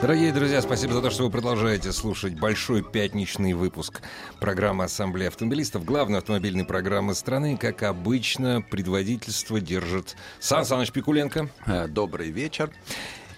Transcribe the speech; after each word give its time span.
Дорогие 0.00 0.32
друзья, 0.32 0.62
спасибо 0.62 0.94
за 0.94 1.02
то, 1.02 1.10
что 1.10 1.24
вы 1.24 1.30
продолжаете 1.30 1.92
слушать 1.92 2.32
большой 2.32 2.82
пятничный 2.82 3.52
выпуск 3.52 4.00
программы 4.40 4.84
Ассамблеи 4.84 5.28
автомобилистов, 5.28 5.84
главной 5.84 6.20
автомобильной 6.20 6.64
программы 6.64 7.14
страны. 7.14 7.58
Как 7.58 7.82
обычно, 7.82 8.62
предводительство 8.62 9.60
держит 9.60 10.16
Сан 10.38 10.64
Саныч 10.64 10.90
Пикуленко. 10.92 11.50
Э, 11.66 11.86
Добрый 11.86 12.30
вечер. 12.30 12.70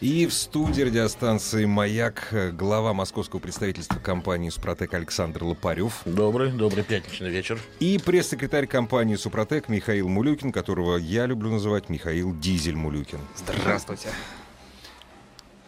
И 0.00 0.26
в 0.26 0.32
студии 0.32 0.82
радиостанции 0.82 1.64
«Маяк» 1.64 2.32
глава 2.52 2.92
московского 2.92 3.40
представительства 3.40 3.98
компании 3.98 4.50
«Супротек» 4.50 4.94
Александр 4.94 5.42
Лопарев. 5.42 6.02
Добрый, 6.04 6.52
добрый 6.52 6.84
пятничный 6.84 7.30
вечер. 7.30 7.58
И 7.80 7.98
пресс-секретарь 8.04 8.68
компании 8.68 9.16
«Супротек» 9.16 9.68
Михаил 9.68 10.08
Мулюкин, 10.08 10.52
которого 10.52 10.96
я 10.96 11.26
люблю 11.26 11.50
называть 11.50 11.88
Михаил 11.88 12.32
Дизель 12.38 12.76
Мулюкин. 12.76 13.18
Здравствуйте. 13.36 14.08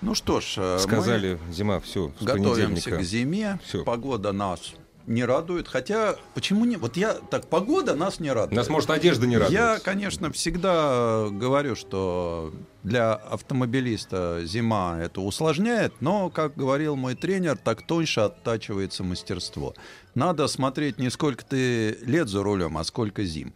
Ну 0.05 0.15
что 0.15 0.41
ж, 0.41 0.55
э, 0.59 0.79
Сказали, 0.81 1.39
зима, 1.51 1.81
все, 1.81 2.13
мы 2.21 2.27
готовимся 2.27 2.91
к 2.91 3.03
зиме. 3.03 3.59
Всё. 3.65 3.85
Погода 3.85 4.33
нас 4.33 4.75
не 5.07 5.25
радует. 5.25 5.67
Хотя, 5.67 6.17
почему 6.35 6.67
не? 6.67 6.77
Вот 6.77 6.99
я 6.99 7.15
так, 7.15 7.47
погода 7.47 7.95
нас 7.95 8.21
не 8.21 8.31
радует. 8.31 8.55
Нас, 8.55 8.69
может, 8.69 8.91
одежда 8.91 9.27
не 9.27 9.39
радует. 9.39 9.59
Я, 9.59 9.79
конечно, 9.79 10.31
всегда 10.31 11.29
говорю, 11.31 11.75
что 11.75 12.53
для 12.83 13.15
автомобилиста 13.15 14.43
зима 14.45 14.99
это 15.01 15.23
усложняет, 15.23 15.95
но, 16.01 16.29
как 16.29 16.55
говорил 16.55 16.97
мой 16.97 17.15
тренер, 17.15 17.57
так 17.57 17.87
тоньше 17.87 18.21
оттачивается 18.21 19.05
мастерство. 19.05 19.75
Надо 20.15 20.49
смотреть 20.49 20.99
не 20.99 21.11
сколько 21.11 21.45
ты 21.47 21.99
лет 22.03 22.29
за 22.29 22.43
рулем, 22.43 22.77
а 22.77 22.85
сколько 22.85 23.25
зим. 23.25 23.55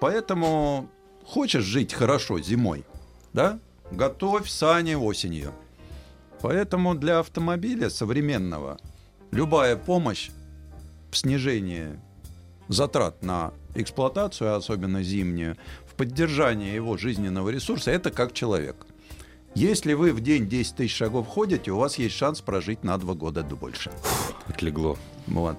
Поэтому 0.00 0.90
хочешь 1.24 1.64
жить 1.64 1.94
хорошо 1.94 2.40
зимой, 2.40 2.84
да? 3.32 3.60
Готовь 3.92 4.48
сани 4.48 4.94
осенью. 4.94 5.52
Поэтому 6.40 6.94
для 6.94 7.20
автомобиля 7.20 7.90
современного 7.90 8.78
любая 9.30 9.76
помощь 9.76 10.30
в 11.10 11.16
снижении 11.16 11.98
затрат 12.68 13.22
на 13.22 13.52
эксплуатацию, 13.74 14.54
особенно 14.54 15.02
зимнюю, 15.02 15.56
в 15.86 15.94
поддержании 15.94 16.74
его 16.74 16.96
жизненного 16.96 17.50
ресурса, 17.50 17.90
это 17.90 18.10
как 18.10 18.32
человек. 18.32 18.85
Если 19.56 19.94
вы 19.94 20.12
в 20.12 20.20
день 20.20 20.46
10 20.50 20.76
тысяч 20.76 20.94
шагов 20.94 21.26
ходите, 21.28 21.70
у 21.70 21.78
вас 21.78 21.96
есть 21.96 22.14
шанс 22.14 22.42
прожить 22.42 22.84
на 22.84 22.98
2 22.98 23.14
года 23.14 23.42
больше. 23.42 23.90
Отлегло. 24.46 24.98
Вот. 25.26 25.56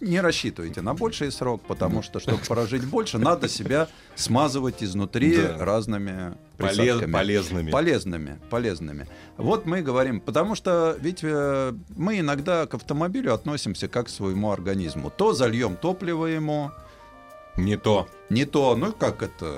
Не 0.00 0.20
рассчитывайте 0.20 0.80
на 0.80 0.94
больший 0.94 1.30
срок, 1.30 1.62
потому 1.62 2.02
что, 2.02 2.18
чтобы 2.18 2.38
прожить 2.38 2.84
больше, 2.84 3.18
надо 3.18 3.48
себя 3.48 3.86
смазывать 4.16 4.82
изнутри 4.82 5.36
Да. 5.36 5.64
разными 5.64 6.34
Полез- 6.58 7.08
полезными. 7.12 7.70
Полезными, 7.70 8.40
полезными. 8.50 9.06
Вот 9.36 9.64
мы 9.64 9.80
говорим, 9.80 10.20
потому 10.20 10.56
что 10.56 10.96
ведь 11.00 11.20
э, 11.22 11.72
мы 11.96 12.18
иногда 12.18 12.66
к 12.66 12.74
автомобилю 12.74 13.32
относимся 13.32 13.86
как 13.86 14.06
к 14.06 14.08
своему 14.08 14.50
организму. 14.50 15.08
То 15.16 15.32
зальем 15.34 15.76
топливо 15.76 16.26
ему, 16.26 16.72
Не 17.56 17.76
то. 17.76 18.08
не 18.28 18.44
то, 18.44 18.74
ну 18.74 18.92
как 18.92 19.22
это... 19.22 19.56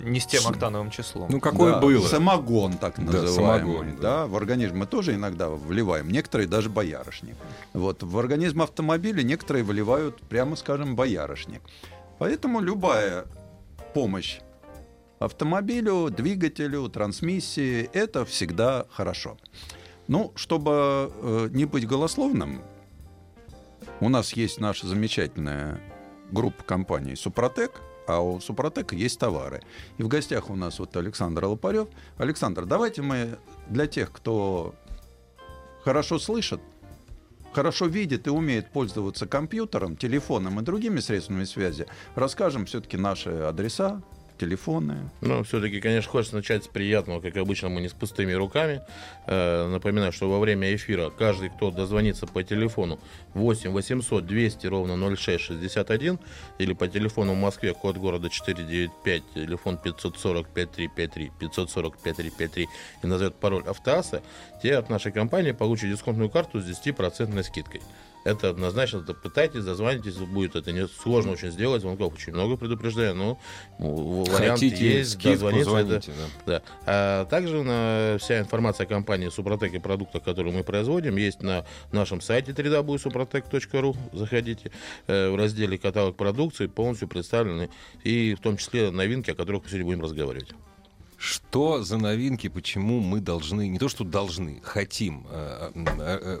Не 0.00 0.20
с 0.20 0.26
тем 0.26 0.46
октановым 0.46 0.90
числом. 0.90 1.28
Ну, 1.30 1.40
какое 1.40 1.74
Да, 1.74 1.80
было. 1.80 2.06
Самогон, 2.06 2.74
так 2.74 2.94
Да, 2.96 3.02
называемый. 3.22 3.60
самогон, 3.74 3.96
да. 3.96 4.02
да. 4.02 4.26
в 4.26 4.36
организм 4.36 4.78
мы 4.78 4.86
тоже 4.86 5.14
иногда 5.14 5.48
вливаем. 5.50 6.10
Некоторые 6.10 6.46
даже 6.48 6.68
боярышник. 6.70 7.36
Вот, 7.72 8.02
в 8.02 8.18
организм 8.18 8.62
автомобиля 8.62 9.22
некоторые 9.22 9.62
выливают, 9.64 10.20
прямо 10.22 10.56
скажем, 10.56 10.96
боярышник. 10.96 11.62
Поэтому 12.18 12.60
любая 12.60 13.24
помощь 13.94 14.40
автомобилю, 15.18 16.10
двигателю, 16.10 16.88
трансмиссии, 16.88 17.88
это 17.92 18.24
всегда 18.24 18.86
хорошо. 18.90 19.36
Ну, 20.08 20.32
чтобы 20.34 21.12
э, 21.14 21.48
не 21.52 21.66
быть 21.66 21.86
голословным, 21.86 22.62
у 24.00 24.08
нас 24.08 24.32
есть 24.32 24.60
наша 24.60 24.86
замечательная 24.86 25.80
группа 26.32 26.62
компаний 26.64 27.16
«Супротек», 27.16 27.80
а 28.06 28.20
у 28.20 28.40
«Супротека» 28.40 28.94
есть 28.94 29.18
товары. 29.18 29.62
И 29.98 30.02
в 30.02 30.08
гостях 30.08 30.50
у 30.50 30.56
нас 30.56 30.78
вот 30.78 30.96
Александр 30.96 31.44
Лопарев. 31.44 31.88
Александр, 32.18 32.66
давайте 32.66 33.02
мы 33.02 33.38
для 33.68 33.86
тех, 33.86 34.12
кто 34.12 34.74
хорошо 35.84 36.18
слышит, 36.18 36.60
хорошо 37.52 37.86
видит 37.86 38.26
и 38.26 38.30
умеет 38.30 38.70
пользоваться 38.70 39.26
компьютером, 39.26 39.96
телефоном 39.96 40.60
и 40.60 40.62
другими 40.62 41.00
средствами 41.00 41.44
связи, 41.44 41.86
расскажем 42.14 42.66
все-таки 42.66 42.96
наши 42.96 43.30
адреса, 43.30 44.02
телефоны. 44.40 45.10
Ну, 45.20 45.42
все-таки, 45.42 45.80
конечно, 45.80 46.10
хочется 46.10 46.36
начать 46.36 46.64
с 46.64 46.68
приятного, 46.68 47.20
как 47.20 47.36
обычно, 47.36 47.68
мы 47.68 47.82
не 47.82 47.88
с 47.88 47.92
пустыми 47.92 48.32
руками. 48.32 48.80
Э, 49.26 49.68
напоминаю, 49.68 50.12
что 50.12 50.30
во 50.30 50.38
время 50.38 50.74
эфира 50.74 51.10
каждый, 51.10 51.50
кто 51.50 51.70
дозвонится 51.70 52.26
по 52.26 52.42
телефону 52.42 52.98
8 53.34 53.70
800 53.70 54.26
200 54.26 54.66
ровно 54.66 54.96
0661 55.16 56.18
или 56.58 56.72
по 56.72 56.88
телефону 56.88 57.34
в 57.34 57.36
Москве, 57.36 57.74
код 57.74 57.98
города 57.98 58.30
495, 58.30 59.22
телефон 59.34 59.76
540 59.76 60.48
5353, 60.48 61.32
540 61.38 61.98
5353 61.98 62.68
и 63.02 63.06
назовет 63.06 63.34
пароль 63.34 63.64
автоаса, 63.66 64.22
те 64.62 64.76
от 64.76 64.88
нашей 64.88 65.12
компании 65.12 65.52
получат 65.52 65.90
дисконтную 65.90 66.30
карту 66.30 66.60
с 66.60 66.64
10% 66.64 67.42
скидкой. 67.42 67.82
Это 68.24 68.50
однозначно, 68.50 68.98
это 68.98 69.14
пытайтесь, 69.14 69.64
дозвонитесь, 69.64 70.16
будет 70.16 70.54
это 70.54 70.72
не 70.72 70.86
сложно 70.86 71.32
очень 71.32 71.50
сделать, 71.50 71.80
звонков 71.80 72.14
очень 72.14 72.34
много, 72.34 72.56
предупреждаю, 72.56 73.14
но 73.14 73.38
ну, 73.78 74.24
вариант 74.24 74.60
Хотите 74.60 74.98
есть, 74.98 75.12
скидку, 75.12 75.30
дозвониться, 75.30 75.70
это- 75.70 75.86
звоните. 75.86 76.12
да. 76.46 76.52
да. 76.52 76.62
А 76.86 77.24
также 77.26 77.62
на, 77.62 78.18
вся 78.18 78.40
информация 78.40 78.84
о 78.84 78.88
компании 78.88 79.30
Супротек 79.30 79.72
и 79.72 79.78
продуктах, 79.78 80.22
которые 80.22 80.54
мы 80.54 80.64
производим, 80.64 81.16
есть 81.16 81.42
на 81.42 81.64
нашем 81.92 82.20
сайте 82.20 82.52
www.suprotec.ru. 82.52 83.96
Заходите 84.12 84.70
э, 85.06 85.30
в 85.30 85.36
разделе 85.36 85.78
каталог 85.78 86.16
продукции, 86.16 86.66
полностью 86.66 87.08
представлены 87.08 87.70
и 88.04 88.34
в 88.34 88.40
том 88.40 88.58
числе 88.58 88.90
новинки, 88.90 89.30
о 89.30 89.34
которых 89.34 89.62
мы 89.64 89.68
сегодня 89.70 89.86
будем 89.86 90.02
разговаривать. 90.02 90.50
Что 91.16 91.82
за 91.82 91.98
новинки, 91.98 92.48
почему 92.48 93.00
мы 93.00 93.20
должны, 93.20 93.68
не 93.68 93.78
то 93.78 93.90
что 93.90 94.04
должны, 94.04 94.60
хотим, 94.62 95.26
э, 95.30 95.70
э, 95.74 96.18
э, 96.22 96.38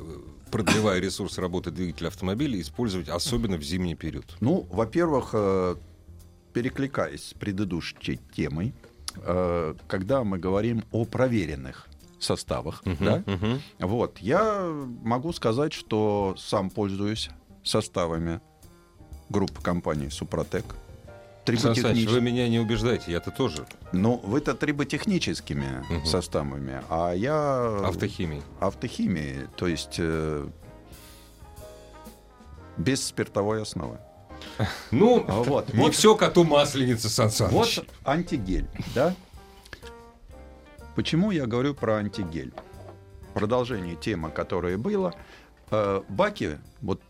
продлевая 0.50 1.00
ресурсы 1.00 1.40
работы 1.40 1.70
двигателя 1.70 2.08
автомобиля, 2.08 2.60
использовать 2.60 3.08
особенно 3.08 3.56
в 3.56 3.62
зимний 3.62 3.94
период? 3.94 4.24
Ну, 4.40 4.66
во-первых, 4.70 5.30
э, 5.32 5.76
перекликаясь 6.52 7.28
с 7.28 7.34
предыдущей 7.34 8.20
темой, 8.34 8.74
э, 9.16 9.74
когда 9.88 10.24
мы 10.24 10.38
говорим 10.38 10.84
о 10.92 11.04
проверенных 11.04 11.86
составах, 12.18 12.82
да, 13.00 13.22
Мгм. 13.26 13.60
вот, 13.78 14.18
я 14.18 14.68
могу 15.02 15.32
сказать, 15.32 15.72
что 15.72 16.34
сам 16.36 16.68
пользуюсь 16.70 17.30
составами 17.64 18.40
группы 19.30 19.62
компании 19.62 20.08
«Супротек». 20.08 20.64
Сан 21.46 21.74
Саныч, 21.74 21.78
Триботехнич- 22.04 22.08
вы 22.10 22.20
меня 22.20 22.48
не 22.48 22.58
убеждаете, 22.60 23.10
я-то 23.12 23.30
тоже 23.30 23.66
Ну, 23.92 24.16
вы-то 24.22 24.54
триботехническими 24.54 25.84
Мгм. 25.90 26.04
составами, 26.06 26.82
а 26.88 27.12
я... 27.12 27.86
автохимией. 27.88 28.42
автохимии, 28.60 29.48
то 29.56 29.66
есть 29.66 29.96
э, 29.98 30.46
без 32.76 33.04
спиртовой 33.06 33.62
основы. 33.62 33.98
Ну, 34.90 35.24
А 35.28 35.42
вот, 35.42 35.72
не 35.72 35.80
вот. 35.80 35.94
все 35.94 36.14
коту 36.14 36.44
масленица, 36.44 37.08
Сан 37.08 37.30
Саныч. 37.30 37.52
Вот 37.52 37.86
антигель, 38.04 38.66
да? 38.94 39.14
Почему 40.94 41.30
я 41.30 41.46
говорю 41.46 41.74
про 41.74 41.96
антигель? 41.96 42.52
Продолжение 43.34 43.96
темы, 43.96 44.30
которое 44.30 44.76
было. 44.76 45.14
Э, 45.70 46.02
Баки, 46.08 46.58
вот 46.80 47.00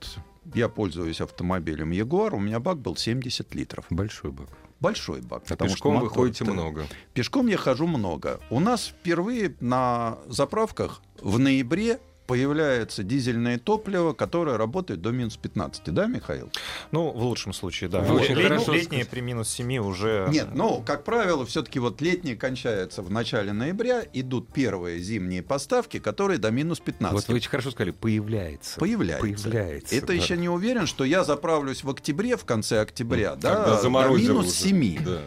я 0.55 0.69
пользуюсь 0.69 1.21
автомобилем 1.21 1.91
Ягуар, 1.91 2.35
у 2.35 2.39
меня 2.41 2.61
бак 2.61 2.79
был 2.79 2.97
70 2.97 3.55
литров. 3.55 3.85
Большой 3.91 4.31
бак. 4.33 4.49
Большой 4.81 5.21
бак. 5.21 5.43
А 5.51 5.57
пешком 5.57 5.77
что 5.77 5.91
вы 5.91 5.97
мотор- 6.07 6.15
ходите 6.15 6.45
много. 6.45 6.87
Пешком 7.13 7.47
я 7.49 7.59
хожу 7.59 7.87
много. 7.87 8.41
У 8.51 8.61
нас 8.61 8.87
впервые 8.89 9.55
на 9.61 10.19
заправках 10.27 11.03
в 11.21 11.39
ноябре 11.39 12.01
появляется 12.31 13.03
дизельное 13.03 13.59
топливо, 13.59 14.13
которое 14.13 14.57
работает 14.57 15.03
до 15.03 15.11
минус 15.11 15.37
15, 15.37 15.93
да, 15.93 16.07
Михаил? 16.07 16.51
Ну, 16.93 17.11
в 17.11 17.23
лучшем 17.25 17.53
случае, 17.53 17.91
да. 17.91 18.01
Вы 18.01 18.21
очень 18.21 18.37
Лет- 18.37 18.49
хорошо 18.49 18.73
Летние 18.73 19.05
при 19.05 19.21
минус 19.21 19.49
7 19.49 19.79
уже... 19.79 20.29
Нет, 20.31 20.49
ну, 20.55 20.81
как 20.87 21.03
правило, 21.03 21.45
все-таки 21.45 21.81
вот 21.81 22.01
летние 22.01 22.37
кончаются 22.37 23.03
в 23.03 23.11
начале 23.11 23.53
ноября, 23.53 24.05
идут 24.13 24.53
первые 24.53 25.01
зимние 25.01 25.43
поставки, 25.43 25.99
которые 25.99 26.39
до 26.39 26.53
минус 26.53 26.79
15. 26.79 27.13
Вот 27.13 27.29
вы 27.29 27.35
очень 27.35 27.51
хорошо 27.51 27.73
сказали, 27.73 27.91
появляется. 27.91 28.79
Появляется. 28.79 29.27
Появляется. 29.27 29.95
Это 29.97 30.07
да. 30.09 30.13
еще 30.13 30.37
не 30.37 30.49
уверен, 30.49 30.87
что 30.87 31.05
я 31.05 31.25
заправлюсь 31.25 31.83
в 31.83 31.91
октябре, 31.91 32.37
в 32.37 32.45
конце 32.45 32.81
октября, 32.81 33.35
да, 33.35 33.57
Когда 33.57 33.83
до 33.83 34.17
минус 34.17 34.47
уже. 34.47 34.55
7. 34.55 35.05
Да, 35.05 35.11
да. 35.11 35.23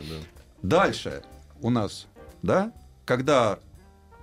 Дальше 0.62 1.22
у 1.62 1.70
нас, 1.70 2.08
да, 2.42 2.72
когда 3.04 3.60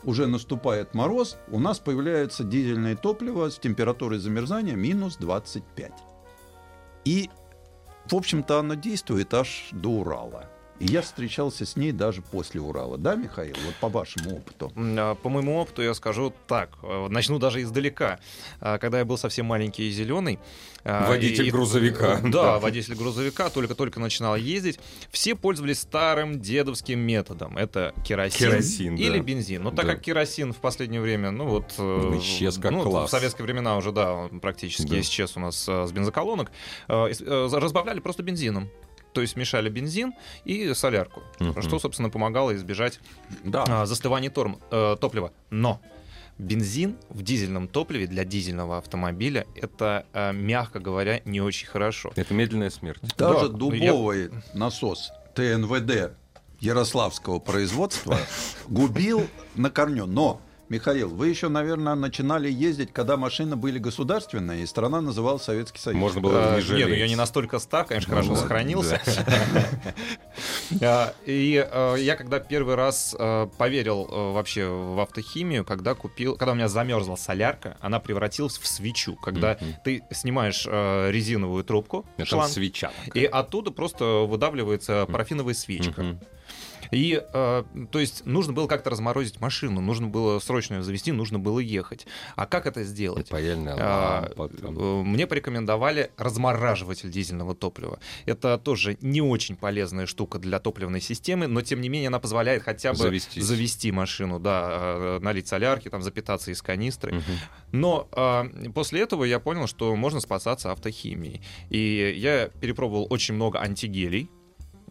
уже 0.05 0.27
наступает 0.27 0.95
мороз, 0.95 1.37
у 1.49 1.59
нас 1.59 1.79
появляется 1.79 2.45
дизельное 2.45 2.97
топливо 2.97 3.51
с 3.51 3.59
температурой 3.59 4.19
замерзания 4.19 4.77
минус 4.77 5.17
25. 5.17 5.93
И, 7.05 7.31
в 8.07 8.15
общем-то, 8.15 8.59
оно 8.59 8.75
действует 8.75 9.33
аж 9.35 9.69
до 9.73 9.91
Урала. 9.91 10.49
И 10.81 10.87
я 10.87 11.03
встречался 11.03 11.67
с 11.67 11.77
ней 11.77 11.93
даже 11.93 12.23
после 12.23 12.59
Урала. 12.61 12.97
Да, 12.97 13.15
Михаил? 13.15 13.55
Вот 13.67 13.75
по 13.77 13.89
вашему 13.91 14.37
опыту. 14.39 14.73
А, 14.77 15.15
По 15.15 15.29
моему 15.29 15.59
опыту 15.59 15.83
я 15.83 15.93
скажу 15.93 16.33
так. 16.47 16.71
э, 16.83 17.07
Начну 17.11 17.39
даже 17.39 17.61
издалека. 17.61 18.19
А, 18.61 18.79
Когда 18.79 18.99
я 18.99 19.05
был 19.05 19.19
совсем 19.19 19.45
маленький 19.45 19.89
и 19.89 19.91
зеленый... 19.91 20.39
а, 20.83 21.07
Водитель 21.07 21.49
и- 21.49 21.51
грузовика. 21.51 22.21
Да, 22.25 22.59
водитель 22.59 22.95
грузовика, 22.95 23.51
только-только 23.51 24.01
начинал 24.01 24.37
ездить. 24.37 24.81
Все 25.11 25.35
пользовались 25.35 25.81
старым 25.81 26.41
дедовским 26.41 26.99
методом. 26.99 27.59
Это 27.59 27.93
керосин, 28.03 28.39
Керосин, 28.51 28.97
да. 28.97 29.03
или 29.03 29.21
бензин. 29.21 29.63
Но 29.63 29.71
так 29.73 29.85
Да. 29.85 29.93
как 29.93 30.01
керосин 30.03 30.55
в 30.55 30.57
последнее 30.57 31.03
время, 31.03 31.31
ну 31.31 31.47
вот... 31.47 31.75
э, 31.77 31.83
Он 31.83 32.19
исчез 32.21 32.57
как 32.57 32.73
ну, 32.73 32.83
класс. 32.85 33.09
В 33.09 33.11
советские 33.11 33.45
времена 33.45 33.77
уже, 33.77 33.93
да, 33.93 34.15
он 34.15 34.41
практически 34.41 34.89
Да. 34.89 35.01
исчез 35.01 35.37
у 35.37 35.41
нас 35.41 35.69
э, 35.69 35.87
с 35.87 35.93
бензоколонок. 35.93 36.51
разбавляли 36.89 38.01
просто 38.01 38.23
бензином. 38.23 38.71
То 39.13 39.21
есть 39.21 39.37
мешали 39.37 39.69
бензин 39.69 40.13
и 40.45 40.73
солярку, 40.75 41.23
Мгм. 41.41 41.63
что, 41.63 41.79
собственно, 41.79 42.11
помогало 42.11 42.55
избежать 42.55 43.01
Да. 43.45 43.65
а, 43.69 43.87
застывание 43.87 44.31
торм- 44.31 44.61
э, 44.71 44.97
топлива. 45.01 45.33
Но 45.51 45.81
бензин 46.39 46.97
в 47.09 47.23
дизельном 47.23 47.69
топливе 47.69 48.07
для 48.07 48.25
дизельного 48.25 48.79
автомобиля 48.79 49.47
это, 49.57 50.07
э, 50.13 50.33
мягко 50.33 50.79
говоря, 50.81 51.21
не 51.25 51.41
очень 51.41 51.67
хорошо. 51.67 52.13
Это 52.17 52.33
медленная 52.35 52.71
смерть. 52.71 53.01
Даже 53.17 53.49
Да, 53.49 53.57
дубовый 53.57 54.31
насос 54.55 55.11
ТНВД 55.35 56.13
ярославского 56.61 57.39
производства 57.41 58.19
губил 58.69 59.27
на 59.55 59.71
корню. 59.71 60.07
Но, 60.07 60.41
Михаил, 60.71 61.09
вы 61.09 61.27
еще, 61.29 61.49
наверное, 61.49 61.97
начинали 61.97 62.49
ездить, 62.49 62.93
когда 62.93 63.17
машины 63.17 63.57
были 63.57 63.81
государственные, 63.81 64.63
и 64.63 64.67
страна 64.67 65.01
называлась 65.01 65.43
Советский 65.43 65.81
Союз. 65.81 65.99
Можно 65.99 66.21
было 66.21 66.39
Э, 66.39 66.61
не 66.61 66.61
Нет, 66.61 66.69
ну 66.71 66.77
я 66.77 66.87
жалеть. 66.87 67.09
не 67.11 67.17
настолько 67.17 67.59
стар, 67.59 67.85
конечно, 67.87 68.11
Ну 68.11 68.15
хорошо 68.15 68.31
ладно, 68.35 68.43
сохранился. 68.43 69.01
А, 70.83 71.13
И 71.27 71.67
э, 71.69 71.97
я 71.99 72.15
когда 72.15 72.39
первый 72.39 72.77
раз 72.77 73.17
э, 73.19 73.49
поверил 73.59 74.05
вообще 74.33 74.69
в 74.69 75.01
автохимию, 75.01 75.65
когда 75.65 75.95
купил, 75.95 76.37
когда 76.37 76.53
у 76.53 76.55
меня 76.55 76.69
замерзла 76.69 77.17
солярка, 77.17 77.77
она 77.81 77.99
превратилась 77.99 78.57
в 78.57 78.67
свечу. 78.67 79.17
Когда 79.17 79.59
ты 79.85 80.03
снимаешь 80.13 80.67
резиновую 80.67 81.65
трубку, 81.65 82.07
Это 82.17 82.27
шланг, 82.27 82.53
свеча. 82.53 82.93
и 83.13 83.25
оттуда 83.25 83.73
просто 83.73 84.05
выдавливается 84.29 85.07
парафиновая 85.11 85.55
свечка. 85.55 86.17
И, 86.91 87.23
э, 87.33 87.65
то 87.91 87.99
есть, 87.99 88.27
нужно 88.27 88.53
было 88.53 88.67
как-то 88.67 88.91
разморозить 88.91 89.41
машину, 89.41 89.81
нужно 89.81 90.09
было 90.09 90.39
срочно 90.41 90.75
ее 90.75 90.83
завести, 90.83 91.13
нужно 91.13 91.39
было 91.39 91.59
ехать. 91.59 92.07
А 92.37 92.47
как 92.47 92.67
это 92.67 92.83
сделать? 92.85 93.29
Паяльная 93.29 93.77
А, 93.79 94.33
лампа. 94.37 94.49
там. 94.57 94.79
э, 94.79 95.03
Мне 95.05 95.27
порекомендовали 95.27 96.11
размораживатель 96.17 97.11
дизельного 97.11 97.55
топлива. 97.55 97.99
Это 98.27 98.59
тоже 98.59 98.97
не 99.01 99.21
очень 99.23 99.57
полезная 99.57 100.07
штука 100.07 100.39
для 100.39 100.59
топливной 100.61 101.01
системы, 101.01 101.47
но 101.47 101.63
тем 101.63 101.81
не 101.81 101.89
менее 101.89 102.09
она 102.09 102.19
позволяет 102.19 102.63
хотя 102.63 102.93
бы 102.93 102.99
Завестись. 102.99 103.43
завести 103.45 103.93
машину, 103.93 104.39
да, 104.41 104.69
э, 104.71 105.19
налить 105.23 105.49
солярки, 105.49 105.89
там 105.89 106.03
запитаться 106.03 106.51
из 106.51 106.63
канистры. 106.63 107.15
Мгм. 107.15 107.25
Но 107.73 108.09
а, 108.13 108.47
после 108.75 109.01
этого 109.03 109.25
я 109.25 109.39
понял, 109.39 109.67
что 109.67 109.95
можно 109.97 110.21
спасаться 110.21 110.73
автохимией. 110.73 111.41
И 111.69 112.15
я 112.17 112.49
перепробовал 112.61 113.07
очень 113.11 113.35
много 113.35 113.61
антигелей. 113.61 114.31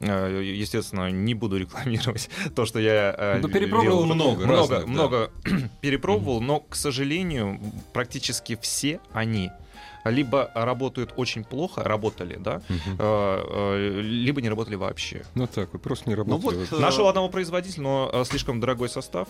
Э, 0.01 0.41
Естественно, 0.43 1.11
не 1.11 1.33
буду 1.33 1.57
рекламировать 1.57 2.29
то, 2.55 2.65
что 2.65 2.79
я 2.79 3.13
э, 3.17 3.39
Ну, 3.41 3.49
перепробовал 3.49 4.03
делал. 4.03 4.05
много 4.05 4.45
много, 4.45 4.47
разных, 4.47 4.79
да. 4.81 4.87
много 4.87 5.31
перепробовал, 5.81 6.41
но, 6.41 6.61
к 6.61 6.75
сожалению, 6.75 7.59
практически 7.93 8.57
все 8.61 8.99
они 9.11 9.51
либо 10.05 10.49
работают 10.55 11.13
очень 11.17 11.43
плохо, 11.43 11.83
работали, 11.83 12.37
да, 12.39 12.61
э, 12.69 13.99
либо 14.01 14.41
не 14.41 14.47
работали 14.49 14.75
вообще. 14.75 15.25
Ну 15.35 15.45
так, 15.47 15.73
вы 15.73 15.79
просто 15.79 16.09
не 16.09 16.15
Ну 16.15 16.23
работали. 16.23 16.55
вот, 16.59 16.71
э, 16.71 16.79
Нашел 16.81 17.07
одного 17.07 17.27
производителя, 17.29 17.83
но 17.83 18.23
слишком 18.23 18.59
дорогой 18.61 18.87
состав. 18.89 19.27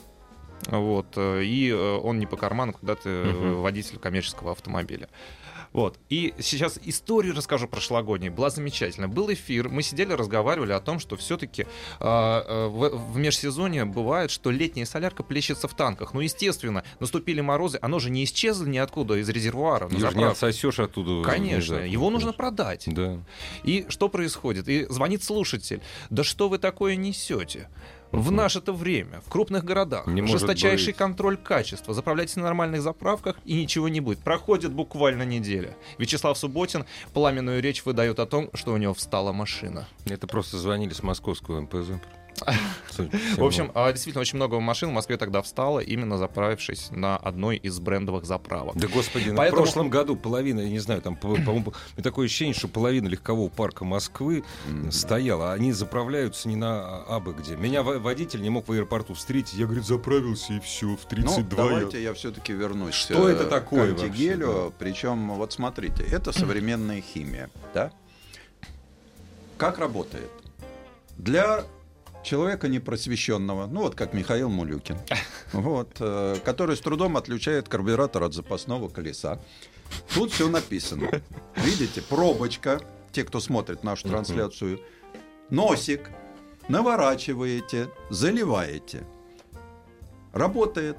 Вот, 0.68 1.18
и 1.18 1.72
он 2.04 2.20
не 2.20 2.26
по 2.28 2.36
карману, 2.36 2.74
когда 2.74 2.96
ты 2.96 3.10
Мгм. 3.10 3.62
водитель 3.62 3.98
коммерческого 3.98 4.52
автомобиля. 4.52 5.08
Вот. 5.74 6.00
И 6.10 6.34
сейчас 6.40 6.80
историю 6.84 7.36
расскажу 7.36 7.68
прошлогодней. 7.68 8.30
Была 8.30 8.50
замечательная. 8.50 9.08
Был 9.08 9.32
эфир, 9.32 9.70
мы 9.70 9.84
сидели, 9.84 10.14
разговаривали 10.14 10.72
о 10.72 10.80
том, 10.80 11.00
что 11.00 11.16
все-таки 11.16 11.66
в, 12.00 12.90
в 13.14 13.18
межсезонье 13.18 13.86
бывает, 13.86 14.32
что 14.32 14.52
летняя 14.52 14.86
солярка 14.86 15.24
плещется 15.24 15.68
в 15.68 15.74
танках. 15.74 16.14
Ну, 16.14 16.22
естественно, 16.22 16.84
наступили 17.00 17.42
морозы, 17.42 17.78
оно 17.82 18.00
же 18.00 18.10
не 18.10 18.24
исчезло 18.24 18.66
ниоткуда 18.66 19.16
из 19.16 19.30
резервуара. 19.30 19.90
Ее 19.90 20.10
же 20.10 20.18
не 20.18 20.24
отсосешь 20.24 20.80
оттуда. 20.80 21.28
Конечно, 21.28 21.76
внезапно, 21.76 21.92
его 21.92 22.10
нужно 22.10 22.34
продать. 22.34 22.86
Да. 22.88 23.20
И 23.64 23.86
что 23.90 24.10
происходит? 24.10 24.68
И 24.68 24.86
звонит 24.86 25.24
слушатель. 25.24 25.82
Да 26.10 26.24
что 26.24 26.50
вы 26.50 26.58
такое 26.58 26.96
несете? 26.96 27.70
В 28.12 28.32
наше-то 28.32 28.74
время, 28.74 29.22
в 29.26 29.30
крупных 29.30 29.64
городах, 29.64 30.08
Не 30.08 30.26
жесточайший 30.26 30.88
быть. 30.88 30.98
контроль 30.98 31.38
качества. 31.38 31.94
Заправляйтесь 31.94 32.36
на 32.38 32.44
нормальных 32.44 32.82
заправках, 32.82 33.38
и 33.46 33.62
ничего 33.62 33.88
не 33.88 34.00
будет. 34.00 34.20
Проходит 34.20 34.72
буквально 34.74 35.24
неделя. 35.24 35.76
Вячеслав 36.00 36.38
Субботин 36.38 36.86
пламенную 37.14 37.62
речь 37.62 37.86
выдает 37.86 38.20
о 38.20 38.26
том, 38.26 38.50
что 38.56 38.74
у 38.74 38.78
него 38.78 38.94
встала 38.94 39.32
машина. 39.32 39.88
Это 40.06 40.26
просто 40.28 40.58
звонили 40.58 40.94
с 40.94 41.04
московского 41.04 41.62
МПЗ. 41.62 42.02
В 43.38 43.44
общем, 43.44 43.72
а, 43.76 43.92
действительно, 43.92 44.22
очень 44.22 44.36
много 44.38 44.60
машин 44.60 44.90
в 44.90 44.94
Москве 44.94 45.18
тогда 45.18 45.42
встало, 45.42 45.80
именно 45.80 46.18
заправившись 46.18 46.90
на 46.92 47.16
одной 47.18 47.58
из 47.58 47.80
брендовых 47.80 48.26
заправок. 48.26 48.76
Да 48.76 48.88
господи, 48.88 49.30
ну, 49.30 49.38
Поэтому- 49.38 49.62
в 49.62 49.66
прошлом 49.66 49.90
году 49.90 50.16
половина, 50.16 50.60
я 50.62 50.70
не 50.70 50.80
знаю, 50.80 51.02
там, 51.02 51.16
по- 51.16 51.30
по-моему, 51.36 51.70
у 51.70 51.72
меня 51.96 52.04
такое 52.04 52.26
ощущение, 52.26 52.54
что 52.54 52.68
половина 52.68 53.08
легкового 53.08 53.50
парка 53.50 53.86
Москвы 53.86 54.44
стояла, 54.92 55.52
а 55.52 55.54
они 55.54 55.72
заправляются 55.72 56.48
не 56.50 56.56
на 56.56 57.04
абы 57.06 57.34
где. 57.34 57.56
Меня 57.56 57.84
во- 57.84 58.00
водитель 58.00 58.42
не 58.42 58.50
мог 58.50 58.68
в 58.68 58.72
аэропорту 58.72 59.14
встретить, 59.14 59.54
я, 59.54 59.66
говорит, 59.66 59.86
заправился 59.86 60.54
и 60.54 60.60
все, 60.60 60.88
в 60.88 61.04
Ну, 61.04 61.10
32 61.10 61.64
я- 61.64 61.70
давайте 61.70 62.04
я 62.04 62.14
все-таки 62.14 62.54
вернусь 62.54 62.94
Что 62.96 63.30
э, 63.30 63.34
это 63.34 63.46
такое 63.46 63.94
к 63.94 64.02
антигелю. 64.02 64.74
Причем, 64.80 65.32
вот 65.34 65.54
смотрите, 65.54 66.04
это 66.04 66.32
современная 66.32 67.02
химия. 67.02 67.50
Да? 67.74 67.92
Как 69.58 69.78
работает? 69.80 70.30
Для 71.18 71.64
человека 72.30 72.68
непросвещенного, 72.68 73.66
ну 73.66 73.82
вот 73.82 73.96
как 73.96 74.14
Михаил 74.14 74.50
Мулюкин, 74.50 74.98
вот, 75.54 75.98
э, 76.00 76.36
который 76.46 76.76
с 76.76 76.80
трудом 76.80 77.18
отличает 77.18 77.68
карбюратор 77.68 78.24
от 78.24 78.34
запасного 78.34 78.88
колеса. 78.88 79.40
Тут 80.14 80.32
все 80.32 80.48
написано. 80.48 81.10
Видите, 81.56 82.04
пробочка, 82.04 82.82
те, 83.12 83.24
кто 83.24 83.40
смотрит 83.40 83.84
нашу 83.84 84.10
трансляцию, 84.10 84.80
носик, 85.50 86.12
наворачиваете, 86.68 87.90
заливаете. 88.12 89.04
Работает 90.32 90.98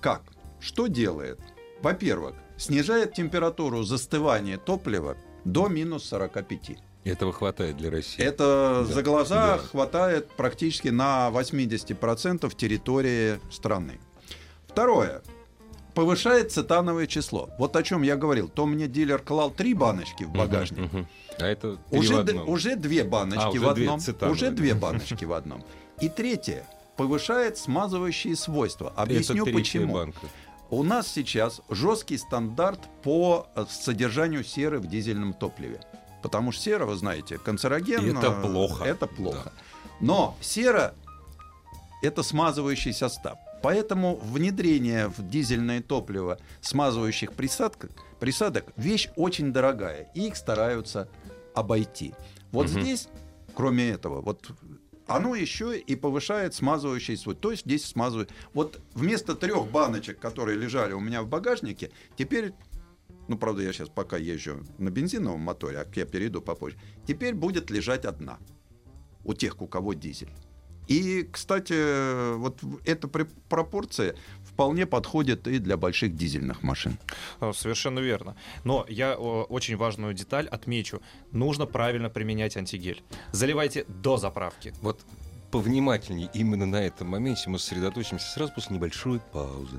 как? 0.00 0.22
Что 0.60 0.86
делает? 0.86 1.38
Во-первых, 1.82 2.36
снижает 2.56 3.12
температуру 3.12 3.82
застывания 3.82 4.56
топлива 4.56 5.18
до 5.44 5.68
минус 5.68 6.04
45. 6.06 6.78
Этого 7.04 7.32
хватает 7.32 7.76
для 7.78 7.90
России. 7.90 8.22
Это 8.22 8.84
Да, 8.86 8.92
за 8.94 9.02
глаза 9.02 9.56
да. 9.56 9.58
хватает 9.58 10.28
практически 10.32 10.88
на 10.88 11.30
80% 11.30 12.54
территории 12.54 13.40
страны. 13.50 13.98
Второе. 14.68 15.22
Повышает 15.94 16.52
цетановое 16.52 17.06
число. 17.06 17.50
Вот 17.58 17.74
о 17.74 17.82
чем 17.82 18.02
я 18.02 18.16
говорил. 18.16 18.48
То 18.48 18.66
мне 18.66 18.86
дилер 18.86 19.18
клал 19.20 19.50
три 19.50 19.74
баночки 19.74 20.24
в 20.24 20.30
багажник. 20.30 20.92
Мгм. 20.92 21.08
А 21.38 21.46
это 21.46 21.78
Уже, 21.90 22.22
д- 22.22 22.34
уже 22.34 22.76
две 22.76 23.02
баночки 23.02 23.42
А, 23.44 23.50
уже 23.50 23.60
в 23.70 23.74
две 23.74 23.84
одном. 23.84 24.00
цитановые. 24.00 24.32
Уже 24.36 24.50
две 24.50 24.74
баночки 24.84 25.24
в 25.24 25.32
одном. 25.32 25.64
И 26.00 26.08
третье. 26.08 26.64
Повышает 26.96 27.56
смазывающие 27.56 28.36
свойства. 28.36 28.92
Объясню 28.94 29.44
Это 29.46 29.52
почему. 29.54 29.94
банка. 29.94 30.20
У 30.68 30.82
нас 30.84 31.08
сейчас 31.08 31.60
жесткий 31.70 32.18
стандарт 32.18 32.78
по 33.02 33.48
э, 33.56 33.64
содержанию 33.68 34.44
серы 34.44 34.78
в 34.78 34.86
дизельном 34.86 35.32
топливе. 35.32 35.80
Потому 36.22 36.52
что 36.52 36.62
сера, 36.62 36.84
вы 36.86 36.96
знаете, 36.96 37.38
канцероген. 37.38 38.16
Это 38.16 38.30
плохо. 38.30 38.84
Это 38.84 39.06
плохо. 39.06 39.52
Но 40.00 40.36
сера 40.40 40.94
это 42.02 42.22
смазывающий 42.22 42.92
состав. 42.92 43.38
Поэтому 43.62 44.16
внедрение 44.16 45.08
в 45.08 45.28
дизельное 45.28 45.82
топливо 45.82 46.38
смазывающих 46.62 47.32
присадок, 47.34 47.90
присадок 48.18 48.64
вещь 48.76 49.10
очень 49.16 49.52
дорогая, 49.52 50.08
и 50.14 50.28
их 50.28 50.36
стараются 50.36 51.08
обойти. 51.54 52.14
Вот 52.52 52.70
Мгм. 52.70 52.80
здесь, 52.82 53.08
кроме 53.54 53.90
этого, 53.90 54.22
вот 54.22 54.50
оно 55.06 55.34
еще 55.34 55.76
и 55.78 55.94
повышает 55.96 56.54
смазывающий 56.54 57.16
свой. 57.16 57.34
То 57.34 57.50
есть 57.50 57.64
здесь 57.66 57.84
смазывает. 57.84 58.30
Вот 58.54 58.80
вместо 58.94 59.34
трех 59.34 59.66
баночек, 59.66 60.18
которые 60.20 60.56
лежали 60.56 60.92
у 60.92 61.00
меня 61.00 61.22
в 61.22 61.26
багажнике, 61.26 61.90
теперь, 62.16 62.54
ну, 63.30 63.38
правда, 63.38 63.62
я 63.62 63.72
сейчас 63.72 63.88
пока 63.88 64.16
езжу 64.16 64.64
на 64.78 64.90
бензиновом 64.90 65.40
моторе, 65.40 65.78
а 65.78 65.86
я 65.94 66.04
перейду 66.04 66.42
попозже, 66.42 66.76
теперь 67.06 67.32
будет 67.32 67.70
лежать 67.70 68.04
одна 68.04 68.38
у 69.22 69.34
тех, 69.34 69.62
у 69.62 69.68
кого 69.68 69.94
дизель. 69.94 70.32
И, 70.88 71.22
кстати, 71.30 72.34
вот 72.34 72.58
эта 72.84 73.06
пропорция 73.48 74.16
вполне 74.42 74.84
подходит 74.84 75.46
и 75.46 75.60
для 75.60 75.76
больших 75.76 76.16
дизельных 76.16 76.64
машин. 76.64 76.98
Э, 77.40 77.52
Совершенно 77.54 78.00
верно. 78.00 78.34
Но 78.64 78.84
я 78.88 79.16
очень 79.16 79.76
важную 79.76 80.12
деталь 80.12 80.48
отмечу. 80.48 81.00
Нужно 81.30 81.66
правильно 81.66 82.10
применять 82.10 82.56
антигель. 82.56 83.04
Заливайте 83.30 83.84
до 83.86 84.16
заправки. 84.16 84.74
Вот 84.82 85.06
повнимательнее 85.52 86.28
именно 86.34 86.66
на 86.66 86.84
этом 86.84 87.06
моменте 87.06 87.48
мы 87.48 87.60
сосредоточимся 87.60 88.26
сразу 88.26 88.52
после 88.54 88.74
небольшой 88.74 89.20
паузы. 89.32 89.78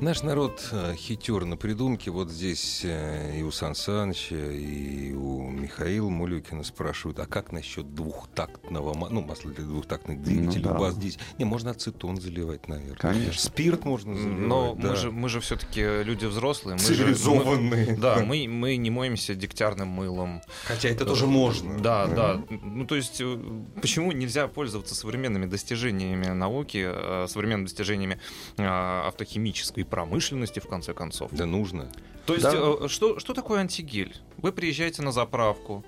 Наш 0.00 0.22
народ 0.22 0.68
э, 0.70 0.94
хитер 0.94 1.44
на 1.44 1.56
придумке. 1.56 2.12
Вот 2.12 2.30
здесь 2.30 2.82
э, 2.84 3.36
и 3.36 3.42
у 3.42 3.50
Сан 3.50 3.74
Саныча, 3.74 4.36
и 4.36 5.12
у 5.12 5.50
Михаила 5.50 6.08
Мулюкина 6.08 6.62
спрашивают, 6.62 7.18
а 7.18 7.26
как 7.26 7.50
насчет 7.50 7.94
двухтактного, 7.96 8.94
ну, 9.10 9.22
масла 9.22 9.50
для 9.50 9.64
двухтактных 9.64 10.22
двигателей? 10.22 10.62
да. 10.62 10.74
У 10.74 10.78
вас 10.78 10.94
здесь... 10.94 11.18
Не, 11.38 11.46
можно 11.46 11.72
ацетон 11.72 12.20
заливать, 12.20 12.68
наверное. 12.68 12.94
Конечно. 12.96 13.40
Спирт 13.42 13.84
можно 13.84 14.14
заливать, 14.14 14.38
Но 14.38 14.74
да. 14.76 14.90
мы 14.90 14.96
же, 14.96 15.10
мы 15.10 15.28
же 15.28 15.40
все-таки 15.40 16.04
люди 16.04 16.26
взрослые. 16.26 16.76
Мы 16.76 16.80
же- 16.80 16.94
Цивилизованные. 16.94 17.86
мы- 17.86 17.96
да, 17.96 18.18
мы, 18.20 18.46
мы 18.46 18.76
не 18.76 18.90
моемся 18.90 19.34
дегтярным 19.34 19.88
мылом. 19.88 20.42
Хотя 20.64 20.90
это 20.90 21.06
тоже 21.06 21.26
можно. 21.26 21.76
Да, 21.80 22.06
да. 22.06 22.40
Ну, 22.62 22.86
то 22.86 22.94
есть, 22.94 23.20
э, 23.20 23.36
почему 23.82 24.12
нельзя 24.12 24.46
пользоваться 24.46 24.94
современными 24.94 25.46
достижениями 25.46 26.26
науки, 26.28 26.88
современными 27.26 27.66
достижениями 27.66 28.20
автохимической 28.58 29.87
промышленности, 29.88 30.60
в 30.60 30.66
конце 30.68 30.94
концов? 30.94 31.30
Да 31.32 31.46
нужно. 31.46 31.88
То 32.26 32.34
есть, 32.34 32.44
Да. 32.44 32.52
э, 32.54 32.88
что, 32.88 33.18
что 33.18 33.34
такое 33.34 33.60
антигель? 33.60 34.14
Вы 34.36 34.52
приезжаете 34.52 35.02
на 35.02 35.12
заправку, 35.12 35.84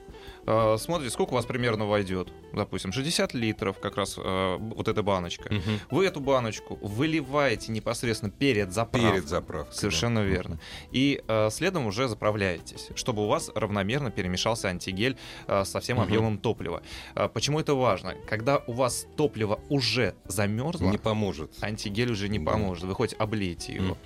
э, 0.46 0.76
смотрите, 0.78 1.12
сколько 1.12 1.30
у 1.30 1.34
вас 1.34 1.46
примерно 1.46 1.86
войдет. 1.86 2.28
Допустим, 2.52 2.92
60 2.92 3.34
литров, 3.34 3.78
как 3.78 3.96
раз 3.96 4.16
э, 4.18 4.56
вот 4.58 4.88
эта 4.88 5.02
баночка. 5.02 5.50
Вы 5.90 6.06
эту 6.06 6.20
баночку 6.20 6.76
выливаете 6.82 7.72
непосредственно 7.72 8.30
перед 8.32 8.72
заправкой. 8.72 9.12
Перед 9.12 9.28
заправкой. 9.28 9.74
Совершенно 9.74 10.20
верно. 10.20 10.58
И 10.90 11.22
э, 11.26 11.48
следом 11.50 11.86
уже 11.86 12.08
заправляетесь, 12.08 12.88
чтобы 12.94 13.22
у 13.24 13.26
вас 13.28 13.50
равномерно 13.54 14.10
перемешался 14.10 14.68
антигель 14.68 15.16
э, 15.46 15.64
со 15.64 15.80
всем 15.80 15.96
Мгм. 15.98 16.04
объемом 16.06 16.38
топлива. 16.38 16.82
Э, 17.14 17.28
почему 17.28 17.60
это 17.60 17.74
важно? 17.74 18.14
Когда 18.28 18.58
у 18.66 18.72
вас 18.72 19.06
топливо 19.16 19.60
уже 19.68 20.14
замерзло, 20.24 20.90
Не 20.90 20.98
поможет. 20.98 21.52
антигель 21.62 22.10
уже 22.12 22.28
не 22.28 22.38
Да. 22.38 22.52
поможет. 22.52 22.84
Вы 22.84 22.94
хоть 22.94 23.14
облейте 23.18 23.74
его. 23.74 23.96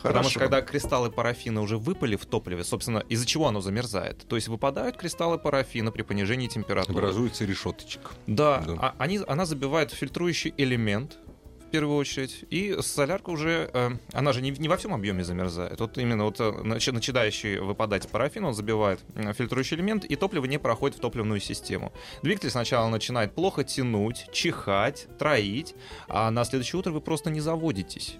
Мгм. 0.00 0.08
Потому 0.08 0.14
Хорошо. 0.24 0.30
что 0.30 0.40
когда 0.40 0.62
кристаллы 0.62 1.10
парафина 1.10 1.60
уже 1.60 1.76
выпали 1.76 2.16
в 2.16 2.24
топливе, 2.26 2.64
собственно, 2.64 2.98
из-за 3.08 3.26
чего 3.26 3.46
оно 3.48 3.60
замерзает? 3.60 4.26
То 4.28 4.36
есть 4.36 4.48
выпадают 4.48 4.96
кристаллы 4.96 5.38
парафина 5.38 5.92
при 5.92 6.02
понижении 6.02 6.48
температуры. 6.48 6.98
Образуется 6.98 7.44
решеточек. 7.44 8.12
Да, 8.26 8.64
Да. 8.66 8.74
а- 8.80 8.94
они, 8.98 9.20
она 9.28 9.44
забивает 9.46 9.90
фильтрующий 9.92 10.54
элемент 10.56 11.18
в 11.66 11.70
первую 11.70 11.98
очередь, 11.98 12.44
и 12.50 12.76
солярка 12.80 13.30
уже, 13.30 13.70
э, 13.72 13.90
она 14.12 14.32
же 14.32 14.42
не, 14.42 14.50
не 14.50 14.68
во 14.68 14.76
всем 14.76 14.92
объеме 14.92 15.22
замерзает. 15.22 15.78
Вот 15.78 15.98
именно 15.98 16.24
вот 16.24 16.40
э, 16.40 16.50
начи- 16.64 16.90
начинающий 16.90 17.58
выпадать 17.58 18.08
парафин, 18.08 18.44
он 18.46 18.54
забивает 18.54 18.98
фильтрующий 19.34 19.76
элемент, 19.76 20.04
и 20.04 20.16
топливо 20.16 20.46
не 20.46 20.58
проходит 20.58 20.96
в 20.98 21.00
топливную 21.00 21.38
систему. 21.38 21.92
Двигатель 22.22 22.50
сначала 22.50 22.88
начинает 22.88 23.34
плохо 23.36 23.62
тянуть, 23.62 24.26
чихать, 24.32 25.06
троить, 25.18 25.76
а 26.08 26.30
на 26.32 26.44
следующее 26.44 26.80
утро 26.80 26.90
вы 26.90 27.00
просто 27.00 27.30
не 27.30 27.40
заводитесь. 27.40 28.16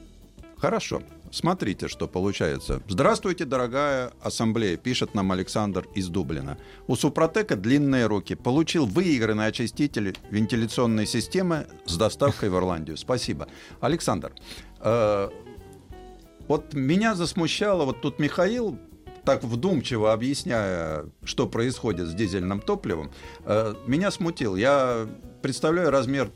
Хорошо. 0.61 1.03
Смотрите, 1.33 1.89
что 1.89 2.07
получается. 2.07 2.83
Здравствуйте, 2.87 3.45
дорогая 3.47 4.13
ассамблея, 4.21 4.77
пишет 4.77 5.15
нам 5.15 5.33
Александр 5.33 5.87
из 5.95 6.09
Дублина. 6.09 6.59
У 6.87 6.97
Супротека 6.97 7.57
длинные 7.57 8.07
руки. 8.07 8.35
Получил 8.35 8.85
выигранный 8.85 9.47
очиститель 9.47 10.17
вентиляционной 10.31 11.07
системы 11.07 11.67
с 11.87 11.97
доставкой 11.97 12.51
в 12.51 12.57
Ирландию. 12.57 12.99
Спасибо. 12.99 13.49
Александр, 13.81 14.33
э, 14.81 15.31
вот 16.47 16.75
меня 16.75 17.15
засмущало, 17.15 17.85
вот 17.87 18.03
тут 18.03 18.19
Михаил 18.19 18.77
так 19.25 19.45
вдумчиво 19.45 20.13
объясняя, 20.13 21.07
что 21.25 21.47
происходит 21.47 22.09
с 22.09 22.15
дизельным 22.15 22.61
топливом, 22.61 23.11
э, 23.45 23.75
меня 23.87 24.11
смутил. 24.11 24.57
Я 24.57 25.07
представляю 25.43 25.91
размер 25.91 26.31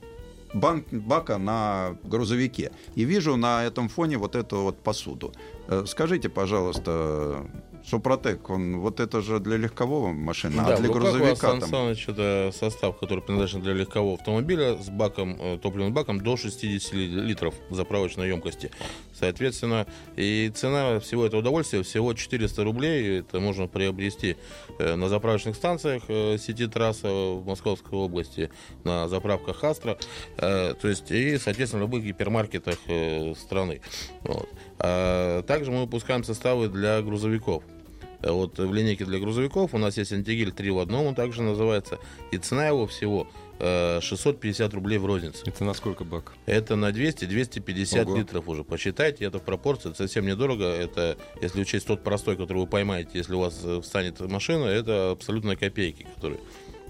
банк, 0.55 0.87
бака 0.93 1.39
на 1.39 1.97
грузовике 2.05 2.71
и 2.95 3.05
вижу 3.05 3.37
на 3.37 3.65
этом 3.65 3.89
фоне 3.89 4.17
вот 4.19 4.37
эту 4.37 4.63
вот 4.63 4.79
посуду. 4.83 5.33
Э, 5.69 5.85
Скажите, 5.87 6.29
пожалуйста, 6.29 7.47
Супротек, 7.87 8.49
он 8.49 8.79
вот 8.79 8.99
это 8.99 9.21
же 9.21 9.41
для 9.41 9.59
легкового 9.59 10.13
машины, 10.13 10.59
а 10.61 10.65
Да, 10.71 10.77
для 10.79 10.89
в 10.89 10.93
руках 10.97 11.03
у 11.03 11.05
вас, 11.05 11.15
грузовика 11.17 11.61
там... 11.61 11.69
Саныч, 11.69 12.09
это 12.09 12.51
состав, 12.59 12.99
который 12.99 13.21
предназначен 13.21 13.61
для 13.61 13.75
легкового 13.75 14.15
автомобиля 14.15 14.79
с 14.83 14.89
баком, 14.89 15.37
э, 15.39 15.59
топливным 15.63 15.93
баком 15.93 16.21
до 16.21 16.39
60 16.39 16.95
ли- 16.95 17.07
литров 17.09 17.55
заправочной 17.69 18.29
емкости. 18.29 18.71
Соответственно, 19.13 19.87
и 20.17 20.51
цена 20.55 20.99
всего 21.01 21.27
этого 21.27 21.41
удовольствия 21.41 21.83
всего 21.83 22.15
400 22.15 22.65
рублей. 22.65 23.19
Это 23.19 23.39
можно 23.39 23.67
приобрести 23.67 24.37
э, 24.79 24.95
на 24.95 25.11
заправочных 25.11 25.55
станциях 25.55 26.05
э, 26.09 26.39
сети 26.39 26.67
трасса 26.67 27.09
в 27.09 27.45
Московской 27.45 27.99
области, 27.99 28.51
на 28.85 29.09
заправках 29.09 29.63
Астра, 29.63 29.99
то 30.37 30.77
есть 30.83 31.11
и, 31.11 31.39
соответственно, 31.39 31.85
в 31.85 31.87
любых 31.87 32.05
гипермаркетах 32.05 32.79
страны. 33.37 33.81
Вот. 34.23 34.49
А 34.79 35.43
также 35.43 35.71
мы 35.71 35.83
выпускаем 35.83 36.25
составы 36.25 36.69
для 36.69 37.01
грузовиков. 37.03 37.63
Э, 38.25 38.31
Вот 38.31 38.59
в 38.59 38.73
линейке 38.73 39.05
для 39.05 39.19
грузовиков 39.19 39.75
у 39.75 39.79
нас 39.79 39.97
есть 39.99 40.13
антигель 40.13 40.53
3 40.53 40.71
в 40.71 40.79
одном, 40.79 41.07
он 41.07 41.15
также 41.15 41.43
называется. 41.43 41.99
И 42.33 42.39
цена 42.39 42.67
его 42.69 42.87
всего 42.87 43.29
э, 43.59 44.01
650 44.01 44.73
рублей 44.75 44.99
в 44.99 45.07
рознице. 45.07 45.43
Это 45.47 45.65
насколько 45.65 46.05
бак? 46.05 46.33
Это 46.47 46.77
на 46.77 46.91
200-250 46.91 48.03
Ого. 48.03 48.17
литров 48.17 48.49
уже. 48.49 48.65
Посчитайте, 48.65 49.25
это 49.27 49.39
в 49.39 49.43
пропорции, 49.43 49.91
это 49.91 49.99
совсем 49.99 50.27
недорого. 50.27 50.65
Это, 50.65 51.17
если 51.43 51.61
учесть 51.61 51.87
тот 51.87 52.03
простой, 52.03 52.37
который 52.37 52.59
вы 52.59 52.67
поймаете, 52.67 53.11
если 53.15 53.35
у 53.35 53.41
вас 53.41 53.61
э, 53.63 53.81
встанет 53.83 54.21
машина, 54.21 54.65
это 54.67 55.11
абсолютно 55.11 55.57
копейки, 55.57 56.07
которые... 56.15 56.41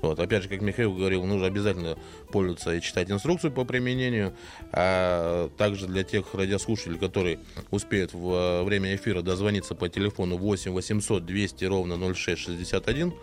Вот, 0.02 0.18
опять 0.18 0.42
же, 0.42 0.48
как 0.48 0.60
Михаил 0.60 0.94
говорил, 0.94 1.24
нужно 1.24 1.46
обязательно 1.46 1.96
пользоваться 2.30 2.74
и 2.74 2.80
читать 2.80 3.10
инструкцию 3.10 3.52
по 3.52 3.64
применению. 3.64 4.34
А 4.72 5.48
также 5.56 5.86
для 5.86 6.04
тех 6.04 6.34
радиослушателей, 6.34 6.98
которые 6.98 7.38
успеют 7.70 8.12
во 8.12 8.62
время 8.64 8.94
эфира 8.94 9.22
дозвониться 9.22 9.74
по 9.74 9.88
телефону 9.88 10.36
8 10.36 10.72
800 10.72 11.24
200 11.24 11.64
ровно 11.64 11.96
0661 12.14 13.14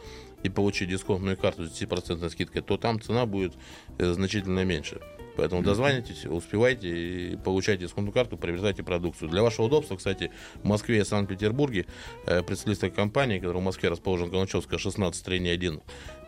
и 0.43 0.49
получить 0.49 0.89
дисконтную 0.89 1.37
карту 1.37 1.67
с 1.67 1.81
10% 1.81 2.29
скидкой, 2.29 2.61
то 2.61 2.77
там 2.77 2.99
цена 2.99 3.25
будет 3.25 3.53
э, 3.99 4.13
значительно 4.13 4.65
меньше. 4.65 4.99
Поэтому 5.37 5.63
дозванивайтесь, 5.63 6.25
успевайте 6.25 6.89
и 7.31 7.37
получайте 7.37 7.85
дисконтную 7.85 8.13
карту, 8.13 8.37
приобретайте 8.37 8.83
продукцию. 8.83 9.29
Для 9.29 9.41
вашего 9.41 9.65
удобства, 9.65 9.95
кстати, 9.95 10.31
в 10.61 10.67
Москве 10.67 10.99
и 10.99 11.03
Санкт-Петербурге 11.03 11.85
э, 12.25 12.43
представительство 12.43 12.89
компании, 12.89 13.39
которая 13.39 13.61
в 13.61 13.65
Москве 13.65 13.89
расположена 13.89 14.29
Калачевская 14.29 14.77
16, 14.77 15.27
1, 15.27 15.81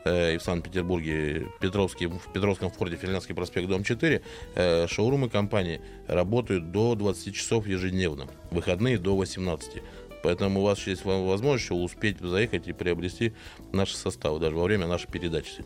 э, 0.05 0.35
и 0.35 0.37
в 0.37 0.43
Санкт-Петербурге 0.43 1.47
Петровский, 1.59 2.07
в 2.07 2.31
Петровском 2.33 2.69
форте 2.71 2.95
Финляндский 2.95 3.35
проспект, 3.35 3.67
дом 3.67 3.83
4, 3.83 4.21
э, 4.55 4.87
шоурумы 4.87 5.29
компании 5.29 5.81
работают 6.07 6.71
до 6.71 6.95
20 6.95 7.35
часов 7.35 7.67
ежедневно, 7.67 8.27
выходные 8.51 8.97
до 8.97 9.15
18. 9.15 9.81
Поэтому 10.23 10.61
у 10.61 10.63
вас 10.63 10.85
есть 10.87 11.03
во- 11.03 11.25
возможность 11.27 11.71
успеть 11.71 12.19
заехать 12.19 12.67
и 12.67 12.73
приобрести 12.73 13.33
наши 13.71 13.97
составы, 13.97 14.39
даже 14.39 14.55
во 14.55 14.63
время 14.63 14.87
нашей 14.87 15.11
передачи. 15.11 15.65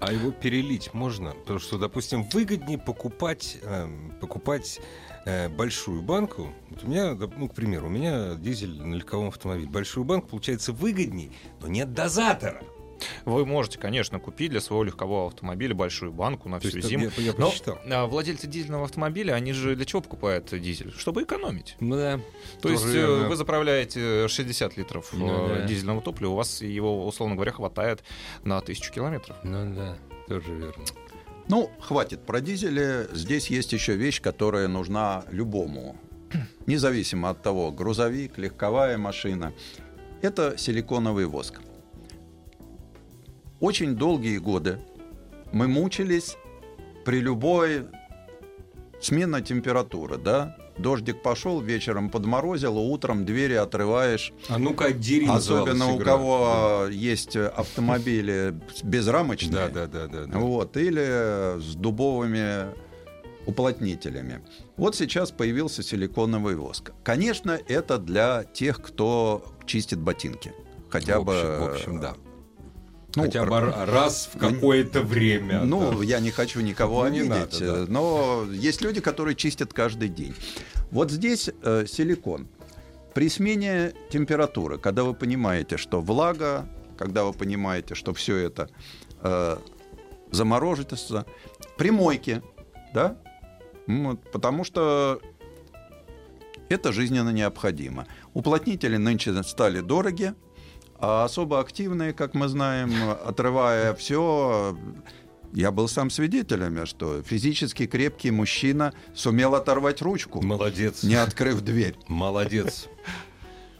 А 0.00 0.12
его 0.12 0.32
перелить 0.32 0.94
можно? 0.94 1.30
Потому 1.30 1.60
что, 1.60 1.78
допустим, 1.78 2.24
выгоднее 2.24 2.76
покупать, 2.78 3.58
эм, 3.62 4.12
покупать 4.20 4.80
э, 5.24 5.48
большую 5.48 6.02
банку. 6.02 6.52
Вот 6.70 6.82
у 6.82 6.88
меня, 6.88 7.14
ну, 7.14 7.48
к 7.48 7.54
примеру, 7.54 7.86
у 7.86 7.88
меня 7.88 8.34
дизель 8.34 8.82
на 8.82 8.96
легковом 8.96 9.28
автомобиле. 9.28 9.68
Большую 9.68 10.02
банку 10.02 10.30
получается 10.30 10.72
выгоднее, 10.72 11.30
но 11.60 11.68
нет 11.68 11.94
дозатора. 11.94 12.64
Вы 13.24 13.44
можете, 13.46 13.78
конечно, 13.78 14.18
купить 14.18 14.50
для 14.50 14.60
своего 14.60 14.84
легкового 14.84 15.28
автомобиля 15.28 15.74
большую 15.74 16.12
банку 16.12 16.48
на 16.48 16.58
всю 16.60 16.76
есть, 16.76 16.88
зиму. 16.88 17.10
я, 17.16 17.22
я 17.22 17.32
Но 17.38 17.48
посчитал. 17.50 17.78
а, 17.90 18.06
владельцы 18.06 18.46
дизельного 18.46 18.84
автомобиля, 18.84 19.32
они 19.34 19.52
же 19.52 19.74
для 19.76 19.84
чего 19.84 20.00
покупают 20.02 20.48
дизель? 20.58 20.92
Чтобы 20.96 21.22
экономить. 21.22 21.76
Ну 21.80 21.96
да. 21.96 22.18
То 22.60 22.68
Тоже 22.68 22.74
есть 22.74 22.86
э, 22.86 22.92
верно. 22.92 23.28
вы 23.28 23.36
заправляете 23.36 24.28
60 24.28 24.76
литров 24.76 25.12
э, 25.12 25.16
Ну 25.16 25.48
да. 25.48 25.66
дизельного 25.66 26.00
топлива, 26.02 26.30
у 26.32 26.36
вас 26.36 26.62
его, 26.62 27.06
условно 27.06 27.34
говоря, 27.34 27.52
хватает 27.52 28.02
на 28.44 28.60
тысячу 28.60 28.92
километров. 28.92 29.36
Ну 29.42 29.74
да, 29.74 29.96
тоже 30.28 30.52
верно. 30.54 30.84
Ну, 31.48 31.70
хватит 31.80 32.24
про 32.24 32.40
дизели. 32.40 33.08
Здесь 33.12 33.48
есть 33.50 33.72
еще 33.72 33.94
вещь, 33.96 34.20
которая 34.22 34.68
нужна 34.68 35.24
любому. 35.30 35.96
Независимо 36.66 37.30
от 37.30 37.42
того, 37.42 37.70
грузовик, 37.72 38.38
легковая 38.38 38.96
машина. 38.96 39.52
Это 40.22 40.56
силиконовый 40.56 41.26
воск. 41.26 41.60
Очень 43.62 43.94
долгие 43.94 44.38
годы 44.38 44.80
мы 45.52 45.68
мучились 45.68 46.36
при 47.04 47.20
любой 47.20 47.86
смена 49.00 49.40
температуры, 49.40 50.18
да? 50.18 50.56
Дождик 50.78 51.22
пошел, 51.22 51.60
вечером 51.60 52.10
подморозило, 52.10 52.80
утром 52.80 53.24
двери 53.24 53.54
отрываешь. 53.54 54.32
А 54.48 54.58
ну-ка, 54.58 54.86
отдери 54.86 55.28
Особенно 55.28 55.92
у 55.92 55.96
игра. 55.96 56.04
кого 56.04 56.86
есть 56.90 57.36
автомобили 57.36 58.60
безрамочные. 58.82 59.52
Да, 59.52 59.68
да, 59.68 59.86
да, 59.86 60.06
да. 60.08 60.26
да. 60.26 60.38
Вот, 60.40 60.76
или 60.76 61.60
с 61.60 61.76
дубовыми 61.76 62.66
уплотнителями. 63.46 64.42
Вот 64.76 64.96
сейчас 64.96 65.30
появился 65.30 65.84
силиконовый 65.84 66.56
воск. 66.56 66.90
Конечно, 67.04 67.56
это 67.68 67.98
для 67.98 68.42
тех, 68.42 68.82
кто 68.82 69.44
чистит 69.66 70.00
ботинки. 70.00 70.52
Хотя 70.90 71.20
в 71.20 71.24
бы... 71.24 71.32
общем, 71.32 71.60
в 71.60 71.70
общем, 71.70 72.00
да. 72.00 72.14
Ну, 73.14 73.22
Хотя 73.24 73.44
бы 73.44 73.60
раз 73.60 74.30
в 74.32 74.38
какое-то 74.38 75.02
время. 75.02 75.62
Ну, 75.64 75.98
да. 75.98 76.04
я 76.04 76.20
не 76.20 76.30
хочу 76.30 76.60
никого 76.60 77.04
Ну, 77.04 77.10
не 77.10 77.20
обидеть, 77.20 77.60
надо, 77.60 77.86
да. 77.86 77.92
но 77.92 78.46
есть 78.50 78.80
люди, 78.80 79.00
которые 79.00 79.34
чистят 79.34 79.72
каждый 79.72 80.08
день. 80.08 80.34
Вот 80.90 81.10
здесь 81.10 81.50
э, 81.62 81.84
силикон. 81.86 82.48
При 83.14 83.28
смене 83.28 83.92
температуры, 84.10 84.78
когда 84.78 85.04
вы 85.04 85.12
понимаете, 85.12 85.76
что 85.76 86.00
влага, 86.00 86.66
когда 86.96 87.24
вы 87.24 87.34
понимаете, 87.34 87.94
что 87.94 88.14
все 88.14 88.36
это 88.36 88.70
э, 89.22 89.58
заморожится, 90.30 91.26
при 91.76 91.90
мойке, 91.90 92.42
да, 92.94 93.18
вот, 93.86 94.20
потому 94.30 94.64
что 94.64 95.20
это 96.68 96.92
жизненно 96.92 97.30
необходимо. 97.30 98.06
Уплотнители 98.32 98.96
нынче 98.96 99.42
стали 99.42 99.80
дороги, 99.80 100.34
а 101.02 101.24
особо 101.24 101.58
активные, 101.58 102.12
как 102.12 102.34
мы 102.34 102.46
знаем, 102.46 102.92
отрывая 103.26 103.92
все, 103.94 104.76
я 105.52 105.72
был 105.72 105.88
сам 105.88 106.10
свидетелем, 106.10 106.86
что 106.86 107.22
физически 107.22 107.86
крепкий 107.86 108.30
мужчина 108.30 108.94
сумел 109.12 109.56
оторвать 109.56 110.00
ручку, 110.00 110.40
Молодец. 110.42 111.02
не 111.02 111.16
открыв 111.16 111.60
дверь. 111.62 111.96
Молодец. 112.06 112.86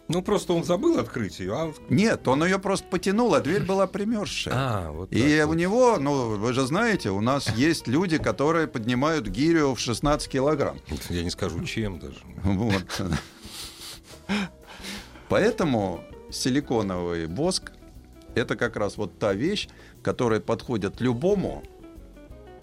Ну, 0.08 0.20
просто 0.20 0.52
он 0.52 0.64
забыл 0.64 0.98
открыть 0.98 1.38
ее. 1.38 1.54
А, 1.54 1.72
Нет, 1.88 2.26
он 2.26 2.44
ее 2.44 2.58
просто 2.58 2.86
потянул, 2.88 3.32
а 3.34 3.40
дверь 3.40 3.62
была 3.62 3.86
примерзшая. 3.86 4.54
а 4.56 4.90
вот 4.90 5.12
И 5.12 5.36
так 5.38 5.46
у 5.46 5.48
вот. 5.50 5.54
него, 5.56 5.96
ну, 6.00 6.36
вы 6.36 6.52
же 6.52 6.66
знаете, 6.66 7.10
у 7.10 7.20
нас 7.20 7.48
есть 7.56 7.86
люди, 7.86 8.18
которые 8.18 8.66
поднимают 8.66 9.28
гирю 9.28 9.74
в 9.74 9.78
16 9.80 10.28
килограмм. 10.28 10.80
Я 11.08 11.22
не 11.22 11.30
скажу, 11.30 11.64
чем 11.64 12.00
даже. 12.00 12.18
Вот. 12.42 12.84
Поэтому 15.28 16.04
силиконовый 16.32 17.26
воск– 17.26 17.72
это 18.34 18.56
как 18.56 18.76
раз 18.76 18.96
вот 18.96 19.18
та 19.18 19.34
вещь, 19.34 19.68
которая 20.02 20.40
подходит 20.40 21.00
любому 21.00 21.62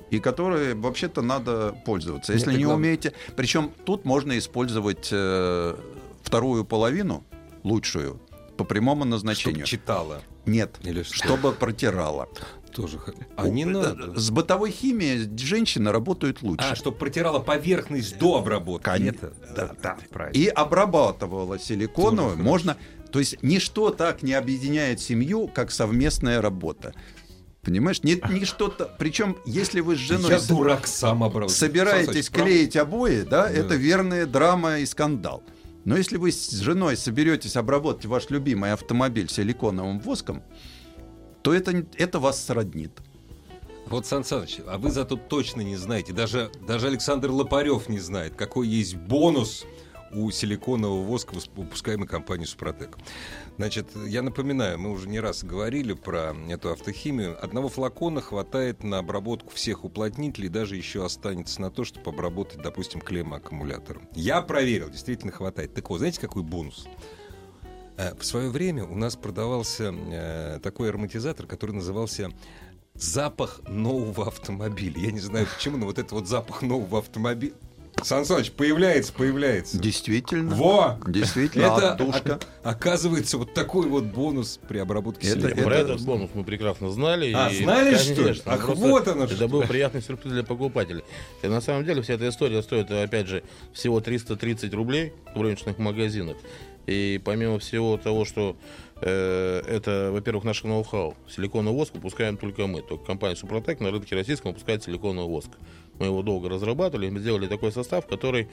и 0.09 0.19
которой 0.19 0.73
вообще-то 0.73 1.21
надо 1.21 1.75
пользоваться. 1.85 2.33
Если 2.33 2.47
Это 2.49 2.57
не 2.57 2.65
главное. 2.65 2.87
умеете... 2.87 3.13
Причем 3.35 3.71
тут 3.85 4.05
можно 4.05 4.37
использовать 4.39 5.09
э, 5.11 5.75
вторую 6.23 6.65
половину, 6.65 7.23
лучшую, 7.63 8.19
по 8.57 8.63
прямому 8.63 9.05
назначению. 9.05 9.65
читала. 9.65 10.21
Нет, 10.45 10.77
Или 10.81 11.03
что? 11.03 11.13
чтобы 11.13 11.51
протирала. 11.51 12.27
Тоже. 12.73 12.99
А 13.35 13.47
не 13.47 13.65
надо. 13.65 14.19
С 14.19 14.31
бытовой 14.31 14.71
химией 14.71 15.29
женщины 15.37 15.91
работают 15.91 16.41
лучше. 16.41 16.67
А, 16.71 16.75
чтобы 16.75 16.97
протирала 16.97 17.39
поверхность 17.39 18.17
до 18.17 18.37
обработки. 18.39 18.85
Конечно. 18.85 19.31
Да, 19.55 19.71
Да, 19.81 19.97
правильно. 20.11 20.37
и 20.37 20.47
обрабатывала 20.47 21.59
силиконовую, 21.59 22.37
можно... 22.37 22.77
То 23.11 23.19
есть 23.19 23.41
ничто 23.41 23.89
так 23.89 24.23
не 24.23 24.33
объединяет 24.33 24.99
семью, 24.99 25.47
как 25.47 25.71
совместная 25.71 26.41
работа. 26.41 26.93
Понимаешь? 27.61 28.03
Ни, 28.03 28.21
ничто-то... 28.31 28.85
Причем, 28.97 29.37
если 29.45 29.81
вы 29.81 29.95
с 29.95 29.99
женой 29.99 30.31
Я 30.31 30.39
с- 30.39 30.47
дурак 30.47 30.87
сам 30.87 31.19
собираетесь 31.49 32.27
Саныч, 32.27 32.29
клеить 32.29 32.75
обои, 32.77 33.21
да, 33.21 33.49
это 33.49 33.75
верная 33.75 34.25
драма 34.25 34.79
и 34.79 34.85
скандал. 34.85 35.43
Но 35.85 35.97
если 35.97 36.17
вы 36.17 36.31
с 36.31 36.51
женой 36.51 36.95
соберетесь 36.97 37.55
обработать 37.55 38.05
ваш 38.05 38.29
любимый 38.29 38.71
автомобиль 38.73 39.29
силиконовым 39.29 39.99
воском, 39.99 40.43
то 41.41 41.53
это, 41.53 41.85
это 41.97 42.19
вас 42.19 42.43
сроднит. 42.45 42.91
Вот, 43.87 44.05
Сан 44.05 44.23
Саныч, 44.23 44.59
а 44.67 44.77
вы 44.77 44.91
зато 44.91 45.15
точно 45.15 45.61
не 45.61 45.75
знаете, 45.75 46.13
даже, 46.13 46.51
даже 46.67 46.87
Александр 46.87 47.31
Лопарев 47.31 47.89
не 47.89 47.99
знает, 47.99 48.35
какой 48.35 48.67
есть 48.67 48.95
бонус 48.95 49.65
у 50.11 50.29
силиконового 50.31 51.03
воска, 51.03 51.35
выпускаемой 51.55 52.07
компанией 52.07 52.47
«Супротек». 52.47 52.97
Значит, 53.57 53.87
я 54.07 54.21
напоминаю, 54.21 54.79
мы 54.79 54.91
уже 54.91 55.07
не 55.09 55.19
раз 55.19 55.43
говорили 55.43 55.93
про 55.93 56.35
эту 56.49 56.71
автохимию. 56.71 57.41
Одного 57.43 57.69
флакона 57.69 58.21
хватает 58.21 58.83
на 58.83 58.99
обработку 58.99 59.51
всех 59.51 59.83
уплотнителей, 59.83 60.49
даже 60.49 60.75
еще 60.75 61.05
останется 61.05 61.61
на 61.61 61.71
то, 61.71 61.83
чтобы 61.83 62.11
обработать, 62.11 62.61
допустим, 62.61 63.01
клеммы 63.01 63.37
аккумулятора. 63.37 64.01
Я 64.13 64.41
проверил, 64.41 64.89
действительно 64.89 65.31
хватает. 65.31 65.73
Так 65.73 65.89
вот, 65.89 65.99
знаете, 65.99 66.21
какой 66.21 66.43
бонус? 66.43 66.87
Э, 67.97 68.15
В 68.15 68.23
свое 68.23 68.49
время 68.49 68.85
у 68.85 68.95
нас 68.95 69.15
продавался 69.15 69.93
э, 69.93 70.59
такой 70.63 70.89
ароматизатор, 70.89 71.45
который 71.45 71.71
назывался 71.71 72.31
запах 72.93 73.61
нового 73.67 74.27
автомобиля. 74.27 74.99
Я 74.99 75.11
не 75.11 75.19
знаю 75.19 75.47
почему, 75.53 75.77
но 75.77 75.85
вот 75.85 75.99
этот 75.99 76.11
вот 76.11 76.27
запах 76.27 76.61
нового 76.61 76.99
автомобиля. 76.99 77.53
Сан 78.01 78.23
Саныч, 78.23 78.51
появляется, 78.51 79.11
появляется. 79.11 79.77
Действительно. 79.77 80.55
Во! 80.55 80.97
Действительно, 81.05 81.63
Это, 81.65 81.91
отдушка. 81.93 82.35
ока- 82.35 82.39
оказывается, 82.63 83.37
вот 83.37 83.53
такой 83.53 83.87
вот 83.87 84.05
бонус 84.05 84.59
при 84.69 84.77
обработке 84.77 85.27
Это- 85.27 85.41
силикона. 85.41 85.63
Про 85.63 85.75
это- 85.75 85.93
этот 85.93 86.05
бонус 86.05 86.29
мы 86.33 86.43
прекрасно 86.45 86.91
знали. 86.91 87.33
А, 87.35 87.49
и, 87.49 87.61
знали, 87.63 87.95
что 87.95 88.09
ли? 88.11 88.15
конечно, 88.15 88.53
Ах, 88.53 88.69
вот 88.69 89.07
оно 89.09 89.25
Это 89.25 89.35
что. 89.35 89.47
был 89.49 89.63
приятный 89.63 90.01
сюрприз 90.01 90.31
для 90.33 90.43
покупателей. 90.43 91.03
И 91.43 91.47
на 91.47 91.59
самом 91.59 91.83
деле 91.83 92.01
вся 92.01 92.13
эта 92.13 92.29
история 92.29 92.61
стоит, 92.63 92.89
опять 92.89 93.27
же, 93.27 93.43
всего 93.73 93.99
330 93.99 94.73
рублей 94.73 95.11
в 95.35 95.41
розничных 95.41 95.77
магазинах. 95.77 96.37
И 96.87 97.21
помимо 97.23 97.59
всего 97.59 97.97
того, 97.97 98.23
что 98.25 98.55
э, 99.01 99.61
это, 99.67 100.09
во-первых, 100.11 100.43
наш 100.43 100.63
ноу-хау. 100.63 101.15
Силиконовый 101.29 101.77
воск 101.77 101.93
выпускаем 101.93 102.35
только 102.37 102.65
мы. 102.67 102.81
Только 102.81 103.05
компания 103.05 103.35
Супротек 103.35 103.79
на 103.79 103.91
рынке 103.91 104.15
российском 104.15 104.51
выпускает 104.51 104.83
силиконовый 104.83 105.29
воск. 105.29 105.49
Мы 105.99 106.07
его 106.07 106.21
долго 106.21 106.49
разрабатывали, 106.49 107.09
мы 107.09 107.19
сделали 107.19 107.47
такой 107.47 107.71
состав, 107.71 108.07
который 108.07 108.47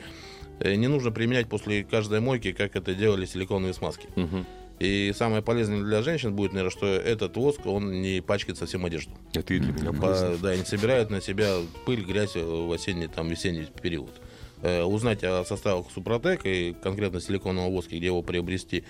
э, 0.60 0.74
не 0.74 0.88
нужно 0.88 1.10
применять 1.10 1.48
после 1.48 1.84
каждой 1.84 2.20
мойки, 2.20 2.52
как 2.52 2.76
это 2.76 2.94
делали 2.94 3.24
силиконовые 3.24 3.72
смазки. 3.74 4.08
И 4.78 5.14
самое 5.16 5.40
полезное 5.40 5.82
для 5.82 6.02
женщин 6.02 6.34
будет, 6.36 6.52
наверное, 6.52 6.70
что 6.70 6.86
этот 6.86 7.34
воск, 7.38 7.64
он 7.64 8.02
не 8.02 8.20
пачкает 8.20 8.58
совсем 8.58 8.84
одежду. 8.84 9.10
Это 9.32 9.54
и 9.54 9.58
для 9.58 9.72
меня 9.72 9.90
По- 9.92 10.02
полезно. 10.08 10.36
да, 10.36 10.54
и 10.54 10.58
не 10.58 10.64
собирает 10.66 11.08
на 11.08 11.22
себя 11.22 11.54
пыль, 11.86 12.04
грязь 12.04 12.34
в 12.34 12.70
осенний, 12.72 13.06
там, 13.06 13.28
весенний 13.28 13.66
период. 13.80 14.10
Э, 14.62 14.84
узнать 14.84 15.22
о 15.22 15.44
составах 15.44 15.90
Супротек 15.90 16.46
и 16.46 16.74
конкретно 16.82 17.20
силиконового 17.20 17.70
воска, 17.70 17.94
где 17.96 18.06
его 18.06 18.22
приобрести 18.22 18.84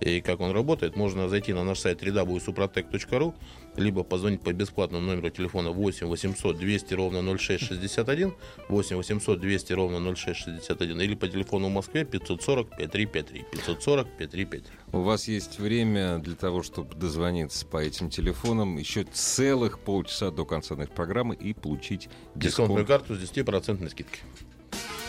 и 0.00 0.20
как 0.20 0.40
он 0.40 0.50
работает, 0.50 0.96
можно 0.96 1.28
зайти 1.28 1.52
на 1.52 1.62
наш 1.62 1.78
сайт 1.78 2.02
www.suprotec.ru 2.02 3.34
либо 3.76 4.02
позвонить 4.02 4.40
по 4.40 4.52
бесплатному 4.52 5.06
номеру 5.06 5.30
телефона 5.30 5.70
8 5.70 6.08
800 6.08 6.58
200 6.58 6.94
ровно 6.94 7.38
0661, 7.38 8.34
8 8.68 8.96
800 8.96 9.40
200 9.40 9.72
ровно 9.72 10.14
0661 10.14 11.00
или 11.00 11.14
по 11.14 11.28
телефону 11.28 11.68
в 11.68 11.70
Москве 11.70 12.04
540 12.04 12.76
5353, 12.76 13.44
540 13.52 14.08
5353. 14.18 14.62
У 14.92 15.02
вас 15.02 15.28
есть 15.28 15.60
время 15.60 16.18
для 16.18 16.34
того, 16.34 16.64
чтобы 16.64 16.96
дозвониться 16.96 17.64
по 17.64 17.76
этим 17.76 18.10
телефонам 18.10 18.78
еще 18.78 19.04
целых 19.04 19.78
полчаса 19.78 20.32
до 20.32 20.44
конца 20.44 20.74
нашей 20.74 20.90
программы 20.90 21.36
и 21.36 21.54
получить 21.54 22.08
Дисконтную 22.34 22.82
дисконт. 22.82 23.06
карту 23.06 23.14
с 23.14 23.30
10% 23.30 23.88
скидкой. 23.88 24.20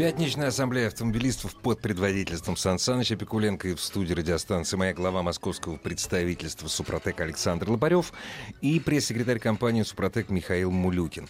Пятничная 0.00 0.48
ассамблея 0.48 0.86
автомобилистов 0.86 1.54
под 1.56 1.82
предводительством 1.82 2.56
Сан 2.56 2.78
Саныча 2.78 3.16
Пикуленко 3.16 3.68
и 3.68 3.74
в 3.74 3.82
студии 3.82 4.14
радиостанции 4.14 4.78
«Моя 4.78 4.94
глава» 4.94 5.22
московского 5.22 5.76
представительства 5.76 6.68
«Супротек» 6.68 7.20
Александр 7.20 7.68
Лопарев 7.68 8.14
и 8.62 8.80
пресс-секретарь 8.80 9.38
компании 9.38 9.82
«Супротек» 9.82 10.30
Михаил 10.30 10.70
Мулюкин. 10.70 11.28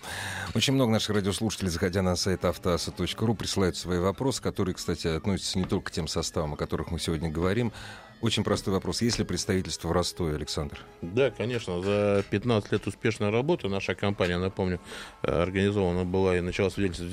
Очень 0.54 0.74
много 0.74 0.92
наших 0.92 1.16
радиослушателей, 1.16 1.68
заходя 1.68 2.02
на 2.02 2.14
сайт 2.14 2.44
автоаса.ру, 2.44 3.34
присылают 3.34 3.76
свои 3.76 3.98
вопросы, 3.98 4.40
которые, 4.40 4.76
кстати, 4.76 5.08
относятся 5.08 5.58
не 5.58 5.64
только 5.64 5.86
к 5.86 5.92
тем 5.92 6.06
составам, 6.06 6.54
о 6.54 6.56
которых 6.56 6.92
мы 6.92 7.00
сегодня 7.00 7.28
говорим, 7.28 7.72
очень 8.20 8.44
простой 8.44 8.74
вопрос. 8.74 9.02
Есть 9.02 9.18
ли 9.18 9.24
представительство 9.24 9.88
в 9.88 9.92
Ростове, 9.92 10.36
Александр? 10.36 10.78
Да, 11.02 11.30
конечно. 11.30 11.82
За 11.82 12.24
15 12.30 12.72
лет 12.72 12.86
успешной 12.86 13.30
работы 13.30 13.68
наша 13.68 13.94
компания, 13.94 14.38
напомню, 14.38 14.80
э, 15.22 15.42
организована 15.42 16.04
была 16.04 16.36
и 16.36 16.40
начала 16.40 16.70
свидетельство 16.70 17.04
в 17.04 17.12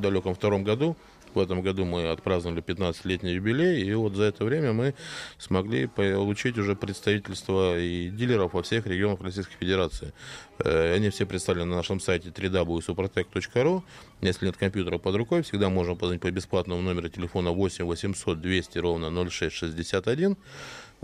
2002 0.00 0.58
году. 0.60 0.96
В 1.34 1.40
этом 1.40 1.62
году 1.62 1.84
мы 1.84 2.08
отпраздновали 2.08 2.62
15-летний 2.62 3.34
юбилей, 3.34 3.82
и 3.82 3.94
вот 3.94 4.14
за 4.14 4.24
это 4.24 4.44
время 4.44 4.72
мы 4.72 4.94
смогли 5.38 5.86
получить 5.86 6.56
уже 6.58 6.74
представительство 6.74 7.78
и 7.78 8.08
дилеров 8.08 8.54
во 8.54 8.62
всех 8.62 8.86
регионах 8.86 9.20
Российской 9.20 9.56
Федерации. 9.56 10.12
Э, 10.58 10.94
они 10.94 11.10
все 11.10 11.26
представлены 11.26 11.66
на 11.66 11.76
нашем 11.76 12.00
сайте 12.00 12.30
www.suprotec.ru. 12.30 13.82
Если 14.20 14.46
нет 14.46 14.56
компьютера 14.56 14.98
под 14.98 15.14
рукой, 15.14 15.42
всегда 15.42 15.68
можно 15.68 15.94
позвонить 15.94 16.22
по 16.22 16.30
бесплатному 16.30 16.80
номеру 16.82 17.08
телефона 17.08 17.52
8 17.52 17.84
800 17.84 18.40
200 18.40 18.78
ровно 18.78 19.10
0661 19.10 20.36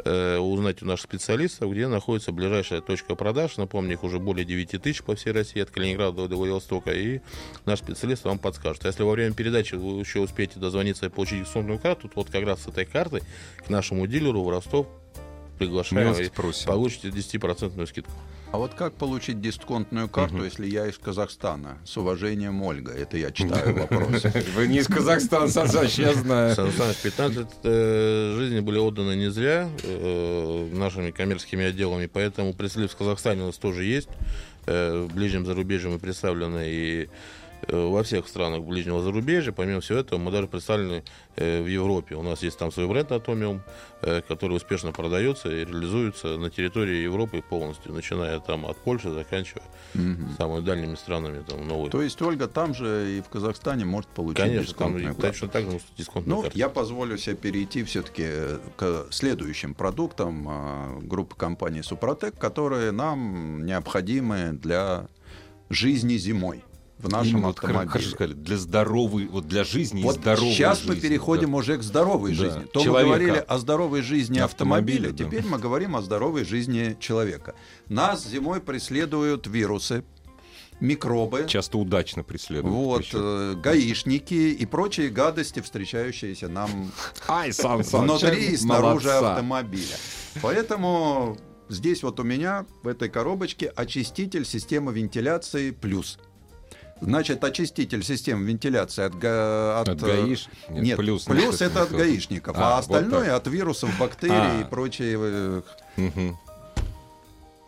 э, 0.05 0.38
узнать 0.38 0.83
у 0.83 0.87
наших 0.87 1.05
специалистов, 1.05 1.70
где 1.70 1.87
находится 1.87 2.33
ближайшая 2.33 2.81
точка 2.81 3.14
продаж. 3.14 3.57
Напомню, 3.57 3.92
их 3.92 4.03
уже 4.03 4.18
более 4.18 4.44
9 4.44 4.83
тысяч 4.83 5.05
по 5.05 5.14
всей 5.14 5.33
России, 5.33 5.62
от 5.62 5.70
Калининграда 5.70 6.27
до 6.27 6.35
Владивостока, 6.35 6.90
и 6.90 7.20
наш 7.66 7.79
специалист 7.79 8.24
вам 8.24 8.40
подскажет. 8.40 8.85
А 8.85 8.88
если 8.88 9.05
во 9.05 9.12
время 9.12 9.33
передачи 9.33 9.77
вы 9.77 10.00
еще 10.00 10.18
успеете 10.18 10.59
дозвониться 10.59 11.07
и 11.07 11.09
получить 11.09 11.44
дисконтную 11.44 11.79
карту, 11.79 12.09
то 12.09 12.14
вот 12.16 12.31
как 12.31 12.44
раз 12.44 12.64
с 12.64 12.66
этой 12.66 12.85
картой 12.85 13.22
к 13.64 13.70
нашему 13.70 14.09
дилеру 14.09 14.42
в 14.42 14.48
Ростов 14.48 14.88
приглашаем 15.58 16.12
и 16.14 16.28
просим. 16.28 16.66
получите 16.66 17.08
10% 17.08 17.86
скидку. 17.86 18.12
А 18.52 18.56
вот 18.58 18.74
как 18.74 18.94
получить 18.94 19.40
дисконтную 19.40 20.08
карту, 20.08 20.36
Мгм. 20.36 20.44
если 20.44 20.66
я 20.66 20.86
из 20.86 20.96
Казахстана? 20.96 21.78
С 21.84 21.96
уважением, 21.96 22.62
Ольга. 22.62 22.92
Это 22.92 23.16
я 23.16 23.32
читаю 23.32 23.74
вопрос. 23.80 24.22
Вы 24.54 24.68
не 24.68 24.78
из 24.78 24.86
Казахстана, 24.86 25.48
Сан 25.48 25.68
Саныч, 25.68 25.98
я 25.98 26.14
знаю. 26.14 26.54
Сан 26.54 26.70
Саныч, 26.70 26.96
15 27.02 27.36
лет 27.38 27.48
э, 27.64 28.34
жизни 28.38 28.60
были 28.60 28.78
отданы 28.78 29.16
не 29.16 29.28
зря 29.30 29.68
э, 29.82 30.68
нашими 30.72 31.10
коммерческими 31.10 31.64
отделами, 31.64 32.06
поэтому 32.06 32.52
представитель 32.54 32.92
в 32.92 32.96
Казахстане 32.96 33.42
у 33.42 33.46
нас 33.46 33.56
тоже 33.56 33.82
есть. 33.84 34.08
Э, 34.66 35.04
в 35.10 35.12
ближнем 35.14 35.44
зарубежье 35.46 35.90
мы 35.90 35.98
представлены 35.98 36.62
и 36.68 37.08
во 37.68 38.03
всех 38.03 38.29
странах 38.29 38.62
ближнего 38.62 39.03
зарубежья. 39.03 39.53
Помимо 39.53 39.81
всего 39.81 39.98
этого, 39.98 40.18
мы 40.18 40.31
даже 40.31 40.46
представлены 40.46 41.03
э, 41.37 41.62
в 41.62 41.66
Европе. 41.66 42.14
У 42.16 42.22
нас 42.22 42.42
есть 42.42 42.59
там 42.59 42.70
свой 42.72 42.87
бренд 42.88 43.11
Atomium, 43.11 43.61
э, 44.03 44.22
который 44.27 44.57
успешно 44.57 44.92
продается 44.92 45.48
и 45.50 45.64
реализуется 45.64 46.37
на 46.38 46.50
территории 46.50 46.96
Европы 47.03 47.42
полностью, 47.48 47.92
начиная 47.92 48.40
там 48.40 48.66
от 48.66 48.77
Польши, 48.79 49.11
заканчивая 49.11 49.62
Мгм. 49.94 50.35
самыми 50.38 50.64
дальними 50.64 50.94
странами, 50.96 51.44
там, 51.48 51.66
новые. 51.66 51.90
То 51.90 52.03
есть 52.03 52.20
Ольга 52.22 52.48
там 52.48 52.74
же 52.74 53.18
и 53.18 53.20
в 53.22 53.29
Казахстане 53.29 53.85
может 53.85 54.09
получить 54.11 54.42
Конечно, 54.42 54.61
там 54.61 54.66
дисконтную 54.96 55.14
карту. 55.14 55.22
точно 55.22 55.48
так 55.48 55.70
же 55.70 55.81
дисконтная 55.96 56.37
Ну, 56.37 56.44
я 56.55 56.68
позволю 56.68 57.16
себе 57.18 57.37
перейти 57.37 57.85
все-таки 57.85 58.27
к 58.77 59.07
следующим 59.11 59.74
продуктам 59.74 61.00
группы 61.07 61.37
компаний 61.37 61.83
Супротек, 61.83 62.37
которые 62.38 62.90
нам 62.92 63.64
необходимы 63.64 64.50
для 64.53 65.07
жизни 65.70 66.16
зимой 66.16 66.62
в 66.98 67.09
нашем 67.09 67.38
Именно 67.38 67.48
автомобиле. 67.50 67.88
Хорошо 67.88 68.11
сказали, 68.11 68.33
для 68.35 68.57
здоровой, 68.57 69.26
вот 69.26 69.46
для 69.48 69.64
жизни 69.64 70.00
и 70.00 70.04
Вот 70.04 70.16
здоровой 70.16 70.52
сейчас 70.52 70.85
мы 70.85 70.94
жизни, 70.94 71.09
переходим 71.09 71.50
да. 71.52 71.57
уже 71.59 71.76
к 71.78 71.83
здоровой 71.83 72.30
Да. 72.30 72.37
жизни. 72.37 72.64
То 72.72 72.80
Человека. 72.80 72.90
мы 72.92 73.02
говорили 73.18 73.44
о 73.46 73.59
здоровой 73.59 74.02
жизни 74.02 74.38
Автомобиля, 74.38 75.09
автомобиля, 75.09 75.12
да. 75.12 75.24
теперь 75.24 75.50
мы 75.50 75.59
говорим 75.59 75.96
о 75.96 76.02
здоровой 76.02 76.44
жизни 76.44 76.96
человека. 77.00 77.54
Нас 77.88 78.26
зимой 78.26 78.61
преследуют 78.61 79.46
вирусы, 79.46 80.04
микробы, 80.80 81.46
Часто 81.48 81.78
удачно 81.78 82.22
преследуют. 82.22 82.74
вот, 82.74 82.98
причем. 83.02 83.18
э, 83.22 83.54
гаишники 83.62 84.35
и 84.35 84.66
прочие 84.66 85.09
гадости, 85.09 85.61
встречающиеся 85.61 86.48
нам 86.48 86.90
Ай, 87.28 87.50
внутри 87.52 88.46
и 88.52 88.57
снаружи 88.57 89.09
молодца. 89.09 89.33
автомобиля. 89.33 89.96
Поэтому 90.42 91.37
здесь 91.68 92.02
вот 92.02 92.20
у 92.20 92.22
меня 92.22 92.66
в 92.83 92.88
этой 92.88 93.09
коробочке 93.09 93.66
очиститель 93.68 94.44
системы 94.44 94.92
вентиляции 94.92 95.70
плюс. 95.70 96.18
Значит, 97.00 97.42
очиститель 97.44 98.02
системы 98.04 98.44
вентиляции 98.46 99.04
от, 99.04 99.14
га- 99.18 99.80
От 99.80 99.88
э, 99.88 99.94
гаиш? 99.94 100.48
Нет, 100.70 100.96
плюс, 100.96 101.24
значит, 101.24 101.61
это 101.61 101.83
от 101.83 101.90
гаишников, 101.90 102.57
а, 102.57 102.61
А, 102.61 102.74
вот 102.76 102.80
остальное 102.80 103.26
так. 103.26 103.37
от 103.37 103.46
вирусов, 103.48 103.90
бактерий 103.98 104.35
А. 104.35 104.61
и 104.61 104.64
прочие. 104.64 105.62
Мгм. 105.96 106.38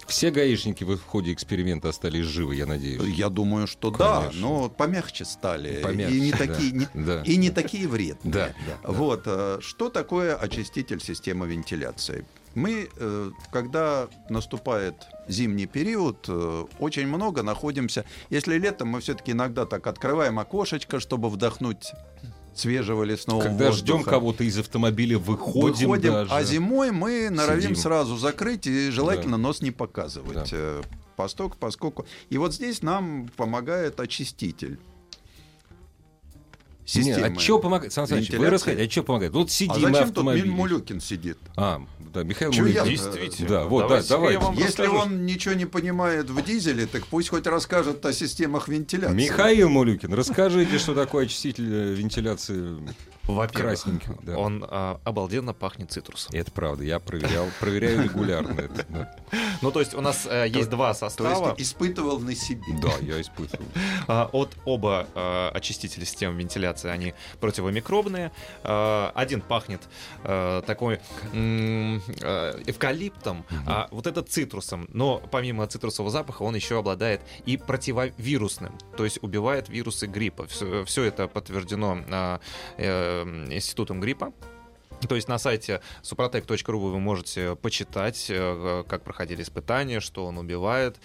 Все 0.07 0.31
гаишники 0.31 0.85
в 0.85 0.99
ходе 1.03 1.33
эксперимента 1.33 1.89
остались 1.89 2.27
живы, 2.27 2.55
я 2.55 2.65
надеюсь. 2.67 3.03
Я 3.17 3.29
думаю, 3.29 3.67
что 3.67 3.91
да, 3.91 4.21
Конечно. 4.21 4.41
но 4.41 4.69
помягче 4.69 5.25
стали 5.25 5.83
Помягче, 5.83 6.15
и 6.17 6.21
не 6.21 6.31
да, 6.31 6.39
такие 6.39 6.71
не- 6.73 6.89
да. 6.95 7.23
и 7.25 7.37
не 7.37 7.51
такие 7.51 7.89
вредные. 7.89 8.33
Да, 8.33 8.47
да, 8.67 8.79
да. 8.85 8.93
Вот 8.93 9.23
э, 9.27 9.59
что 9.61 9.91
такое 9.91 10.37
очиститель 10.37 11.01
системы 11.03 11.49
вентиляции? 11.49 12.25
Мы, 12.57 12.89
э, 12.97 13.31
когда 13.53 14.09
наступает 14.31 14.95
зимний 15.29 15.67
период, 15.67 16.25
э, 16.27 16.65
очень 16.79 17.07
много 17.07 17.43
находимся. 17.43 18.07
Если 18.31 18.57
летом 18.59 18.89
мы 18.89 19.01
все-таки 19.01 19.33
иногда 19.33 19.67
так 19.67 19.87
открываем 19.87 20.39
окошечко, 20.39 20.99
чтобы 20.99 21.29
вдохнуть 21.29 21.93
свежего 22.55 23.03
лесного 23.03 23.43
Когда 23.43 23.71
ждем 23.73 23.97
воздуха. 23.97 24.11
кого-то 24.11 24.43
из 24.45 24.59
автомобиля, 24.59 25.19
выходим, 25.19 25.91
Выходим, 25.91 26.13
даже. 26.13 26.33
а 26.33 26.43
зимой 26.45 26.93
мы 26.93 27.29
норовим 27.29 27.63
Сидим. 27.63 27.77
сразу 27.77 28.17
закрыть 28.17 28.67
и 28.67 28.89
желательно 28.91 29.37
нос 29.37 29.61
не 29.61 29.71
показывать. 29.71 30.51
Да. 30.51 30.57
э, 30.57 30.83
Поскольку, 31.15 31.57
поскольку. 31.59 32.07
И 32.31 32.39
вот 32.39 32.55
здесь 32.55 32.81
нам 32.83 33.29
помогает 33.37 34.01
очиститель. 34.01 34.79
Нет, 36.95 37.19
а 37.37 37.39
что 37.39 37.59
помогает? 37.59 37.93
Сан 37.93 38.07
Саныч, 38.07 38.31
вы 38.31 38.49
расскажите, 38.49 38.85
а 38.87 38.91
что 38.91 39.03
помогает? 39.03 39.33
Вот 39.33 39.51
сидим 39.51 39.73
А 39.73 39.79
мы 39.79 39.81
в 39.81 39.83
зачем 39.93 40.09
тут 40.09 40.09
автомобиле. 40.19 40.51
Мулюкин 40.51 41.01
сидит? 41.01 41.37
А, 41.57 41.83
да, 42.17 42.25
Михаил 42.25 42.51
Чё 42.51 42.65
я- 42.67 42.83
Мулюкин. 42.83 43.05
Действительно. 43.05 43.49
Да, 43.49 43.65
вот, 43.65 43.89
да, 43.89 44.03
давайте. 44.09 44.35
я 44.35 44.41
вам 44.41 44.55
Если 44.55 44.83
расскажу. 44.83 44.95
он 44.97 45.27
ничего 45.27 45.55
не 45.55 45.67
понимает 45.67 46.31
в 46.31 46.43
дизеле, 46.43 46.87
так 46.87 47.07
пусть 47.07 47.29
хоть 47.29 47.47
расскажет 47.47 48.05
о 48.07 48.13
системах 48.13 48.69
вентиляции. 48.69 49.15
Михаил 49.15 49.69
Мулюкин, 49.69 50.13
расскажите, 50.15 50.79
что 50.79 50.95
такое 50.95 51.27
очиститель 51.27 51.69
э, 51.73 51.93
вентиляции 51.95 52.77
Во-первых, 53.27 53.83
красненький. 53.83 54.09
да. 54.23 54.37
он 54.39 54.65
а, 54.69 55.01
обалденно 55.05 55.53
пахнет 55.53 55.91
цитрусом. 55.91 56.35
Это 56.35 56.51
правда, 56.53 56.85
я 56.85 56.99
проверял, 57.01 57.47
проверяю 57.61 58.03
регулярно 58.03 58.61
это. 58.61 58.87
Да, 58.89 59.17
Ну, 59.63 59.71
то 59.73 59.81
есть 59.81 59.95
у 59.95 60.01
нас 60.01 60.27
э, 60.31 60.47
есть 60.49 60.69
два 60.71 60.93
То 60.93 61.01
состава. 61.01 61.55
есть 61.59 61.73
испытывал 61.73 62.21
на 62.21 62.35
себе. 62.35 62.63
Да, 62.83 62.93
я 63.01 63.21
испытывал. 63.21 63.67
А, 64.09 64.29
От 64.33 64.57
оба 64.65 65.07
а, 65.15 65.51
очистителя 65.53 66.05
системы 66.05 66.39
вентиляции, 66.39 66.89
они 66.91 67.15
противомикробные. 67.41 68.31
А, 68.63 69.11
Один 69.15 69.41
пахнет 69.41 69.81
а, 70.23 70.63
такой 70.63 71.01
м, 71.33 72.01
а, 72.23 72.53
эвкалиптом, 72.67 73.45
а 73.67 73.89
вот 73.91 74.07
этот 74.07 74.29
цитрусом. 74.29 74.89
Но 74.93 75.21
помимо 75.31 75.67
цитрусового 75.67 76.11
запаха 76.11 76.43
он 76.43 76.55
еще 76.55 76.79
обладает 76.79 77.21
и 77.47 77.57
противовирусным, 77.57 78.77
то 78.97 79.05
есть 79.05 79.19
убивает 79.23 79.69
вирусы 79.69 80.07
гриппа. 80.07 80.47
Все, 80.47 81.03
это 81.05 81.27
подтверждено 81.29 81.99
а, 82.11 82.41
э, 82.77 83.16
институтом 83.25 84.01
гриппа. 84.01 84.33
То 85.09 85.15
есть 85.15 85.29
на 85.29 85.39
сайте 85.39 85.83
suprotec.ru 86.03 86.79
вы 86.79 86.99
можете 86.99 87.55
почитать, 87.57 88.27
э, 88.31 88.85
как 88.89 89.05
проходили 89.05 89.43
испытания, 89.43 90.01
что 90.01 90.25
он 90.27 90.39
убивает. 90.39 90.97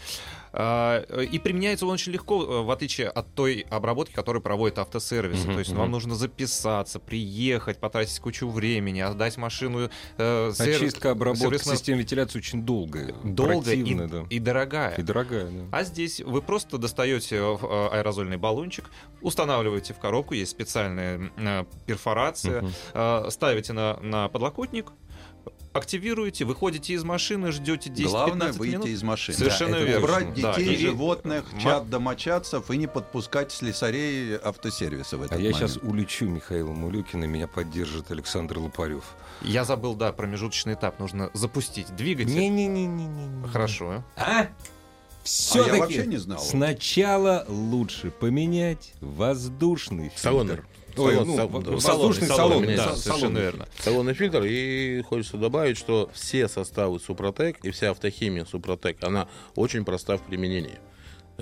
А, 0.53 1.01
И 1.21 1.39
применяется 1.39 1.85
он 1.85 1.93
очень 1.93 2.11
легко, 2.11 2.43
э, 2.43 2.61
в 2.63 2.71
отличие 2.71 3.07
от 3.09 3.33
той 3.35 3.65
обработки, 3.69 4.13
которую 4.13 4.41
проводит 4.41 4.79
автосервис. 4.79 5.43
Мгм, 5.45 5.53
То 5.53 5.59
есть 5.59 5.71
вам 5.71 5.91
нужно 5.91 6.15
записаться, 6.15 6.99
приехать, 6.99 7.77
потратить 7.79 8.19
кучу 8.19 8.49
времени, 8.49 8.99
отдать 8.99 9.37
машину. 9.37 9.89
э, 10.17 10.51
сервис- 10.53 10.75
Очистка, 10.77 11.11
обработка 11.11 11.45
сервисмен- 11.47 11.71
системы 11.75 11.99
вентиляции 11.99 12.39
очень 12.39 12.63
долгая. 12.65 13.13
долго 13.23 13.71
и, 13.73 13.93
да. 13.95 14.25
и 14.29 14.39
дорогая. 14.39 14.95
И 14.95 15.01
дорогая, 15.01 15.45
да. 15.49 15.65
А 15.77 15.83
здесь 15.83 16.19
вы 16.19 16.41
просто 16.41 16.77
достаете 16.77 17.37
э, 17.37 17.57
аэрозольный 17.91 18.37
баллончик, 18.37 18.89
устанавливаете 19.21 19.93
в 19.93 19.99
коробку, 19.99 20.33
есть 20.33 20.51
специальная 20.51 21.31
э, 21.37 21.65
перфорация, 21.85 22.65
э, 22.93 23.27
ставите 23.29 23.73
на, 23.73 23.97
на 24.01 24.27
подлокотник, 24.29 24.87
активируете, 25.73 26.45
выходите 26.45 26.93
из 26.93 27.03
машины, 27.03 27.51
ждете 27.51 27.89
10-15 27.89 28.03
Главное 28.10 28.51
выйти 28.53 28.73
минут. 28.73 28.88
из 28.88 29.03
машины. 29.03 29.38
Совершенно 29.38 29.75
Это 29.75 29.86
верно. 29.86 30.05
Убрать 30.05 30.41
Да, 30.41 30.53
детей, 30.55 30.75
и- 30.75 30.77
животных, 30.86 31.45
Ма- 31.53 31.62
чат 31.62 31.89
домочадцев 31.89 32.69
и 32.71 32.77
не 32.77 32.88
подпускать 32.88 33.51
слесарей 33.51 34.36
автосервиса 34.36 35.17
в 35.17 35.21
этот 35.21 35.34
А 35.34 35.36
я 35.41 35.51
момент. 35.51 35.57
сейчас 35.71 35.77
улечу 35.84 36.25
Михаила 36.25 36.71
Мулюкина, 36.71 37.25
меня 37.25 37.47
поддержит 37.47 38.12
Александр 38.12 38.57
Лопарев. 38.60 39.03
Я 39.41 39.63
забыл, 39.65 39.95
да, 39.95 40.12
промежуточный 40.12 40.73
этап. 40.73 40.99
Нужно 40.99 41.29
запустить 41.34 41.95
двигатель. 41.95 42.34
Не-не-не-не-не. 42.36 43.47
Хорошо. 43.47 44.03
А? 44.17 44.47
Все-таки 45.23 45.79
вообще 45.79 46.05
не 46.07 46.17
знал. 46.17 46.39
сначала 46.39 47.45
лучше 47.47 48.10
поменять 48.10 48.93
воздушный 49.01 50.05
фильтр. 50.10 50.19
Салонный. 50.19 50.57
Ой, 50.97 51.13
Салон- 51.15 51.27
ну, 51.27 51.36
сал- 51.38 51.47
в- 51.47 51.63
да. 51.63 51.71
воздушный 51.71 52.27
Салон, 52.27 52.51
салон, 52.51 52.65
да, 52.67 52.75
да, 52.75 52.95
совершенно 52.95 53.19
салон. 53.19 53.36
верно. 53.38 53.67
Салонный 53.80 54.13
фильтр. 54.13 54.43
И 54.45 55.01
хочется 55.04 55.38
добавить, 55.38 55.77
что 55.77 56.10
все 56.13 56.47
составы 56.47 56.99
Супротек 56.99 57.58
и 57.63 57.71
вся 57.71 57.91
автохимия 57.91 58.45
Супротек, 58.45 58.97
она 59.04 59.27
очень 59.56 59.86
проста 59.86 60.17
в 60.17 60.21
применении. 60.21 60.77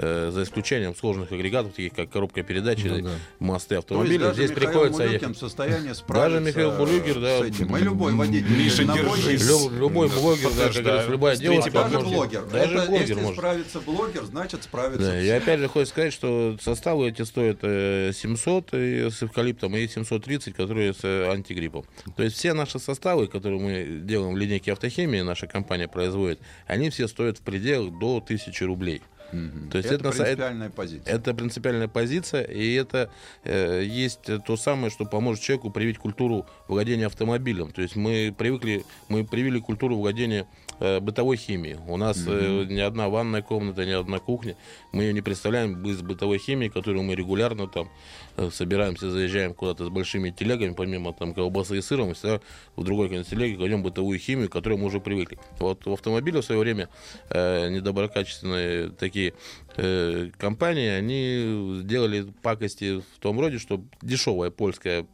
Э, 0.01 0.31
За 0.31 0.43
исключением 0.43 0.95
сложных 0.95 1.31
агрегатов, 1.33 1.73
таких 1.73 1.93
как 1.93 2.09
коробка 2.09 2.41
передач 2.41 2.79
или 2.85 3.01
да. 3.01 3.09
мосты 3.39 3.69
То 3.69 3.75
есть 3.75 3.83
автомобиля, 3.89 4.19
даже 4.19 4.33
здесь 4.35 4.49
Михаил 4.51 4.67
приходится 4.69 5.01
Мулюкин 5.03 5.21
ехать. 5.21 5.35
в 5.35 5.39
состоянии 5.39 5.93
справиться 5.93 6.39
Михаил 6.39 6.71
Мулюкин, 6.77 7.21
да. 7.21 7.39
с 7.39 7.41
этим. 7.43 7.75
И 7.77 7.79
любой 7.81 8.13
водитель 8.13 8.57
Миша, 8.57 8.83
держись. 8.85 9.45
Люб- 9.45 9.73
любой 9.73 10.07
блогер, 10.07 10.49
да, 10.57 10.69
как 10.71 10.83
говорится, 10.83 11.11
любая 11.11 11.35
девушка 11.35 11.71
Даже 11.71 11.95
может- 11.95 12.09
блогер. 12.13 12.45
Даже 12.45 12.73
Это, 12.75 12.85
блогер 12.87 13.01
если 13.01 13.13
может. 13.15 13.35
справится 13.37 13.79
блогер, 13.81 14.23
значит 14.23 14.63
справится 14.63 15.05
Да, 15.11 15.21
и 15.21 15.27
опять 15.27 15.59
же 15.59 15.67
хочется 15.67 15.91
сказать, 15.93 16.13
что 16.13 16.57
составы 16.61 17.09
эти 17.09 17.23
стоят 17.23 17.59
э, 17.63 18.11
700 18.15 18.73
и 18.75 19.09
с 19.09 19.21
эвкалиптом 19.21 19.75
и 19.75 19.85
730, 19.85 20.55
которые 20.55 20.93
с 20.93 21.03
э, 21.03 21.29
антигриппом. 21.29 21.83
То 22.15 22.23
есть 22.23 22.37
все 22.37 22.53
наши 22.53 22.79
составы, 22.79 23.27
которые 23.27 23.59
мы 23.59 23.99
делаем 24.01 24.33
в 24.33 24.37
линейке 24.37 24.71
автохимии, 24.71 25.19
наша 25.21 25.47
компания 25.47 25.89
производит, 25.89 26.39
они 26.67 26.89
все 26.89 27.07
стоят 27.09 27.37
в 27.39 27.41
пределах 27.41 27.99
до 27.99 28.17
1000 28.21 28.65
рублей. 28.65 29.01
То 29.31 29.77
есть 29.77 29.91
это, 29.91 30.09
это 30.09 30.11
принципиальная 30.11 30.69
позиция. 30.69 31.15
Это 31.15 31.33
принципиальная 31.33 31.87
позиция, 31.87 32.43
и 32.43 32.73
это 32.73 33.11
э, 33.43 33.83
есть 33.83 34.29
то 34.45 34.57
самое, 34.57 34.89
что 34.89 35.05
поможет 35.05 35.43
человеку 35.43 35.69
привить 35.69 35.97
культуру 35.97 36.45
владения 36.67 37.05
автомобилем. 37.05 37.71
То 37.71 37.81
есть 37.81 37.95
мы 37.95 38.33
привыкли, 38.37 38.83
мы 39.07 39.25
привили 39.25 39.59
культуру 39.59 39.97
владения 39.97 40.47
бытовой 40.79 41.37
химией. 41.37 41.77
У 41.87 41.97
нас 41.97 42.23
э, 42.25 42.65
ни 42.69 42.79
одна 42.79 43.09
ванная 43.09 43.41
комната, 43.41 43.85
ни 43.85 43.91
одна 43.91 44.19
кухня. 44.19 44.55
Мы 44.91 45.03
ее 45.03 45.13
не 45.13 45.21
представляем 45.21 45.75
без 45.75 46.01
бытовой 46.01 46.37
химии, 46.37 46.69
которую 46.69 47.03
мы 47.03 47.15
регулярно 47.15 47.67
там 47.67 47.89
э, 48.37 48.49
собираемся, 48.51 49.09
заезжаем 49.09 49.53
куда-то 49.53 49.85
с 49.85 49.89
большими 49.89 50.29
телегами, 50.29 50.73
помимо 50.73 51.13
там 51.13 51.33
колбасы 51.33 51.77
и 51.77 51.81
сыра, 51.81 52.05
мы 52.05 52.13
всегда 52.13 52.39
в 52.75 52.83
другой 52.83 53.09
конец 53.09 53.27
телеги 53.27 53.55
кладем 53.55 53.83
бытовую 53.83 54.19
химию, 54.19 54.49
к 54.49 54.53
которой 54.53 54.77
мы 54.77 54.85
уже 54.85 54.99
привыкли. 54.99 55.37
Вот 55.59 55.85
в 55.85 55.91
автомобиле 55.91 56.41
в 56.41 56.45
свое 56.45 56.61
время 56.61 56.89
э, 57.29 57.69
недоброкачественные 57.69 58.89
такие 58.89 59.33
э, 59.75 60.29
компании, 60.37 60.89
они 60.89 61.81
сделали 61.81 62.31
пакости 62.41 62.99
в 62.99 63.19
том 63.19 63.39
роде, 63.39 63.59
что 63.59 63.83
дешевая 64.01 64.49
польская 64.49 65.05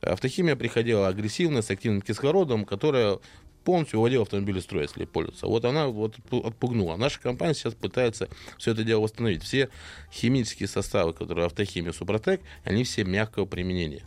автохимия 0.00 0.56
приходила 0.56 1.08
агрессивная, 1.08 1.62
с 1.62 1.70
активным 1.70 2.02
кислородом, 2.02 2.64
которая 2.64 3.18
полностью 3.68 4.00
строя, 4.62 4.84
если 4.84 5.04
пользоваться. 5.04 5.46
Вот 5.46 5.62
она 5.66 5.88
вот 5.88 6.16
отпугнула. 6.30 6.96
Наша 6.96 7.20
компания 7.20 7.52
сейчас 7.52 7.74
пытается 7.74 8.30
все 8.56 8.70
это 8.70 8.82
дело 8.82 9.00
восстановить. 9.02 9.42
Все 9.42 9.68
химические 10.10 10.68
составы, 10.68 11.12
которые 11.12 11.44
автохимия 11.44 11.92
Супротек, 11.92 12.40
они 12.64 12.84
все 12.84 13.04
мягкого 13.04 13.44
применения. 13.44 14.04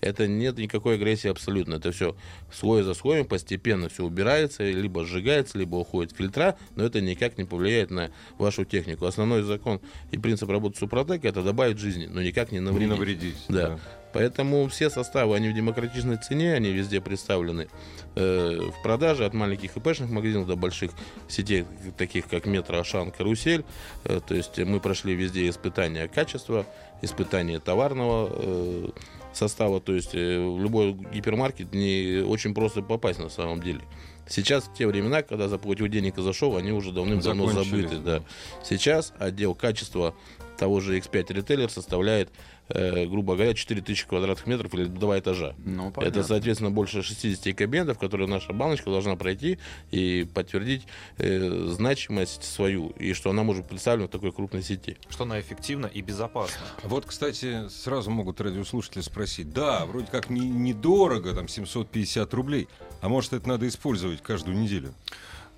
Это 0.00 0.26
нет 0.26 0.56
никакой 0.56 0.94
агрессии 0.94 1.28
абсолютно. 1.28 1.74
Это 1.74 1.92
все 1.92 2.16
слой 2.50 2.84
за 2.84 2.94
слоем 2.94 3.26
постепенно 3.26 3.90
все 3.90 4.02
убирается, 4.02 4.64
либо 4.64 5.04
сжигается, 5.04 5.58
либо 5.58 5.76
уходит 5.76 6.12
в 6.12 6.16
фильтра, 6.16 6.56
но 6.74 6.82
это 6.82 7.02
никак 7.02 7.36
не 7.36 7.44
повлияет 7.44 7.90
на 7.90 8.12
вашу 8.38 8.64
технику. 8.64 9.04
Основной 9.04 9.42
закон 9.42 9.82
и 10.10 10.16
принцип 10.16 10.48
работы 10.48 10.78
Супротека 10.78 11.28
это 11.28 11.42
добавить 11.42 11.76
жизни, 11.76 12.06
но 12.06 12.22
никак 12.22 12.50
не 12.50 12.60
Не 12.60 12.64
навредить. 12.64 12.88
навредить. 12.88 13.36
Да. 13.50 13.78
Поэтому 14.12 14.68
все 14.68 14.90
составы, 14.90 15.36
они 15.36 15.48
в 15.48 15.54
демократичной 15.54 16.16
цене, 16.16 16.54
они 16.54 16.70
везде 16.70 17.00
представлены 17.00 17.68
э, 18.14 18.60
в 18.60 18.82
продаже 18.82 19.24
от 19.24 19.34
маленьких 19.34 19.76
ИПшных 19.76 20.10
магазинов 20.10 20.46
до 20.46 20.56
больших 20.56 20.92
сетей, 21.28 21.64
таких 21.96 22.28
как 22.28 22.46
Метро, 22.46 22.78
Ашан, 22.78 23.10
Карусель. 23.10 23.64
Э, 24.04 24.20
то 24.26 24.34
есть 24.34 24.58
мы 24.58 24.80
прошли 24.80 25.14
везде 25.14 25.48
испытания 25.48 26.08
качества, 26.08 26.66
испытания 27.00 27.58
товарного 27.58 28.28
э, 28.32 28.88
состава. 29.32 29.80
То 29.80 29.94
есть 29.94 30.14
э, 30.14 30.38
в 30.38 30.60
любой 30.60 30.92
гипермаркет 30.92 31.72
не 31.72 32.22
очень 32.26 32.54
просто 32.54 32.82
попасть 32.82 33.18
на 33.18 33.28
самом 33.28 33.62
деле. 33.62 33.80
Сейчас 34.28 34.70
те 34.76 34.86
времена, 34.86 35.22
когда 35.22 35.48
заплатил 35.48 35.88
денег 35.88 36.18
и 36.18 36.22
зашел, 36.22 36.56
они 36.56 36.72
уже 36.72 36.92
давным-давно 36.92 37.48
забыты. 37.50 37.98
Да. 37.98 38.22
Сейчас 38.64 39.12
отдел 39.18 39.54
качества 39.54 40.14
того 40.62 40.78
же 40.78 40.96
X5 40.96 41.32
ритейлер 41.32 41.68
составляет, 41.68 42.30
э, 42.68 43.04
грубо 43.06 43.34
говоря, 43.34 43.52
4000 43.52 44.06
квадратных 44.06 44.46
метров 44.46 44.72
или 44.74 44.84
два 44.84 45.18
этажа. 45.18 45.56
Ну, 45.58 45.90
понятно. 45.90 46.20
Это, 46.20 46.22
соответственно, 46.22 46.70
больше 46.70 47.02
60 47.02 47.52
кабинетов, 47.52 47.98
которые 47.98 48.28
наша 48.28 48.52
баночка 48.52 48.88
должна 48.88 49.16
пройти 49.16 49.58
и 49.90 50.24
подтвердить 50.32 50.82
э, 51.18 51.66
значимость 51.68 52.44
свою, 52.44 52.90
и 52.90 53.12
что 53.12 53.30
она 53.30 53.42
может 53.42 53.66
представлена 53.66 54.06
в 54.06 54.10
такой 54.10 54.30
крупной 54.30 54.62
сети. 54.62 54.96
Что 55.08 55.24
она 55.24 55.40
эффективна 55.40 55.86
и 55.86 56.00
безопасна. 56.00 56.62
Вот, 56.84 57.06
кстати, 57.06 57.68
сразу 57.68 58.12
могут 58.12 58.40
радиослушатели 58.40 59.02
спросить, 59.02 59.52
да, 59.52 59.84
вроде 59.84 60.06
как 60.12 60.30
не- 60.30 60.48
недорого, 60.48 61.32
там 61.32 61.48
750 61.48 62.32
рублей, 62.34 62.68
а 63.00 63.08
может 63.08 63.32
это 63.32 63.48
надо 63.48 63.66
использовать 63.66 64.22
каждую 64.22 64.56
неделю? 64.56 64.94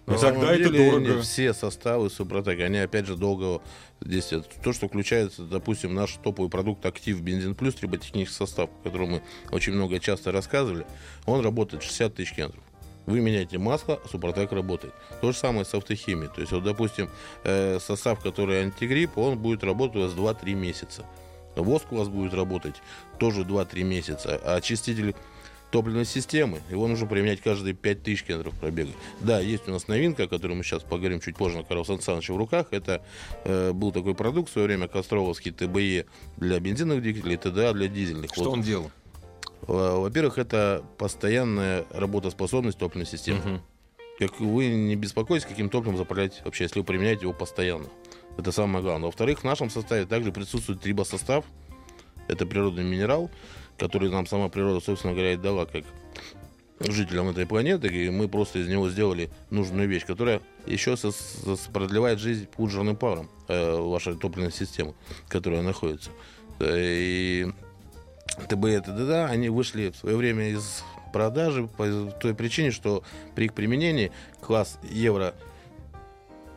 На 0.06 0.12
Ну, 0.14 0.18
самом 0.18 0.40
тогда 0.40 0.54
это 0.54 0.70
деле, 0.70 0.90
дорого. 0.90 1.22
все 1.22 1.54
составы 1.54 2.10
Супротек, 2.10 2.60
они 2.60 2.76
опять 2.78 3.06
же 3.06 3.16
долго 3.16 3.62
здесь 4.02 4.32
это 4.32 4.44
то, 4.62 4.72
что 4.74 4.86
включается, 4.86 5.44
допустим, 5.44 5.94
наш 5.94 6.12
топовый 6.22 6.50
продукт 6.50 6.84
Актив 6.84 7.18
Бензин 7.22 7.54
Плюс, 7.54 7.74
триботехнический 7.76 8.36
состав, 8.36 8.68
о 8.68 8.84
котором 8.84 9.12
мы 9.12 9.22
очень 9.50 9.72
много 9.72 9.98
часто 10.00 10.30
рассказывали, 10.30 10.84
он 11.24 11.40
работает 11.42 11.82
60 11.82 12.14
тысяч 12.14 12.34
километров. 12.34 12.62
Вы 13.06 13.20
меняете 13.20 13.56
масло, 13.58 13.98
а 14.02 14.08
Супротек 14.08 14.52
работает. 14.52 14.92
То 15.22 15.32
же 15.32 15.38
самое 15.38 15.64
с 15.64 15.72
автохимией. 15.74 16.30
То 16.34 16.40
есть, 16.40 16.52
вот, 16.52 16.64
допустим, 16.64 17.08
э, 17.44 17.78
состав, 17.80 18.20
который 18.20 18.62
антигрипп, 18.62 19.16
он 19.18 19.38
будет 19.38 19.62
работать 19.64 19.96
у 19.96 20.00
вас 20.00 20.12
2-3 20.12 20.54
месяца. 20.54 21.04
Воск 21.56 21.92
у 21.92 21.96
вас 21.96 22.08
будет 22.08 22.34
работать 22.34 22.76
тоже 23.18 23.42
2-3 23.44 23.84
месяца. 23.84 24.40
А 24.42 24.56
очиститель 24.56 25.14
топливной 25.74 26.04
системы. 26.04 26.60
Его 26.70 26.86
нужно 26.86 27.08
применять 27.08 27.40
каждые 27.40 27.74
5000 27.74 28.22
километров 28.22 28.54
пробега. 28.60 28.92
Да, 29.18 29.40
есть 29.40 29.66
у 29.66 29.72
нас 29.72 29.88
новинка, 29.88 30.22
о 30.22 30.28
которой 30.28 30.52
мы 30.52 30.62
сейчас 30.62 30.84
поговорим 30.84 31.18
чуть 31.18 31.36
позже 31.36 31.56
на 31.58 31.64
Карл 31.64 31.84
Сан 31.84 32.00
Саныча 32.00 32.32
в 32.32 32.36
руках. 32.36 32.68
Это 32.70 33.02
э, 33.44 33.72
был 33.72 33.90
такой 33.90 34.14
продукт 34.14 34.50
в 34.50 34.52
свое 34.52 34.68
время, 34.68 34.86
Костровский 34.86 35.50
ТБЕ 35.50 36.06
для 36.36 36.60
бензиновых 36.60 37.02
двигателей, 37.02 37.36
ТДА 37.36 37.72
для 37.72 37.88
дизельных. 37.88 38.30
Что 38.32 38.44
Вот, 38.44 38.52
он 38.52 38.62
делал? 38.62 38.92
Во-первых, 39.66 40.38
это 40.38 40.84
постоянная 40.96 41.86
работоспособность 41.90 42.78
топливной 42.78 43.06
системы. 43.06 43.60
Как 44.20 44.38
вы 44.38 44.68
не 44.68 44.94
беспокойтесь, 44.94 45.44
каким 45.44 45.70
топливом 45.70 45.96
заправлять 45.96 46.40
вообще, 46.44 46.64
если 46.64 46.78
вы 46.78 46.84
применяете 46.84 47.22
его 47.22 47.32
постоянно. 47.32 47.86
Это 48.38 48.52
самое 48.52 48.84
главное. 48.84 49.06
Во-вторых, 49.06 49.40
в 49.40 49.44
нашем 49.44 49.70
составе 49.70 50.06
также 50.06 50.30
присутствует 50.30 50.80
трибосостав. 50.80 51.44
Это 52.28 52.46
природный 52.46 52.84
минерал, 52.84 53.28
который 53.78 54.10
нам 54.10 54.26
сама 54.26 54.48
природа, 54.48 54.80
собственно 54.80 55.12
говоря, 55.14 55.32
и 55.32 55.36
дала 55.36 55.66
как 55.66 55.84
жителям 56.80 57.28
этой 57.28 57.46
планеты, 57.46 57.88
и 57.88 58.10
мы 58.10 58.28
просто 58.28 58.58
из 58.58 58.68
него 58.68 58.90
сделали 58.90 59.30
нужную 59.50 59.88
вещь, 59.88 60.04
которая 60.04 60.40
еще 60.66 60.92
сос- 60.94 61.70
продлевает 61.72 62.18
жизнь 62.18 62.46
пуджерным 62.46 62.96
паром 62.96 63.30
э, 63.48 63.76
вашей 63.80 64.16
топливной 64.16 64.50
системы, 64.52 64.94
которая 65.28 65.62
находится. 65.62 66.10
Э, 66.58 66.76
И 66.78 67.46
ТБ 68.48 68.64
и 68.66 68.80
ТДД, 68.80 69.30
они 69.30 69.48
вышли 69.50 69.90
в 69.90 69.96
свое 69.96 70.16
время 70.16 70.50
из 70.50 70.82
продажи 71.12 71.68
по 71.68 71.86
той 72.20 72.34
причине, 72.34 72.72
что 72.72 73.04
при 73.36 73.44
их 73.46 73.54
применении 73.54 74.10
класс 74.40 74.78
евро 74.90 75.34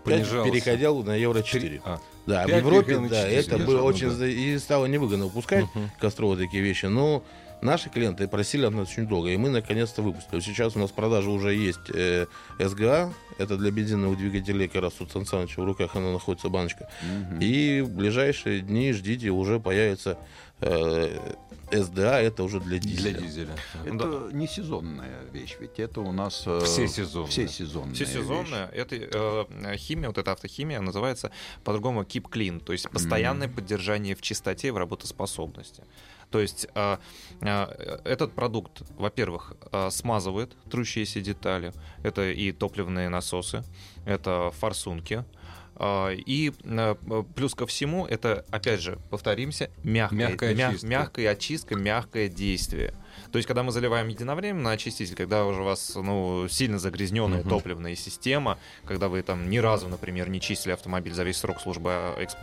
5 0.04 0.16
Понижался. 0.16 0.52
переходил 0.52 1.04
на 1.04 1.16
евро 1.16 1.44
4. 1.44 1.82
А, 1.86 2.00
Да, 2.28 2.46
в 2.46 2.50
Европе, 2.50 3.00
да, 3.10 3.28
это 3.28 3.58
было 3.58 3.82
очень... 3.82 4.08
ну 4.08 4.12
да. 4.12 4.18
за- 4.20 4.28
И 4.28 4.58
стало 4.60 4.86
невыгодно 4.86 5.26
выпускать 5.26 5.66
Мгм. 5.74 5.90
Кострова 6.00 6.36
такие 6.38 6.62
вещи. 6.62 6.86
Но 6.86 7.24
наши 7.62 7.90
клиенты 7.90 8.28
просили 8.28 8.66
от 8.66 8.74
нас 8.74 8.90
очень 8.90 9.08
долго, 9.08 9.30
и 9.30 9.38
мы 9.38 9.50
наконец-то 9.50 10.02
выпустили. 10.02 10.42
Сейчас 10.42 10.76
у 10.76 10.80
нас 10.80 10.92
в 10.92 10.94
продаже 10.94 11.30
уже 11.30 11.56
есть 11.56 11.90
э, 11.94 12.28
СГА, 12.60 13.14
это 13.38 13.58
для 13.58 13.72
бензиновых 13.72 14.18
двигателей, 14.18 14.68
как 14.68 14.82
раз 14.84 15.00
у 15.00 15.08
Сан 15.08 15.26
Саныча 15.26 15.62
в 15.62 15.66
руках 15.66 15.96
она 15.96 16.12
находится, 16.12 16.50
баночка. 16.50 16.90
И 17.40 17.82
в 17.86 17.90
ближайшие 17.92 18.60
дни 18.62 18.92
ждите, 18.94 19.30
уже 19.30 19.60
появится 19.60 20.18
э, 20.62 21.18
СДА, 21.72 22.22
это 22.22 22.44
уже 22.44 22.60
для 22.60 22.80
для 22.80 23.12
дизеля. 23.14 23.20
дизеля. 23.22 23.56
Это 23.86 24.30
не 24.32 24.48
сезонная 24.48 25.24
вещь, 25.32 25.58
ведь 25.60 25.80
это 25.80 26.02
у 26.02 26.12
нас... 26.12 26.44
э, 26.46 26.62
Все 26.64 26.88
сезонные. 26.88 27.30
Все 27.32 27.48
сезонные. 27.48 27.94
Все 27.96 28.06
сезонные. 28.06 28.70
Это 28.74 28.96
э, 28.96 29.78
химия, 29.78 30.08
вот 30.08 30.18
эта 30.18 30.32
автохимия 30.32 30.80
называется 30.82 31.32
по-другому 31.64 32.04
keep 32.04 32.30
clean, 32.30 32.60
то 32.64 32.74
есть 32.74 32.90
постоянное 32.90 33.48
поддержание 33.50 34.16
в 34.16 34.22
чистоте 34.22 34.70
и 34.70 34.72
в 34.72 34.78
работоспособности. 34.78 35.84
То 36.30 36.40
есть 36.40 36.68
э, 36.76 36.98
э, 37.42 38.00
этот 38.04 38.34
продукт, 38.34 38.82
во-первых, 38.98 39.54
э, 39.72 39.90
смазывает 39.90 40.56
трущиеся 40.70 41.22
детали. 41.22 41.74
Это 42.04 42.30
и 42.30 42.52
топливные 42.52 43.10
насосы, 43.10 43.64
это 44.06 44.52
форсунки. 44.60 45.24
Э, 45.80 46.16
И 46.26 46.52
э, 46.64 46.96
плюс 47.36 47.56
ко 47.56 47.66
всему, 47.66 48.06
это, 48.06 48.46
опять 48.52 48.82
же, 48.82 49.00
повторимся, 49.10 49.70
мягкая, 49.84 50.18
Мягкая 50.30 50.56
мя- 50.56 50.70
очистка. 50.70 50.88
мягкая 50.88 51.30
очистка, 51.32 51.76
мягкое 51.76 52.28
действие. 52.30 52.94
То 53.32 53.38
есть, 53.38 53.48
когда 53.48 53.64
мы 53.64 53.72
заливаем 53.72 54.08
единовременно 54.08 54.72
очиститель, 54.72 55.16
когда 55.16 55.46
уже 55.46 55.62
у 55.62 55.66
вас 55.66 55.94
ну, 55.96 56.48
сильно 56.50 56.80
загрязненная 56.80 57.40
Мгм. 57.42 57.50
топливная 57.50 57.96
система, 57.96 58.58
когда 58.86 59.08
вы 59.08 59.22
там 59.22 59.50
ни 59.50 59.58
разу, 59.58 59.88
например, 59.88 60.30
не 60.30 60.40
чистили 60.42 60.74
автомобиль 60.74 61.14
за 61.14 61.24
весь 61.24 61.38
срок 61.38 61.60
службы 61.62 61.90
э, 61.92 62.24
эксп- 62.24 62.38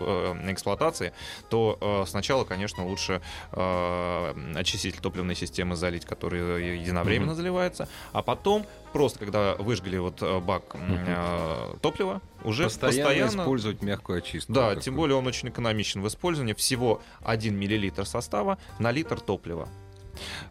э, 0.47 0.53
эксплуатации, 0.53 1.13
то 1.51 1.79
э, 1.81 2.05
сначала, 2.09 2.45
конечно, 2.45 2.85
лучше 2.87 3.21
э, 3.53 4.53
очиститель 4.57 5.01
топливной 5.01 5.35
системы 5.35 5.77
залить, 5.77 6.05
который 6.05 6.79
единовременно 6.81 7.35
заливается, 7.35 7.89
а 8.13 8.23
потом 8.23 8.67
просто, 8.93 9.19
когда 9.19 9.55
выжгли 9.57 9.99
вот 9.99 10.23
э, 10.23 10.41
бак 10.41 10.63
э, 10.75 11.75
топлива, 11.81 12.21
уже 12.45 12.65
Постоянно, 12.65 13.03
постоянно... 13.05 13.43
использовать 13.43 13.83
мягкую 13.83 14.19
очистку. 14.19 14.53
Да, 14.53 14.69
Такую. 14.69 14.83
тем 14.83 14.97
более 14.97 15.17
он 15.17 15.27
очень 15.27 15.49
экономичен 15.49 16.03
в 16.03 16.09
использовании. 16.09 16.53
Всего 16.55 17.01
1 17.25 17.57
миллилитр 17.57 18.07
состава 18.07 18.59
на 18.79 18.91
литр 18.93 19.21
топлива. 19.21 19.69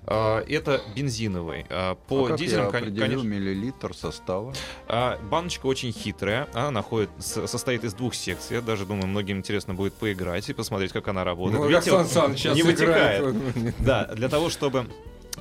А, 0.05 0.43
Это 0.47 0.81
бензиновый. 0.95 1.65
А, 1.69 1.95
По 2.07 2.25
А 2.25 2.27
как 2.29 2.37
дизелям, 2.39 2.65
я 2.65 2.71
конечно, 2.71 3.27
миллилитр 3.27 3.95
состава? 3.95 4.53
а, 4.87 5.17
баночка 5.29 5.65
очень 5.67 5.91
хитрая. 5.91 6.47
Она 6.53 6.71
находит, 6.71 7.09
состоит 7.19 7.83
из 7.83 7.93
двух 7.93 8.13
секций. 8.15 8.55
Я 8.57 8.61
даже 8.61 8.85
думаю, 8.85 9.07
многим 9.07 9.37
интересно 9.37 9.73
будет 9.73 9.93
поиграть 9.93 10.49
и 10.49 10.53
посмотреть, 10.53 10.91
как 10.91 11.07
она 11.07 11.23
работает. 11.23 11.61
Ну, 11.61 11.67
Видите, 11.69 11.91
Сан 11.91 12.05
Саныч 12.07 12.39
сейчас 12.39 12.55
не 12.55 12.61
играет. 12.61 13.23
вытекает. 13.23 13.75
Да, 13.79 14.05
для 14.13 14.29
того, 14.29 14.49
чтобы 14.49 14.87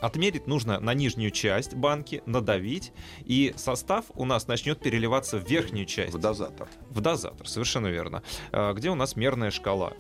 отмерить, 0.01 0.47
нужно 0.47 0.81
на 0.81 0.95
нижнюю 0.95 1.31
часть 1.31 1.75
банки 1.75 2.23
надавить, 2.27 2.93
и 3.25 3.53
состав 3.57 4.07
у 4.15 4.25
нас 4.25 4.49
начнет 4.49 4.81
переливаться 4.81 5.39
в 5.39 5.49
верхнюю 5.49 5.87
часть. 5.87 6.15
В 6.15 6.19
дозатор. 6.19 6.69
В 6.91 7.01
дозатор, 7.01 7.47
совершенно 7.47 7.87
верно. 7.89 8.23
Где 8.53 8.91
у 8.91 8.95
нас 8.95 9.15
мерная 9.17 9.51
шкала. 9.51 9.93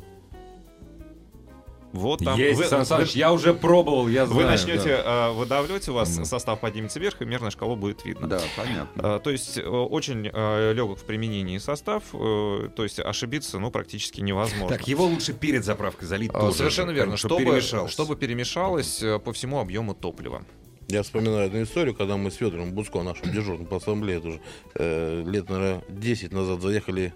Вот 1.92 2.20
там. 2.24 2.38
Есть, 2.38 2.58
вы, 2.58 2.64
Сан 2.66 2.80
вы- 2.80 2.84
Саныч, 2.86 3.12
я 3.12 3.32
уже 3.32 3.52
пробовал, 3.54 4.08
я 4.08 4.26
знаю. 4.26 4.42
вы 4.42 4.50
начнете 4.50 4.96
да. 4.96 5.02
а, 5.04 5.32
выдавливать, 5.32 5.88
у 5.88 5.94
вас 5.94 6.16
Ну. 6.16 6.24
состав 6.24 6.60
поднимется 6.60 6.98
вверх, 6.98 7.20
и 7.20 7.24
мерная 7.24 7.50
шкала 7.50 7.76
будет 7.76 8.04
видно. 8.04 8.26
Да, 8.26 8.40
понятно. 8.56 9.16
А, 9.16 9.18
То 9.18 9.30
есть 9.30 9.58
э, 9.58 9.62
очень 9.62 10.30
э, 10.32 10.72
легок 10.72 10.98
в 10.98 11.04
применении 11.04 11.58
состав, 11.58 12.02
э, 12.14 12.68
то 12.74 12.82
есть 12.82 12.98
ошибиться 12.98 13.58
ну, 13.58 13.70
практически 13.70 14.20
невозможно. 14.20 14.68
Так, 14.76 14.88
его 14.88 15.04
лучше 15.04 15.32
перед 15.34 15.64
заправкой 15.64 16.08
залить 16.08 16.30
А, 16.34 16.40
тоже, 16.40 16.56
Совершенно 16.56 16.90
верно, 16.92 17.12
бы, 17.12 17.16
чтобы, 17.18 17.36
перемешалось. 17.44 17.92
чтобы 17.92 18.16
перемешалось 18.16 19.02
э, 19.02 19.18
по 19.18 19.32
всему 19.32 19.60
объему 19.60 19.94
топлива. 19.94 20.44
Я 20.88 21.02
вспоминаю 21.02 21.46
одну 21.46 21.62
историю, 21.62 21.94
когда 21.94 22.16
мы 22.16 22.30
с 22.30 22.34
Федором 22.34 22.72
Буско, 22.72 23.02
нашим 23.02 23.30
дежурным 23.32 23.66
по 23.66 23.76
ассамблее, 23.76 24.20
тоже 24.20 24.40
э, 24.74 25.22
лет, 25.26 25.48
наверное, 25.48 25.82
10 25.88 26.32
назад 26.32 26.60
заехали 26.60 27.14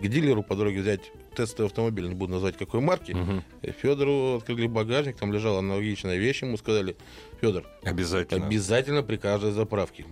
к 0.00 0.06
дилеру 0.06 0.42
по 0.42 0.54
дороге 0.54 0.80
взять 0.80 1.10
тестовый 1.34 1.68
автомобиль, 1.68 2.08
не 2.08 2.14
буду 2.14 2.32
назвать 2.32 2.56
какой 2.56 2.80
марки. 2.80 3.12
Мгм. 3.12 3.44
Федору 3.80 4.36
открыли 4.36 4.66
багажник, 4.66 5.16
там 5.16 5.32
лежала 5.32 5.58
аналогичная 5.58 6.16
вещь, 6.16 6.42
ему 6.42 6.56
сказали, 6.56 6.96
Федор, 7.40 7.64
Обязательно. 7.82 8.46
обязательно 8.46 9.02
при 9.02 9.16
каждой 9.16 9.52
заправке. 9.52 10.04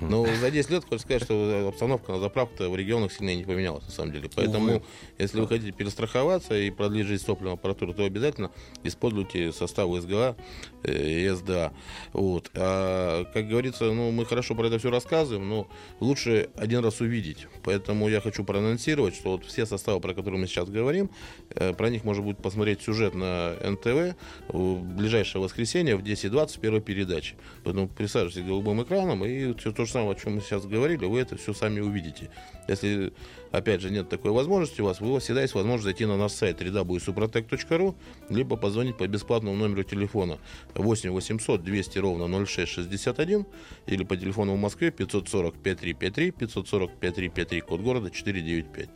Но 0.00 0.26
за 0.26 0.50
10 0.50 0.70
лет, 0.70 0.84
хочу 0.84 0.98
сказать, 0.98 1.22
что 1.22 1.68
обстановка 1.68 2.12
на 2.12 2.20
заправках 2.20 2.68
в 2.68 2.76
регионах 2.76 3.12
сильно 3.12 3.34
не 3.34 3.44
поменялась, 3.44 3.84
на 3.84 3.90
самом 3.90 4.12
деле. 4.12 4.28
Поэтому, 4.34 4.76
Увы. 4.76 4.82
если 5.18 5.40
вы 5.40 5.48
хотите 5.48 5.72
перестраховаться 5.72 6.56
и 6.56 6.70
продлить 6.70 7.06
жизнь 7.06 7.24
топливной 7.24 7.54
аппаратуры, 7.54 7.94
то 7.94 8.04
обязательно 8.04 8.50
используйте 8.84 9.52
составы 9.52 10.00
СГА 10.00 10.36
э, 10.82 11.26
и 11.26 11.28
СДА. 11.30 11.72
Вот. 12.12 12.50
А, 12.54 13.24
как 13.32 13.48
говорится, 13.48 13.84
ну, 13.84 14.10
мы 14.10 14.26
хорошо 14.26 14.54
про 14.54 14.66
это 14.66 14.78
все 14.78 14.90
рассказываем, 14.90 15.48
но 15.48 15.68
лучше 16.00 16.50
один 16.56 16.84
раз 16.84 17.00
увидеть. 17.00 17.46
Поэтому 17.64 18.08
я 18.08 18.20
хочу 18.20 18.44
проанонсировать, 18.44 19.14
что 19.14 19.32
вот 19.32 19.46
все 19.46 19.66
составы, 19.66 20.00
про 20.00 20.14
которые 20.14 20.39
мы 20.40 20.46
сейчас 20.46 20.68
говорим, 20.68 21.10
э, 21.50 21.72
про 21.72 21.90
них 21.90 22.04
можно 22.04 22.22
будет 22.22 22.38
посмотреть 22.38 22.82
сюжет 22.82 23.14
на 23.14 23.54
НТВ 23.62 24.16
в 24.48 24.82
ближайшее 24.82 25.42
воскресенье 25.42 25.96
в 25.96 26.02
10.20 26.02 26.56
в 26.56 26.60
первой 26.60 26.80
передаче. 26.80 27.34
Поэтому 27.64 27.88
присаживайтесь 27.88 28.42
к 28.42 28.46
голубым 28.46 28.82
экраном, 28.82 29.24
и 29.24 29.54
все 29.58 29.72
то 29.72 29.84
же 29.84 29.92
самое, 29.92 30.12
о 30.12 30.14
чем 30.14 30.36
мы 30.36 30.40
сейчас 30.40 30.64
говорили, 30.66 31.04
вы 31.04 31.20
это 31.20 31.36
все 31.36 31.52
сами 31.52 31.80
увидите. 31.80 32.30
Если, 32.68 33.12
опять 33.50 33.80
же, 33.80 33.90
нет 33.90 34.08
такой 34.08 34.30
возможности 34.30 34.80
у 34.80 34.84
вас, 34.84 35.00
вас 35.00 35.24
всегда 35.24 35.42
есть 35.42 35.54
возможность 35.54 35.84
зайти 35.84 36.06
на 36.06 36.16
наш 36.16 36.32
сайт 36.32 36.60
www.suprotec.ru, 36.60 37.94
либо 38.28 38.56
позвонить 38.56 38.96
по 38.96 39.06
бесплатному 39.06 39.56
номеру 39.56 39.82
телефона 39.82 40.38
8 40.74 41.10
800 41.10 41.62
200 41.62 41.98
ровно 41.98 42.46
0661 42.46 43.46
или 43.86 44.04
по 44.04 44.16
телефону 44.16 44.54
в 44.54 44.58
Москве 44.58 44.90
540 44.90 45.54
5353 45.54 46.30
540 46.30 46.90
5353, 47.00 47.60
код 47.60 47.80
города 47.80 48.10
495. 48.10 48.88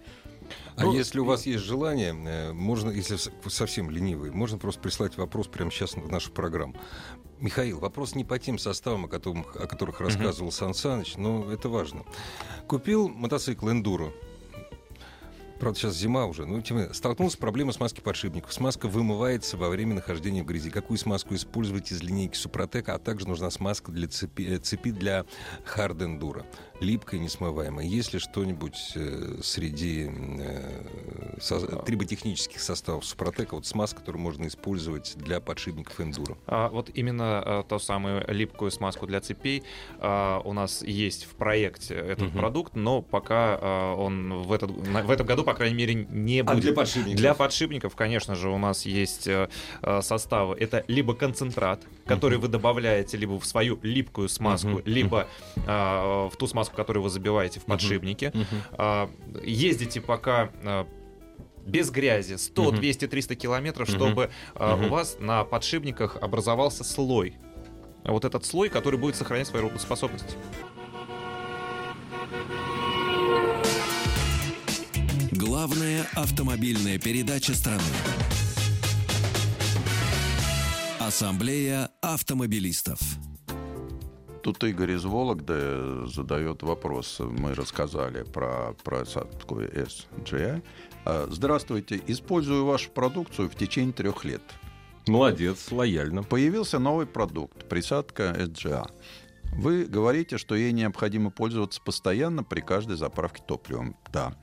А 0.76 0.82
Ну, 0.84 0.92
если 0.92 1.20
у 1.20 1.24
вас 1.24 1.46
есть 1.46 1.62
желание, 1.62 2.10
э, 2.14 2.52
можно, 2.52 2.90
если 2.90 3.16
совсем 3.48 3.90
ленивый, 3.90 4.30
можно 4.32 4.58
просто 4.58 4.80
прислать 4.80 5.16
вопрос 5.16 5.46
прямо 5.46 5.70
сейчас 5.70 5.94
в 5.94 6.10
нашу 6.10 6.32
программу. 6.32 6.74
Михаил, 7.40 7.78
вопрос 7.78 8.14
не 8.14 8.24
по 8.24 8.38
тем 8.38 8.58
составам, 8.58 9.04
о, 9.04 9.08
котором- 9.08 9.46
о 9.54 9.66
которых 9.66 10.00
рассказывал 10.00 10.50
Сан 10.50 10.74
Саныч, 10.74 11.16
но 11.16 11.50
это 11.52 11.68
важно. 11.68 12.04
Купил 12.66 13.08
мотоцикл 13.08 13.68
Эндуро. 13.70 14.12
Правда, 15.64 15.78
сейчас 15.80 15.94
зима 15.96 16.26
уже. 16.26 16.46
Но 16.46 16.60
тем 16.60 16.76
не 16.76 16.82
менее, 16.84 16.94
столкнулся 16.94 17.36
с 17.36 17.38
проблемой 17.40 17.72
смазки 17.72 18.00
подшипников. 18.00 18.52
Смазка 18.52 18.86
вымывается 18.88 19.56
во 19.56 19.68
время 19.68 19.94
нахождения 19.94 20.42
в 20.42 20.46
грязи. 20.46 20.70
Какую 20.70 20.98
смазку 20.98 21.34
использовать 21.34 21.90
из 21.90 22.02
линейки 22.02 22.36
Супротека, 22.36 22.94
а 22.94 22.98
также 22.98 23.26
нужна 23.28 23.50
смазка 23.50 23.90
для 23.92 24.08
цепи, 24.08 24.42
э, 24.42 24.58
цепи 24.58 24.90
для 24.90 25.24
Hard 25.76 25.98
Enduro. 25.98 26.44
Липкая, 26.80 27.20
несмываемая. 27.20 27.86
Есть 27.86 28.12
ли 28.12 28.18
что-нибудь 28.18 28.92
э, 28.96 29.38
среди 29.42 30.10
э, 30.10 31.38
со- 31.40 31.60
триботехнических 31.78 32.60
составов 32.60 33.04
Супротека, 33.04 33.54
вот 33.54 33.64
смазка, 33.66 34.00
которую 34.00 34.22
можно 34.22 34.46
использовать 34.46 35.14
для 35.16 35.40
подшипников 35.40 35.98
Enduro? 36.00 36.36
А, 36.46 36.68
вот 36.68 36.90
именно 36.94 37.40
а, 37.40 37.62
ту 37.62 37.78
самую 37.78 38.24
липкую 38.28 38.70
смазку 38.70 39.06
для 39.06 39.20
цепей 39.20 39.62
а, 39.98 40.40
у 40.44 40.52
нас 40.52 40.82
есть 40.82 41.24
в 41.24 41.34
проекте 41.36 41.94
этот 41.94 42.30
Мгм. 42.30 42.38
продукт, 42.38 42.74
но 42.74 43.02
пока 43.02 43.58
а, 43.60 43.94
он 43.94 44.42
в, 44.42 44.52
этот, 44.52 44.70
на- 44.88 45.02
в 45.02 45.10
этом 45.10 45.26
году, 45.26 45.44
по 45.54 45.58
крайней 45.58 45.76
мере, 45.76 45.94
не 45.94 46.40
А 46.40 46.44
будет. 46.44 46.62
для 46.62 46.72
подшипников? 46.72 47.16
Для 47.20 47.34
подшипников, 47.34 47.94
конечно 47.94 48.34
же, 48.34 48.48
у 48.48 48.58
нас 48.58 48.86
есть 48.86 49.28
э, 49.28 49.48
э, 49.82 50.02
составы. 50.02 50.56
Это 50.58 50.84
либо 50.88 51.14
концентрат, 51.14 51.80
который 52.06 52.38
вы 52.38 52.48
добавляете 52.48 53.16
либо 53.16 53.38
в 53.38 53.46
свою 53.46 53.78
липкую 53.82 54.28
смазку, 54.28 54.68
Мгм. 54.70 54.82
либо 54.84 55.28
а, 55.66 56.28
в 56.28 56.36
ту 56.36 56.48
смазку, 56.48 56.74
которую 56.74 57.04
вы 57.04 57.08
забиваете 57.10 57.60
в 57.60 57.66
подшипнике. 57.66 58.32
А, 58.72 59.08
Ездите 59.44 60.00
пока 60.00 60.50
а, 60.64 60.88
без 61.64 61.90
грязи 61.90 62.34
100, 62.34 62.62
Мгм. 62.64 62.76
200, 62.76 63.06
300 63.06 63.36
километров, 63.36 63.88
чтобы 63.88 64.30
а, 64.56 64.74
Мгм. 64.76 64.86
у 64.86 64.88
вас 64.88 65.18
на 65.20 65.44
подшипниках 65.44 66.16
образовался 66.20 66.82
слой. 66.82 67.36
Вот 68.02 68.24
этот 68.24 68.44
слой, 68.44 68.70
который 68.70 68.98
будет 68.98 69.14
сохранять 69.14 69.46
свою 69.46 69.66
работоспособность. 69.66 70.36
Главная 75.64 76.06
автомобильная 76.14 76.98
передача 76.98 77.54
страны. 77.54 77.80
Ассамблея 81.00 81.88
автомобилистов. 82.02 83.00
Тут 84.42 84.62
Игорь 84.62 84.90
из 84.90 85.06
Вологды 85.06 86.06
задает 86.06 86.62
вопрос. 86.62 87.18
Мы 87.18 87.54
рассказали 87.54 88.24
про 88.24 88.74
просадку 88.84 89.62
SGI. 89.62 90.62
А, 91.06 91.28
Здравствуйте. 91.30 91.98
Использую 92.08 92.66
вашу 92.66 92.90
продукцию 92.90 93.48
в 93.48 93.54
течение 93.54 93.94
трех 93.94 94.22
лет. 94.26 94.42
Молодец, 95.06 95.72
лояльно. 95.72 96.22
Появился 96.22 96.78
новый 96.78 97.06
продукт, 97.06 97.66
присадка 97.70 98.36
SGA. 98.38 98.86
Вы 99.56 99.86
говорите, 99.86 100.36
что 100.36 100.56
ей 100.56 100.72
необходимо 100.72 101.30
пользоваться 101.30 101.80
постоянно 101.80 102.44
при 102.44 102.60
каждой 102.60 102.96
заправке 102.96 103.42
топливом. 103.46 103.96
Да. 104.12 104.34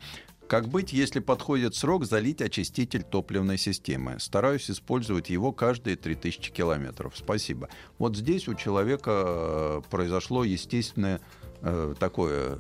Как 0.52 0.68
быть, 0.68 0.92
если 0.92 1.22
подходит 1.22 1.76
срок 1.76 2.04
залить 2.04 2.42
очиститель 2.42 3.04
топливной 3.04 3.58
системы? 3.58 4.18
Стараюсь 4.20 4.70
использовать 4.70 5.30
его 5.30 5.54
каждые 5.54 5.96
3000 5.96 6.52
километров. 6.52 7.14
Спасибо. 7.16 7.70
Вот 7.98 8.18
здесь 8.18 8.50
у 8.50 8.54
человека 8.54 9.24
э, 9.26 9.82
произошло 9.90 10.44
естественное 10.44 11.22
э, 11.62 11.96
такое 11.98 12.60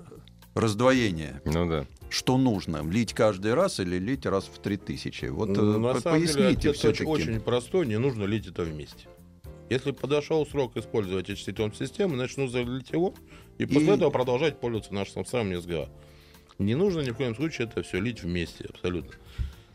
раздвоение. 0.55 1.41
Ну 1.43 1.67
да. 1.67 1.85
Что 2.09 2.37
нужно? 2.37 2.81
Лить 2.89 3.13
каждый 3.13 3.55
раз 3.55 3.81
или 3.81 3.97
лить 3.97 4.25
раз 4.25 4.45
в 4.45 4.61
3000? 4.61 5.25
Вот 5.25 5.49
э, 5.49 5.61
Ну, 5.61 5.77
на 5.79 5.99
самом 5.99 6.21
деле, 6.21 6.33
поясните 6.33 6.69
ответ 6.69 6.75
все-таки. 6.77 7.03
очень, 7.03 7.41
простой, 7.41 7.87
не 7.87 7.97
нужно 7.99 8.23
лить 8.23 8.47
это 8.47 8.63
вместе. 8.63 9.09
Если 9.69 9.91
подошел 9.91 10.47
срок 10.47 10.77
использовать 10.77 11.29
очистительной 11.29 11.75
системы, 11.75 12.15
нужно 12.15 12.47
залить 12.47 12.91
его, 12.91 13.13
и 13.57 13.65
после 13.65 13.87
И- 13.87 13.95
этого 13.97 14.11
продолжать 14.11 14.61
пользоваться 14.61 14.93
нашим 14.93 15.25
самым 15.25 15.61
СГА. 15.61 15.89
Не 16.59 16.75
нужно 16.75 17.01
ни 17.01 17.11
в 17.11 17.15
коем 17.15 17.35
случае 17.35 17.67
это 17.67 17.83
все 17.83 17.99
лить 17.99 18.23
вместе, 18.23 18.65
абсолютно. 18.65 19.13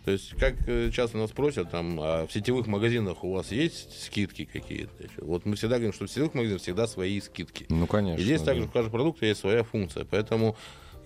То 0.05 0.12
есть, 0.12 0.37
как 0.39 0.55
э, 0.69 0.91
часто 0.93 1.19
нас 1.19 1.33
просят, 1.33 1.71
там, 1.73 1.99
а 2.01 2.29
в 2.29 2.33
сетевых 2.33 2.69
магазинах 2.69 3.25
у 3.25 3.33
вас 3.33 3.51
есть 3.51 4.05
скидки 4.05 4.45
какие-то? 4.45 4.93
Вот 5.19 5.45
мы 5.45 5.57
всегда 5.57 5.77
говорим, 5.77 5.93
что 5.93 6.07
в 6.07 6.11
сетевых 6.11 6.33
магазинах 6.33 6.62
всегда 6.62 6.87
свои 6.87 7.20
скидки. 7.20 7.66
Ну, 7.68 7.89
конечно. 7.89 8.20
И 8.20 8.24
здесь 8.24 8.41
да. 8.41 8.53
также 8.53 8.68
в 8.68 8.70
каждом 8.70 8.93
продукте 8.93 9.27
есть 9.27 9.41
своя 9.41 9.64
функция. 9.64 10.05
Поэтому 10.05 10.57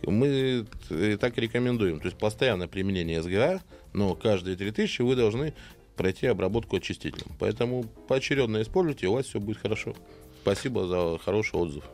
мы 0.02 0.66
э, 0.90 1.16
так 1.18 1.38
и 1.38 1.40
рекомендуем. 1.40 1.98
То 1.98 2.08
есть 2.08 2.18
постоянное 2.18 2.68
применение 2.68 3.22
СГА, 3.22 3.62
но 3.94 4.14
каждые 4.14 4.56
3000 4.58 5.00
вы 5.00 5.16
должны 5.16 5.54
пройти 5.96 6.26
обработку 6.26 6.76
очистителем. 6.76 7.32
Поэтому 7.38 7.84
поочередно 8.06 8.60
используйте, 8.60 9.06
и 9.06 9.08
у 9.08 9.14
вас 9.14 9.26
все 9.26 9.40
будет 9.40 9.58
хорошо. 9.58 9.94
Спасибо 10.42 10.86
за 10.86 11.18
хороший 11.24 11.56
отзыв. 11.56 11.84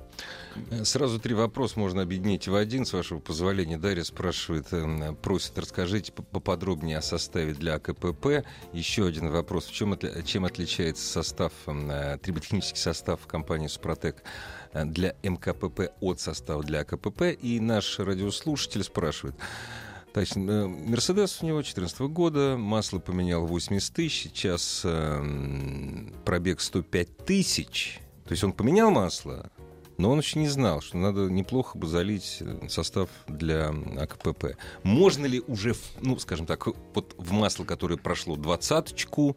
Сразу 0.84 1.20
три 1.20 1.34
вопроса 1.34 1.78
можно 1.78 2.02
объединить 2.02 2.48
в 2.48 2.54
один, 2.54 2.86
с 2.86 2.92
вашего 2.92 3.18
позволения. 3.18 3.76
Дарья 3.76 4.04
спрашивает, 4.04 4.66
э, 4.72 5.12
просит, 5.20 5.58
расскажите 5.58 6.12
поподробнее 6.12 6.98
о 6.98 7.02
составе 7.02 7.52
для 7.52 7.74
АКПП. 7.74 8.46
Еще 8.72 9.06
один 9.06 9.30
вопрос. 9.30 9.66
В 9.66 9.72
чем, 9.72 9.98
чем 10.24 10.46
отличается 10.46 11.06
состав, 11.06 11.52
э, 11.66 12.18
триботехнический 12.22 12.80
состав 12.80 13.26
компании 13.26 13.66
«Супротек» 13.66 14.22
э, 14.72 14.84
для 14.86 15.14
МКПП 15.22 15.92
от 16.00 16.20
состава 16.20 16.62
для 16.62 16.80
АКПП? 16.80 17.36
И 17.42 17.60
наш 17.60 17.98
радиослушатель 17.98 18.82
спрашивает, 18.82 19.36
Значит, 20.16 20.38
э, 20.38 20.66
Мерседес 20.66 21.42
у 21.42 21.46
него 21.46 21.58
2014 21.58 22.00
года, 22.08 22.56
масло 22.56 22.98
поменял 22.98 23.46
80 23.46 23.94
тысяч, 23.94 24.30
сейчас 24.32 24.80
э, 24.82 26.08
пробег 26.24 26.62
105 26.62 27.18
тысяч. 27.26 28.00
То 28.26 28.32
есть 28.32 28.42
он 28.42 28.52
поменял 28.52 28.90
масло, 28.90 29.50
но 29.98 30.10
он 30.10 30.18
еще 30.18 30.38
не 30.38 30.48
знал, 30.48 30.80
что 30.80 30.98
надо 30.98 31.28
неплохо 31.28 31.78
бы 31.78 31.86
залить 31.86 32.38
э, 32.40 32.68
состав 32.68 33.08
для 33.28 33.68
АКПП. 33.98 34.56
Можно 34.82 35.26
ли 35.26 35.42
уже, 35.46 35.74
ну, 36.00 36.18
скажем 36.18 36.46
так, 36.46 36.66
вот 36.66 37.14
в 37.16 37.32
масло, 37.32 37.64
которое 37.64 37.96
прошло 37.96 38.36
двадцаточку, 38.36 39.36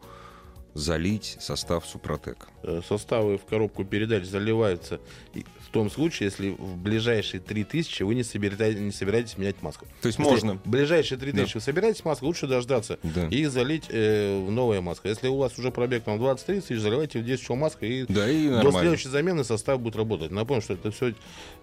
залить 0.74 1.38
состав 1.39 1.86
Супротек? 1.86 2.47
Э, 2.63 2.82
Составы 2.88 3.38
в 3.38 3.45
коробку 3.45 3.84
передач 3.86 4.26
заливаются 4.26 4.99
в 5.34 5.72
том 5.72 5.91
случае, 5.91 6.26
если 6.30 6.49
в 6.49 6.78
ближайшие 6.78 7.39
3000 7.39 8.01
вы 8.03 8.15
не 8.15 8.24
собираетесь, 8.24 8.80
не 8.80 8.91
собираетесь 8.91 9.38
менять 9.38 9.61
маску. 9.61 9.86
То 10.01 10.07
есть 10.07 10.17
Если 10.17 10.32
можно. 10.32 10.53
в 10.55 10.67
ближайшие 10.67 11.17
3000 11.20 11.55
вы 11.55 11.61
собираетесь 11.61 12.03
маску, 12.05 12.26
лучше 12.26 12.47
дождаться 12.47 12.97
Да. 13.03 13.28
и 13.28 13.45
залить 13.45 13.86
э, 13.89 14.43
в 14.45 14.49
новое 14.51 14.82
масло. 14.82 15.07
Если 15.09 15.28
у 15.28 15.38
вас 15.38 15.57
уже 15.59 15.70
пробег 15.72 16.03
там 16.03 16.20
20-30 16.20 16.45
тысяч, 16.61 16.80
заливайте 16.80 17.20
в 17.20 17.24
10 17.26 17.43
чего 17.45 17.55
маска 17.55 17.86
и 17.86 18.05
Да, 18.07 18.28
и 18.30 18.47
До 18.47 18.55
нормально. 18.55 18.80
следующей 18.80 19.09
замены 19.09 19.43
состав 19.43 19.80
будет 19.80 19.95
работать. 19.95 20.32
Напомню, 20.32 20.61
что 20.63 20.74
это 20.74 20.89
все, 20.91 21.13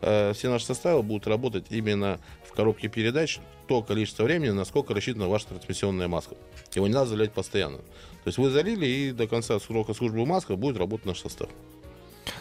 э, 0.03 0.33
все 0.35 0.51
наши 0.51 0.67
составы 0.67 1.03
будут 1.03 1.27
работать 1.27 1.67
именно 1.71 2.21
в 2.45 2.53
коробке 2.53 2.89
передач 2.89 3.41
то 3.67 3.83
количество 3.83 4.23
времени, 4.23 4.51
насколько 4.51 4.95
рассчитана 4.95 5.29
ваша 5.29 5.49
трансмиссионная 5.49 6.07
маска. 6.07 6.37
Его 6.77 6.87
не 6.87 6.95
надо 6.95 7.07
заливать 7.11 7.33
постоянно. 7.33 7.81
То 8.27 8.31
есть 8.31 8.39
вы 8.39 8.51
залили, 8.51 8.85
и 8.85 9.13
до 9.13 9.29
конца 9.29 9.57
срока 9.61 9.95
службы 9.95 10.27
маска 10.27 10.57
будет 10.57 10.79
работать 10.79 11.07
наш 11.07 11.21
состав. 11.21 11.49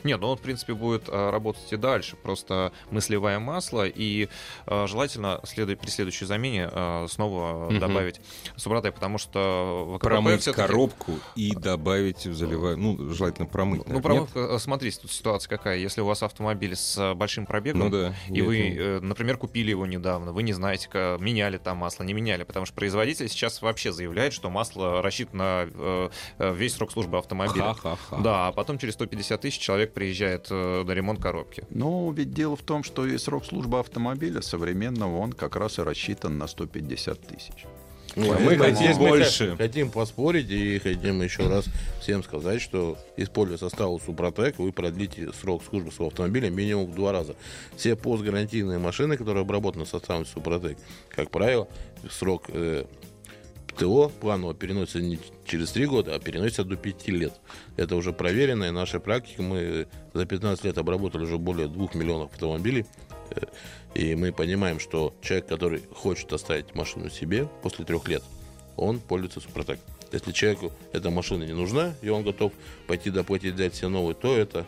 Нет, 0.04 0.20
ну 0.22 0.28
он, 0.30 0.38
в 0.38 0.42
принципе, 0.42 0.74
будет 0.74 1.04
а, 1.08 1.32
работать 1.32 1.72
и 1.72 1.78
дальше. 1.78 2.16
Просто 2.18 2.72
мы 2.92 3.02
сливаем 3.02 3.42
масло, 3.44 3.88
и 3.88 4.30
а, 4.66 4.88
желательно 4.88 5.40
следует, 5.44 5.80
при 5.80 5.90
следующей 5.90 6.26
замене 6.26 6.70
а, 6.72 7.08
снова 7.08 7.70
Мгм. 7.70 7.80
добавить 7.80 8.22
Супротек, 8.56 8.96
потому 8.96 9.18
что 9.18 9.86
в 9.88 10.00
Промыть 10.00 10.46
коробку 10.46 11.14
и 11.36 11.56
добавить, 11.56 12.22
заливая, 12.22 12.76
ну, 12.76 13.10
желательно 13.14 13.48
промыть. 13.48 13.80
Ну, 13.88 13.94
наверное, 13.96 14.02
промывка, 14.28 14.56
а, 14.56 14.60
смотрите, 14.60 15.00
тут 15.02 15.12
ситуация 15.12 15.50
какая. 15.50 15.78
Если 15.78 16.02
у 16.02 16.06
вас 16.06 16.24
автомобиль 16.24 16.76
с 16.76 17.14
большим 17.16 17.44
нет? 17.44 17.48
пробегом, 17.50 17.80
Ну 17.82 17.90
да. 17.90 18.16
и 18.30 18.38
я 18.38 18.44
вы, 18.44 18.70
это- 18.70 18.82
э, 18.82 19.00
например, 19.02 19.38
купили 19.38 19.70
его 19.70 19.86
недавно, 19.86 20.32
вы 20.32 20.44
не 20.44 20.54
знаете, 20.54 20.88
ка- 20.90 21.18
меняли 21.20 21.58
там 21.58 21.78
масло, 21.78 22.04
не 22.04 22.14
меняли, 22.14 22.44
потому 22.44 22.66
что 22.66 22.76
производитель 22.76 23.28
сейчас 23.30 23.62
вообще 23.62 23.92
заявляет, 23.92 24.34
что 24.34 24.50
масло 24.50 25.02
рассчитано 25.02 25.36
на 25.36 25.70
э, 25.74 26.10
э, 26.40 26.54
весь 26.56 26.74
срок 26.76 26.92
службы 26.92 27.18
автомобиля. 27.18 27.74
Ха-ха-ха. 27.74 28.18
Да, 28.18 28.48
а 28.48 28.52
потом 28.52 28.78
через 28.78 28.94
150 28.94 29.42
тысяч 29.42 29.60
человек 29.60 29.75
приезжает 29.94 30.48
э, 30.50 30.84
на 30.84 30.92
ремонт 30.92 31.22
коробки. 31.22 31.64
Но 31.70 32.12
ведь 32.12 32.34
дело 32.34 32.56
в 32.56 32.62
том, 32.62 32.84
что 32.84 33.06
и 33.06 33.18
срок 33.18 33.46
службы 33.46 33.80
автомобиля 33.80 34.42
современного, 34.42 35.18
он 35.18 35.34
как 35.34 35.56
раз 35.56 35.78
и 35.80 35.82
рассчитан 35.82 36.38
на 36.38 36.48
150 36.48 37.20
тысяч. 37.22 37.66
Ну, 38.16 38.32
А 38.32 38.40
мы 38.40 38.56
хотим 38.58 38.92
мы 38.98 39.10
больше. 39.10 39.50
х- 39.52 39.58
Хотим 39.58 39.92
поспорить 39.92 40.50
и 40.50 40.80
хотим 40.80 41.22
еще 41.22 41.50
раз 41.50 41.66
всем 42.02 42.24
сказать, 42.24 42.62
что 42.62 42.98
используя 43.18 43.58
состав 43.58 44.02
Супротек, 44.06 44.58
вы 44.58 44.72
продлите 44.72 45.34
срок 45.34 45.62
службы 45.70 45.92
своего 45.92 46.08
автомобиля 46.12 46.50
минимум 46.50 46.86
в 46.86 46.96
два 46.96 47.12
раза. 47.12 47.36
Все 47.76 47.98
постгарантийные 47.98 48.80
машины, 48.80 49.18
которые 49.18 49.42
обработаны 49.42 49.86
составом 49.86 50.26
Супротек, 50.26 50.78
как 51.10 51.30
правило, 51.30 51.68
срок 52.10 52.46
э, 52.50 52.86
ТО 53.78 54.10
планово 54.22 54.54
переносится 54.54 55.02
не 55.02 55.20
через 55.46 55.72
3 55.72 55.86
года, 55.86 56.16
а 56.16 56.20
переносится 56.20 56.64
до 56.64 56.76
5 56.76 57.08
лет. 57.10 57.34
Это 57.78 57.96
уже 57.96 58.14
проверенная 58.14 58.72
наша 58.72 59.00
практика. 59.00 59.42
Мы 59.42 59.88
за 60.14 60.26
15 60.26 60.64
лет 60.66 60.78
обработали 60.78 61.24
уже 61.24 61.38
более 61.38 61.68
2 61.68 61.90
миллионов 61.94 62.32
автомобилей. 62.34 62.86
Э, 63.32 63.42
И 63.96 64.14
мы 64.16 64.34
понимаем, 64.34 64.80
что 64.80 65.14
человек, 65.22 65.48
который 65.48 65.84
хочет 65.94 66.32
оставить 66.34 66.76
машину 66.76 67.10
себе 67.10 67.48
после 67.64 67.86
трех 67.86 68.08
лет, 68.10 68.24
он 68.76 69.00
пользуется 69.00 69.40
Супротек. 69.40 69.80
Если 70.12 70.32
человеку 70.32 70.72
эта 70.94 71.10
машина 71.10 71.44
не 71.44 71.54
нужна, 71.54 71.94
и 72.02 72.10
он 72.10 72.24
готов 72.24 72.52
пойти 72.88 73.10
доплатить, 73.10 73.56
взять 73.56 73.76
себе 73.76 73.88
новую, 73.88 74.16
то 74.16 74.38
это, 74.38 74.66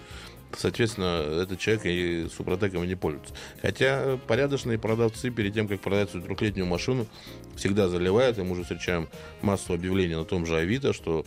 соответственно, 0.55 1.41
этот 1.43 1.59
человек 1.59 1.85
и 1.85 2.27
Супротеком 2.35 2.87
не 2.87 2.95
пользуется. 2.95 3.33
Хотя 3.61 4.17
порядочные 4.27 4.77
продавцы 4.77 5.29
перед 5.29 5.53
тем, 5.53 5.67
как 5.67 5.81
продать 5.81 6.09
свою 6.11 6.25
трехлетнюю 6.25 6.65
машину, 6.67 7.07
всегда 7.55 7.89
заливают, 7.89 8.37
и 8.37 8.41
мы 8.43 8.51
уже 8.51 8.61
встречаем 8.63 9.07
массу 9.41 9.73
объявлений 9.73 10.15
на 10.15 10.25
том 10.25 10.45
же 10.45 10.55
Авито, 10.57 10.93
что 10.93 11.25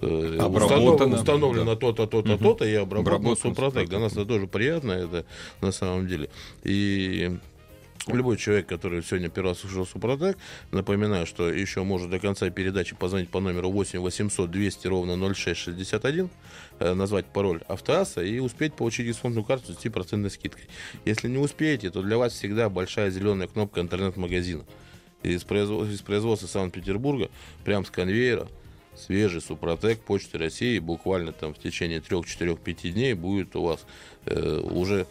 э, 0.00 0.36
Обработано, 0.40 0.90
установ- 1.14 1.14
установлено 1.20 1.74
то-то, 1.76 2.06
то-то, 2.06 2.28
Мгм. 2.34 2.38
то-то, 2.44 2.64
и 2.64 2.74
Обработано 2.74 3.34
Супротек. 3.34 3.88
Для 3.88 3.98
нас 3.98 4.12
это 4.12 4.24
тоже 4.26 4.46
приятно, 4.46 4.92
это 4.92 5.24
на 5.60 5.72
самом 5.72 6.06
деле. 6.06 6.28
И 6.62 7.36
Любой 8.06 8.38
человек, 8.38 8.66
который 8.66 9.02
сегодня 9.02 9.28
первый 9.28 9.48
раз 9.48 9.58
слушал 9.58 9.84
Супротек, 9.84 10.38
напоминаю, 10.70 11.26
что 11.26 11.50
еще 11.50 11.82
может 11.82 12.08
до 12.08 12.18
конца 12.18 12.48
передачи 12.48 12.96
позвонить 12.96 13.28
по 13.28 13.40
номеру 13.40 13.70
8 13.70 13.98
800 13.98 14.50
200 14.50 14.86
ровно 14.86 15.16
0661, 15.16 16.30
э, 16.78 16.94
назвать 16.94 17.26
пароль 17.26 17.60
автоасса 17.68 18.22
и 18.22 18.38
успеть 18.38 18.72
получить 18.74 19.06
дисконтную 19.06 19.44
карту 19.44 19.74
с 19.74 19.76
10% 19.76 20.30
скидкой. 20.30 20.68
Если 21.04 21.28
не 21.28 21.38
успеете, 21.38 21.90
то 21.90 22.00
для 22.02 22.16
вас 22.16 22.32
всегда 22.32 22.70
большая 22.70 23.10
зеленая 23.10 23.48
кнопка 23.48 23.80
интернет-магазина. 23.80 24.64
Из, 25.22 25.42
производ- 25.44 25.90
из 25.92 26.00
производства 26.00 26.46
Санкт-Петербурга, 26.46 27.28
прям 27.64 27.84
с 27.84 27.90
конвейера, 27.90 28.48
свежий 28.96 29.42
Супротек 29.42 30.00
Почты 30.00 30.38
России, 30.38 30.78
буквально 30.78 31.32
там 31.32 31.52
в 31.52 31.58
течение 31.58 32.00
3-4-5 32.00 32.90
дней 32.92 33.14
будет 33.14 33.54
у 33.56 33.62
вас 33.64 33.84
э, 34.24 34.60
уже 34.60 35.06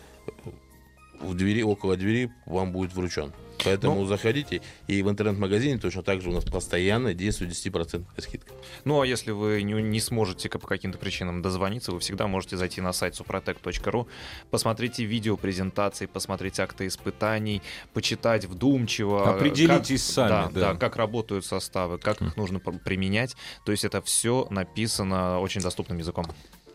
в 1.22 1.34
двери, 1.34 1.62
около 1.64 1.96
двери 1.98 2.32
вам 2.46 2.72
будет 2.72 2.94
вручен. 2.94 3.34
Поэтому 3.66 4.06
заходите, 4.06 4.62
и 4.86 5.02
в 5.02 5.10
интернет-магазине 5.10 5.80
точно 5.80 6.04
так 6.04 6.22
же 6.22 6.30
у 6.30 6.32
нас 6.32 6.46
постоянно 6.46 7.16
действует 7.16 7.52
10% 7.54 8.06
скидка. 8.20 8.54
Ну, 8.86 9.02
а 9.02 9.08
если 9.08 9.32
вы 9.32 9.64
не, 9.64 9.74
не 9.82 10.00
сможете 10.00 10.48
по 10.48 10.60
каким-то 10.60 11.00
причинам 11.00 11.42
дозвониться, 11.42 11.92
вы 11.92 12.00
всегда 12.00 12.28
можете 12.28 12.56
зайти 12.56 12.82
на 12.82 12.94
сайт 12.94 13.16
suprotec.ru, 13.20 14.08
посмотрите 14.52 15.06
видео 15.06 15.38
презентации, 15.38 16.06
посмотреть 16.06 16.60
акты 16.60 16.86
испытаний, 16.86 17.64
почитать 17.94 18.46
вдумчиво. 18.46 19.28
Определитесь 19.36 20.06
как- 20.06 20.14
сами, 20.14 20.30
Да, 20.30 20.50
да. 20.54 20.74
да, 20.74 20.80
как 20.80 20.96
работают 20.96 21.44
составы, 21.44 21.98
как 21.98 22.22
их 22.22 22.38
нужно 22.38 22.60
пр- 22.60 22.78
применять. 22.78 23.36
То 23.66 23.72
есть 23.72 23.84
это 23.84 24.04
все 24.04 24.46
написано 24.52 25.40
очень 25.40 25.62
доступным 25.62 25.98
языком. 25.98 26.28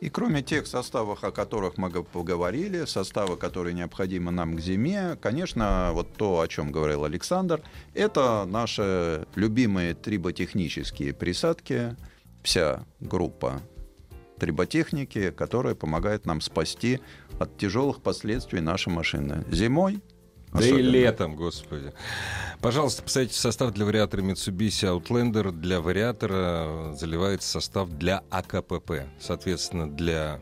И 0.02 0.08
кроме 0.08 0.42
тех 0.42 0.66
составов, 0.66 1.22
о 1.22 1.30
которых 1.30 1.78
мы 1.78 1.88
поговорили, 1.88 2.86
составы, 2.86 3.36
которые 3.36 3.72
необходимы 3.72 4.32
нам 4.32 4.56
к 4.56 4.60
зиме, 4.60 5.16
конечно, 5.22 5.90
вот 5.92 6.14
то, 6.14 6.40
о 6.40 6.48
чем 6.48 6.72
говорил 6.72 7.04
Александр, 7.04 7.62
это 7.94 8.44
наши 8.44 9.28
любимые 9.36 9.94
триботехнические 9.94 11.14
присадки, 11.14 11.94
вся 12.42 12.84
группа 12.98 13.62
триботехники, 14.40 15.30
которая 15.30 15.76
помогает 15.76 16.26
нам 16.26 16.40
спасти 16.40 16.98
от 17.38 17.56
тяжелых 17.56 18.02
последствий 18.02 18.60
нашей 18.60 18.92
машины. 18.92 19.44
Зимой 19.52 20.02
Да 20.52 20.60
и 20.60 20.70
особенно. 20.70 20.90
летом, 20.90 21.36
господи. 21.36 21.92
Пожалуйста, 22.60 23.02
посмотрите 23.02 23.34
состав 23.34 23.72
для 23.72 23.86
вариатора 23.86 24.22
Mitsubishi 24.22 24.86
Outlander. 24.86 25.50
Для 25.50 25.80
вариатора 25.80 26.94
заливается 26.94 27.48
состав 27.48 27.88
для 27.90 28.22
АКПП. 28.30 29.04
Соответственно, 29.18 29.90
для 29.90 30.40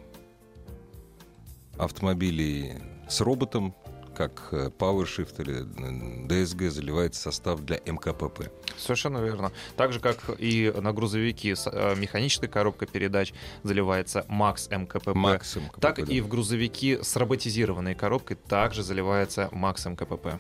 автомобилей 1.79 2.75
с 3.09 3.21
роботом, 3.21 3.75
как 4.21 4.53
PowerShift 4.53 5.41
или 5.41 5.63
э, 5.63 6.27
DSG, 6.27 6.69
заливается 6.69 7.23
состав 7.23 7.61
для 7.65 7.79
МКПП. 7.87 8.51
Совершенно 8.77 9.19
верно. 9.25 9.51
Так 9.79 9.95
же, 9.95 10.01
как 10.01 10.19
и 10.39 10.71
на 10.79 10.93
грузовики 10.93 11.55
с 11.55 11.67
э, 11.67 11.95
механической 11.97 12.47
коробкой 12.47 12.87
передач 12.87 13.33
заливается 13.63 14.27
Max 14.29 14.69
МКПП. 14.77 15.15
Макс 15.15 15.57
МКПП, 15.57 15.81
Так 15.81 15.97
да. 16.07 16.13
и 16.13 16.21
в 16.21 16.29
грузовики 16.29 16.99
с 17.01 17.17
роботизированной 17.17 17.95
коробкой 17.95 18.37
также 18.37 18.83
заливается 18.83 19.49
Max 19.53 19.89
МКПП. 19.89 20.39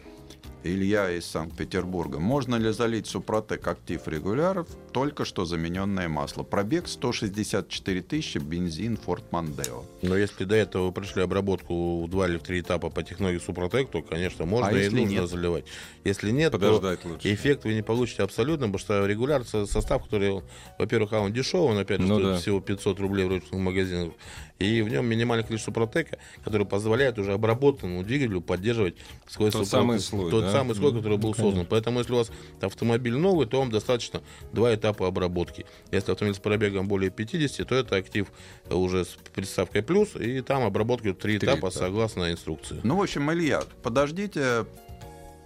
Илья 0.62 1.10
из 1.10 1.24
Санкт-Петербурга. 1.24 2.18
Можно 2.18 2.56
ли 2.56 2.70
залить 2.70 3.06
Супротек 3.06 3.66
актив 3.66 4.06
регуляров 4.06 4.68
только 4.92 5.24
что 5.24 5.44
замененное 5.44 6.08
масло. 6.08 6.42
Пробег 6.42 6.88
164 6.88 8.02
тысячи, 8.02 8.38
бензин 8.38 8.98
Ford 9.04 9.22
Mondeo. 9.30 9.84
Но 10.02 10.16
если 10.16 10.44
до 10.44 10.54
этого 10.54 10.86
вы 10.86 10.92
прошли 10.92 11.22
обработку 11.22 12.04
в 12.04 12.10
два 12.10 12.28
или 12.28 12.38
в 12.38 12.42
три 12.42 12.60
этапа 12.60 12.90
по 12.90 13.02
технологии 13.02 13.38
Супротек, 13.38 13.90
то, 13.90 14.02
конечно, 14.02 14.44
можно 14.46 14.68
а 14.68 14.72
и 14.72 14.88
нужно 14.88 15.06
нет? 15.06 15.28
заливать. 15.28 15.64
Если 16.04 16.30
нет, 16.30 16.52
Подождать 16.52 17.02
то 17.02 17.08
лучше. 17.08 17.32
эффект 17.32 17.64
вы 17.64 17.74
не 17.74 17.82
получите 17.82 18.22
абсолютно, 18.22 18.66
потому 18.66 18.78
что 18.78 19.06
регуляр 19.06 19.44
состав, 19.44 20.04
который, 20.04 20.42
во-первых, 20.78 21.12
он 21.12 21.32
дешевый, 21.32 21.70
он 21.70 21.78
опять 21.78 22.00
же 22.00 22.06
ну, 22.06 22.18
стоит 22.18 22.34
да. 22.34 22.38
всего 22.38 22.60
500 22.60 23.00
рублей 23.00 23.24
в 23.26 23.28
ручных 23.28 23.60
магазинах, 23.60 24.12
и 24.60 24.82
в 24.82 24.90
нем 24.90 25.06
минимальное 25.06 25.44
количество 25.44 25.72
протека, 25.72 26.18
который 26.44 26.66
позволяет 26.66 27.18
уже 27.18 27.32
обработанному 27.32 28.04
двигателю 28.04 28.42
поддерживать 28.42 28.94
сквозь 29.26 29.52
тот 29.52 29.66
супротек, 29.66 29.70
самый 29.70 30.00
слой, 30.00 30.30
тот 30.30 30.44
да? 30.44 30.52
самый 30.52 30.74
слой, 30.76 30.94
который 30.94 31.16
был 31.16 31.30
ну, 31.30 31.42
создан. 31.42 31.66
Поэтому, 31.66 32.00
если 32.00 32.12
у 32.12 32.16
вас 32.16 32.30
автомобиль 32.60 33.16
новый, 33.16 33.46
то 33.46 33.58
вам 33.58 33.70
достаточно 33.70 34.22
2 34.52 34.70
этапы 34.80 35.04
обработки. 35.04 35.66
Если 35.92 36.10
автомобиль 36.10 36.34
с 36.34 36.40
пробегом 36.40 36.88
более 36.88 37.10
50, 37.10 37.68
то 37.68 37.74
это 37.74 37.96
актив 37.96 38.26
уже 38.68 39.04
с 39.04 39.16
приставкой 39.32 39.82
плюс, 39.82 40.16
и 40.16 40.40
там 40.40 40.64
обработки 40.64 41.12
три, 41.12 41.36
этапа, 41.36 41.58
этапа 41.58 41.70
согласно 41.70 42.32
инструкции. 42.32 42.80
Ну, 42.82 42.96
в 42.96 43.02
общем, 43.02 43.30
Илья, 43.32 43.62
подождите, 43.82 44.66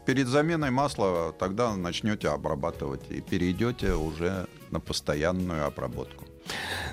перед 0.06 0.28
заменой 0.28 0.70
масла 0.70 1.34
тогда 1.38 1.74
начнете 1.76 2.28
обрабатывать 2.28 3.02
и 3.10 3.20
перейдете 3.20 3.94
уже 3.94 4.46
на 4.70 4.80
постоянную 4.80 5.66
обработку. 5.66 6.24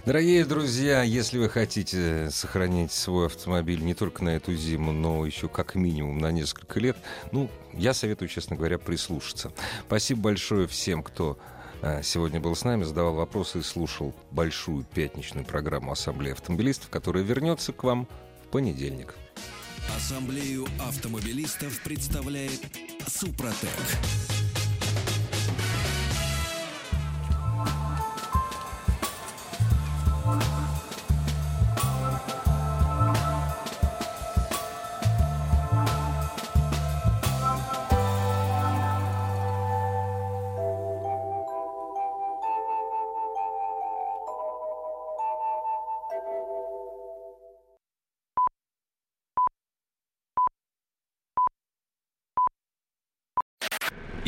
Дорогие 0.05 0.45
друзья, 0.45 1.03
если 1.03 1.37
вы 1.37 1.49
хотите 1.49 2.29
сохранить 2.31 2.93
свой 2.93 3.25
автомобиль 3.25 3.81
не 3.81 3.93
только 3.93 4.23
на 4.23 4.29
эту 4.29 4.55
зиму, 4.55 4.93
но 4.93 5.25
еще 5.25 5.49
как 5.49 5.75
минимум 5.75 6.19
на 6.19 6.31
несколько 6.31 6.79
лет, 6.79 6.97
ну, 7.33 7.51
я 7.73 7.93
советую, 7.93 8.29
честно 8.29 8.55
говоря, 8.55 8.77
прислушаться. 8.77 9.51
Спасибо 9.87 10.21
большое 10.21 10.67
всем, 10.67 11.03
кто 11.03 11.37
сегодня 12.03 12.39
был 12.39 12.55
с 12.55 12.63
нами, 12.63 12.83
задавал 12.83 13.15
вопросы 13.15 13.59
и 13.59 13.63
слушал 13.63 14.13
большую 14.31 14.83
пятничную 14.83 15.45
программу 15.45 15.91
Ассамблеи 15.91 16.33
автомобилистов, 16.33 16.89
которая 16.89 17.23
вернется 17.23 17.73
к 17.73 17.83
вам 17.83 18.07
в 18.45 18.47
понедельник. 18.49 19.15
Ассамблею 19.95 20.67
автомобилистов 20.79 21.81
представляет 21.81 22.61
Супротек. 23.07 23.69